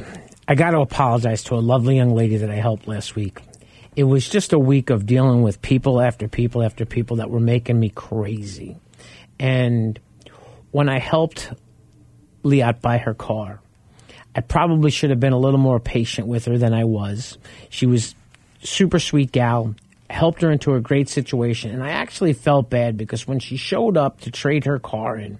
I 0.49 0.55
got 0.55 0.71
to 0.71 0.81
apologize 0.81 1.43
to 1.45 1.57
a 1.57 1.61
lovely 1.61 1.95
young 1.97 2.15
lady 2.15 2.39
that 2.39 2.51
I 2.51 2.55
helped 2.55 2.89
last 2.89 3.15
week. 3.17 3.41
It 3.97 4.05
was 4.05 4.27
just 4.27 4.55
a 4.55 4.59
week 4.59 4.89
of 4.89 5.05
dealing 5.05 5.43
with 5.43 5.61
people 5.61 6.01
after 6.01 6.27
people 6.27 6.63
after 6.63 6.87
people 6.87 7.17
that 7.19 7.29
were 7.29 7.41
making 7.41 7.79
me 7.79 7.91
crazy. 7.91 8.77
And 9.39 9.99
when 10.77 10.91
I 10.91 10.99
helped 10.99 11.55
Liat 12.45 12.83
buy 12.83 12.99
her 12.99 13.15
car, 13.15 13.61
I 14.35 14.43
probably 14.43 14.91
should 14.91 15.09
have 15.09 15.19
been 15.19 15.33
a 15.33 15.39
little 15.39 15.59
more 15.59 15.81
patient 15.81 16.27
with 16.27 16.45
her 16.45 16.59
than 16.59 16.75
I 16.75 16.85
was. 16.85 17.39
She 17.71 17.87
was 17.87 18.15
super 18.63 18.99
sweet 18.99 19.33
gal, 19.33 19.75
helped 20.11 20.43
her 20.43 20.53
into 20.53 20.75
a 20.75 20.81
great 20.83 21.09
situation, 21.09 21.71
and 21.71 21.83
I 21.83 21.93
actually 21.93 22.35
felt 22.35 22.69
bad 22.69 22.99
because 22.99 23.27
when 23.27 23.39
she 23.39 23.57
showed 23.57 23.97
up 23.97 24.21
to 24.21 24.31
trade 24.31 24.67
her 24.67 24.79
car 24.79 25.17
in, 25.17 25.39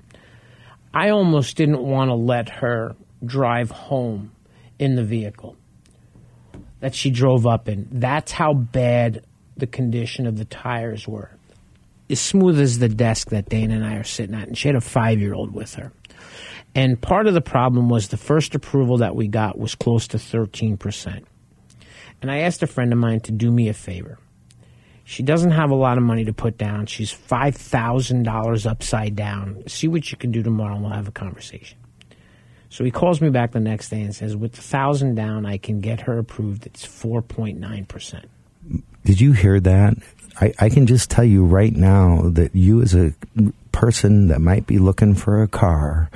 I 0.95 1.11
almost 1.11 1.59
didn't 1.59 1.83
want 1.83 2.09
to 2.09 2.15
let 2.15 2.49
her 2.49 2.97
drive 3.23 3.71
home 3.71 4.33
in 4.79 4.95
the 4.95 5.05
vehicle 5.05 5.55
that 6.81 6.95
she 6.95 7.11
drove 7.11 7.47
up 7.47 7.69
in. 7.69 7.89
That's 7.93 8.33
how 8.33 8.55
bad 8.55 9.23
the 9.55 9.67
condition 9.67 10.27
of 10.27 10.39
the 10.39 10.47
tires 10.47 11.07
were. 11.07 11.36
As 12.09 12.21
smooth 12.21 12.61
as 12.61 12.79
the 12.79 12.89
desk 12.89 13.31
that 13.31 13.49
Dana 13.49 13.75
and 13.75 13.85
I 13.85 13.95
are 13.95 14.05
sitting 14.05 14.35
at, 14.35 14.49
and 14.49 14.57
she 14.57 14.69
had 14.69 14.77
a 14.77 14.81
five 14.81 15.21
year 15.21 15.35
old 15.35 15.53
with 15.53 15.75
her. 15.75 15.93
And 16.75 17.01
part 17.01 17.27
of 17.27 17.35
the 17.35 17.41
problem 17.41 17.89
was 17.89 18.09
the 18.09 18.17
first 18.17 18.55
approval 18.55 18.99
that 18.99 19.17
we 19.17 19.29
got 19.29 19.59
was 19.59 19.75
close 19.75 20.07
to 20.09 20.19
13%. 20.19 21.25
And 22.21 22.31
I 22.31 22.41
asked 22.41 22.63
a 22.63 22.67
friend 22.67 22.93
of 22.93 22.99
mine 22.99 23.21
to 23.21 23.33
do 23.33 23.51
me 23.51 23.69
a 23.69 23.75
favor. 23.75 24.19
She 25.05 25.23
doesn't 25.23 25.53
have 25.53 25.71
a 25.71 25.75
lot 25.75 25.99
of 25.99 26.05
money 26.05 26.25
to 26.25 26.33
put 26.33 26.59
down. 26.59 26.87
She's 26.87 27.13
$5,000 27.13 28.67
upside 28.67 29.17
down. 29.17 29.63
See 29.69 29.89
what 29.89 30.11
you 30.11 30.19
can 30.19 30.33
do 30.33 30.43
tomorrow 30.43 30.75
and 30.75 30.83
we'll 30.83 30.93
have 30.93 31.09
a 31.09 31.13
conversation. 31.13 31.79
So 32.69 32.85
he 32.85 32.91
calls 32.91 33.21
me 33.21 33.31
back 33.31 33.53
the 33.53 33.61
next 33.61 33.89
day 33.89 34.03
and 34.03 34.15
says, 34.15 34.37
with 34.37 34.53
the 34.53 34.61
1000 34.61 35.15
down, 35.15 35.47
I 35.47 35.59
can 35.59 35.81
get 35.81 36.01
her 36.03 36.19
approved. 36.19 36.67
It's 36.67 36.85
4.9%. 36.85 38.25
Did 39.05 39.21
you 39.21 39.33
hear 39.33 39.61
that? 39.61 39.95
I, 40.41 40.53
I 40.59 40.69
can 40.69 40.87
just 40.87 41.11
tell 41.11 41.25
you 41.25 41.45
right 41.45 41.75
now 41.75 42.29
that 42.31 42.55
you, 42.55 42.83
as 42.83 42.95
a 42.95 43.15
person 43.73 44.29
that 44.29 44.41
might 44.41 44.67
be 44.67 44.79
looking 44.79 45.15
for 45.15 45.43
a 45.43 45.49
car, 45.49 46.11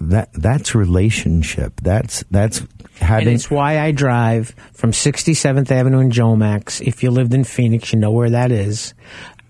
that 0.00 0.32
that's 0.32 0.74
relationship. 0.74 1.80
That's 1.82 2.24
that's 2.30 2.62
having. 3.00 3.28
And 3.28 3.34
it's 3.34 3.50
why 3.50 3.80
I 3.80 3.92
drive 3.92 4.54
from 4.72 4.92
67th 4.92 5.70
Avenue 5.70 6.00
in 6.00 6.10
Jomax. 6.10 6.86
If 6.86 7.02
you 7.02 7.10
lived 7.10 7.34
in 7.34 7.44
Phoenix, 7.44 7.92
you 7.92 7.98
know 7.98 8.10
where 8.10 8.30
that 8.30 8.50
is. 8.50 8.94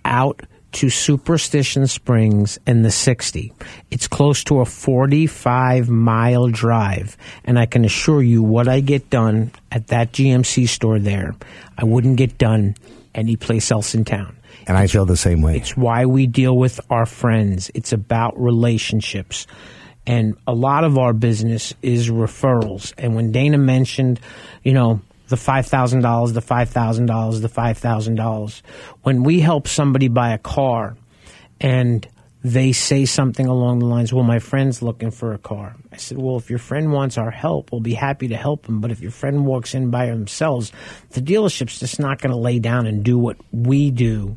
Out 0.05 0.43
to 0.72 0.91
Superstition 0.91 1.87
Springs 1.87 2.59
in 2.66 2.82
the 2.82 2.91
60. 2.91 3.53
It's 3.91 4.07
close 4.07 4.45
to 4.45 4.61
a 4.61 4.66
45 4.66 5.89
mile 5.89 6.49
drive. 6.49 7.16
And 7.45 7.59
I 7.59 7.66
can 7.66 7.84
assure 7.84 8.22
you 8.22 8.43
what 8.43 8.68
I 8.68 8.80
get 8.80 9.09
done 9.09 9.53
at 9.72 9.87
that 9.89 10.12
GMC 10.12 10.68
store 10.68 10.99
there, 10.99 11.34
I 11.78 11.84
wouldn't 11.84 12.16
get 12.16 12.37
done 12.37 12.76
anyplace 13.17 13.71
else 13.71 13.95
in 13.95 14.05
town. 14.05 14.37
and 14.69 14.77
I 14.77 14.87
feel 14.87 15.07
the 15.07 15.17
same 15.17 15.43
way. 15.43 15.57
It's 15.57 15.77
why 15.77 16.07
we 16.07 16.27
deal 16.27 16.57
with 16.57 16.81
our 16.91 17.07
friends. 17.07 17.71
It's 17.75 17.93
about 17.93 18.41
relationships. 18.41 19.47
And 20.07 20.37
a 20.47 20.55
lot 20.55 20.85
of 20.85 20.99
our 20.99 21.12
business 21.12 21.75
is 21.83 22.11
referrals. 22.11 22.93
And 22.97 23.17
when 23.17 23.33
Dana 23.33 23.59
mentioned, 23.59 24.21
you 24.62 24.73
know, 24.73 25.01
the 25.29 25.37
$5,000, 25.37 26.33
the 26.33 26.41
$5,000, 26.41 27.41
the 27.43 27.49
$5,000, 27.49 28.62
when 29.03 29.25
we 29.25 29.41
help 29.41 29.67
somebody 29.67 30.07
buy 30.09 30.31
a 30.33 30.39
car 30.39 30.97
and 31.61 32.07
they 32.47 32.70
say 32.70 33.05
something 33.05 33.49
along 33.49 33.80
the 33.80 33.86
lines, 33.86 34.12
well, 34.12 34.22
my 34.22 34.38
friend's 34.38 34.80
looking 34.80 35.11
for 35.11 35.32
a 35.32 35.38
car. 35.38 35.74
I 35.90 35.97
said, 35.97 36.16
well, 36.16 36.36
if 36.36 36.49
your 36.49 36.61
friend 36.61 36.92
wants 36.92 37.18
our 37.18 37.32
help, 37.32 37.72
we'll 37.72 37.80
be 37.80 37.94
happy 37.94 38.28
to 38.28 38.36
help 38.36 38.68
him. 38.68 38.80
But 38.80 38.92
if 38.92 39.01
your 39.01 39.11
friend 39.11 39.44
walks 39.44 39.74
in 39.74 39.90
by 39.90 40.07
themselves, 40.07 40.70
the 41.11 41.20
dealership's 41.20 41.80
just 41.80 41.99
not 41.99 42.20
going 42.20 42.30
to 42.30 42.38
lay 42.38 42.61
down 42.61 42.86
and 42.86 43.03
do 43.03 43.18
what 43.18 43.36
we 43.51 43.90
do 43.90 44.36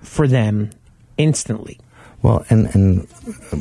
for 0.00 0.28
them 0.28 0.70
instantly. 1.18 1.80
Well, 2.22 2.44
and 2.50 2.66
and 2.74 3.06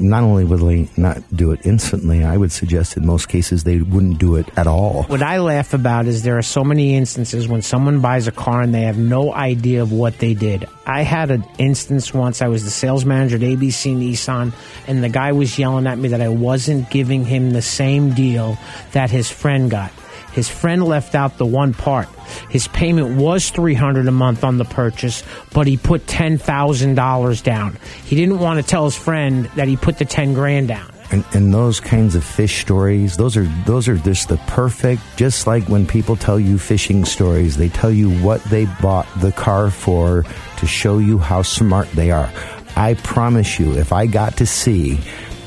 not 0.02 0.24
only 0.24 0.44
would 0.44 0.60
they 0.60 0.90
not 0.98 1.24
do 1.34 1.52
it 1.52 1.62
instantly, 1.64 2.26
I 2.26 2.36
would 2.36 2.52
suggest 2.52 2.98
in 2.98 3.06
most 3.06 3.30
cases 3.30 3.64
they 3.64 3.78
wouldn't 3.78 4.20
do 4.20 4.36
it 4.36 4.50
at 4.58 4.68
all. 4.68 5.04
What 5.04 5.24
I 5.24 5.40
laugh 5.40 5.74
about 5.74 6.08
is 6.08 6.24
there 6.24 6.38
are 6.38 6.42
so 6.42 6.66
many 6.66 6.96
instances 6.96 7.48
when 7.48 7.62
someone 7.62 8.02
buys 8.02 8.28
a 8.28 8.34
car 8.34 8.62
and 8.62 8.74
they 8.74 8.82
have 8.82 8.98
no 8.98 9.34
idea 9.34 9.82
of 9.82 9.94
what 9.94 10.18
they 10.20 10.34
did. 10.34 10.68
I 10.86 11.04
had 11.04 11.32
an 11.32 11.46
instance 11.58 12.14
once. 12.14 12.42
I 12.42 12.50
was 12.50 12.66
the 12.66 12.70
sales 12.70 13.06
manager 13.06 13.38
at 13.38 13.44
ABC 13.44 13.96
Nissan, 13.96 14.52
and 14.88 15.04
the 15.04 15.10
guy 15.10 15.32
was 15.32 15.58
yelling 15.58 15.88
at 15.88 15.98
me 15.98 16.10
that 16.10 16.22
I 16.22 16.30
wasn't 16.30 16.90
giving 16.90 17.24
him 17.24 17.52
the 17.52 17.62
same 17.62 18.14
deal 18.14 18.58
that 18.92 19.10
his 19.10 19.32
friend 19.32 19.72
got. 19.72 19.92
His 20.34 20.48
friend 20.48 20.84
left 20.84 21.16
out 21.16 21.38
the 21.38 21.46
one 21.46 21.74
part. 21.74 22.08
His 22.50 22.68
payment 22.68 23.18
was 23.18 23.50
three 23.50 23.74
hundred 23.74 24.08
a 24.08 24.12
month 24.12 24.44
on 24.44 24.58
the 24.58 24.66
purchase, 24.66 25.24
but 25.54 25.68
he 25.68 25.78
put 25.78 26.08
ten 26.08 26.38
thousand 26.38 26.96
dollars 26.96 27.42
down. 27.42 27.78
He 28.06 28.16
didn't 28.16 28.40
want 28.40 28.60
to 28.60 28.66
tell 28.66 28.86
his 28.86 28.96
friend 28.96 29.46
that 29.56 29.68
he 29.68 29.76
put 29.76 29.98
the 29.98 30.06
ten 30.06 30.34
grand 30.34 30.68
down. 30.68 30.92
And, 31.12 31.26
and 31.34 31.52
those 31.52 31.80
kinds 31.80 32.14
of 32.14 32.24
fish 32.24 32.62
stories, 32.62 33.18
those 33.18 33.36
are 33.36 33.46
those 33.66 33.88
are 33.88 33.98
just 33.98 34.30
the 34.30 34.38
perfect. 34.46 35.02
Just 35.18 35.48
like 35.48 35.68
when 35.68 35.88
people 35.88 36.16
tell 36.16 36.40
you 36.40 36.60
fishing 36.60 37.04
stories, 37.04 37.58
they 37.58 37.70
tell 37.70 37.90
you 37.92 38.12
what 38.20 38.44
they 38.44 38.66
bought 38.80 39.08
the 39.20 39.32
car 39.32 39.72
for 39.72 40.24
to 40.58 40.68
show 40.68 41.00
you 41.00 41.18
how 41.18 41.42
smart 41.42 41.90
they 41.94 42.12
are. 42.12 42.32
I 42.76 42.94
promise 42.94 43.60
you, 43.60 43.76
if 43.76 43.92
I 43.92 44.06
got 44.06 44.38
to 44.38 44.46
see 44.46 45.00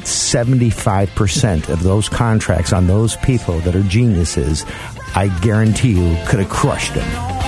75% 0.04 1.68
of 1.68 1.82
those 1.82 2.08
contracts 2.08 2.72
on 2.72 2.86
those 2.86 3.16
people 3.16 3.58
that 3.60 3.74
are 3.74 3.82
geniuses, 3.82 4.64
I 5.14 5.28
guarantee 5.40 5.92
you 5.92 6.16
could 6.26 6.40
have 6.40 6.50
crushed 6.50 6.94
them. 6.94 7.41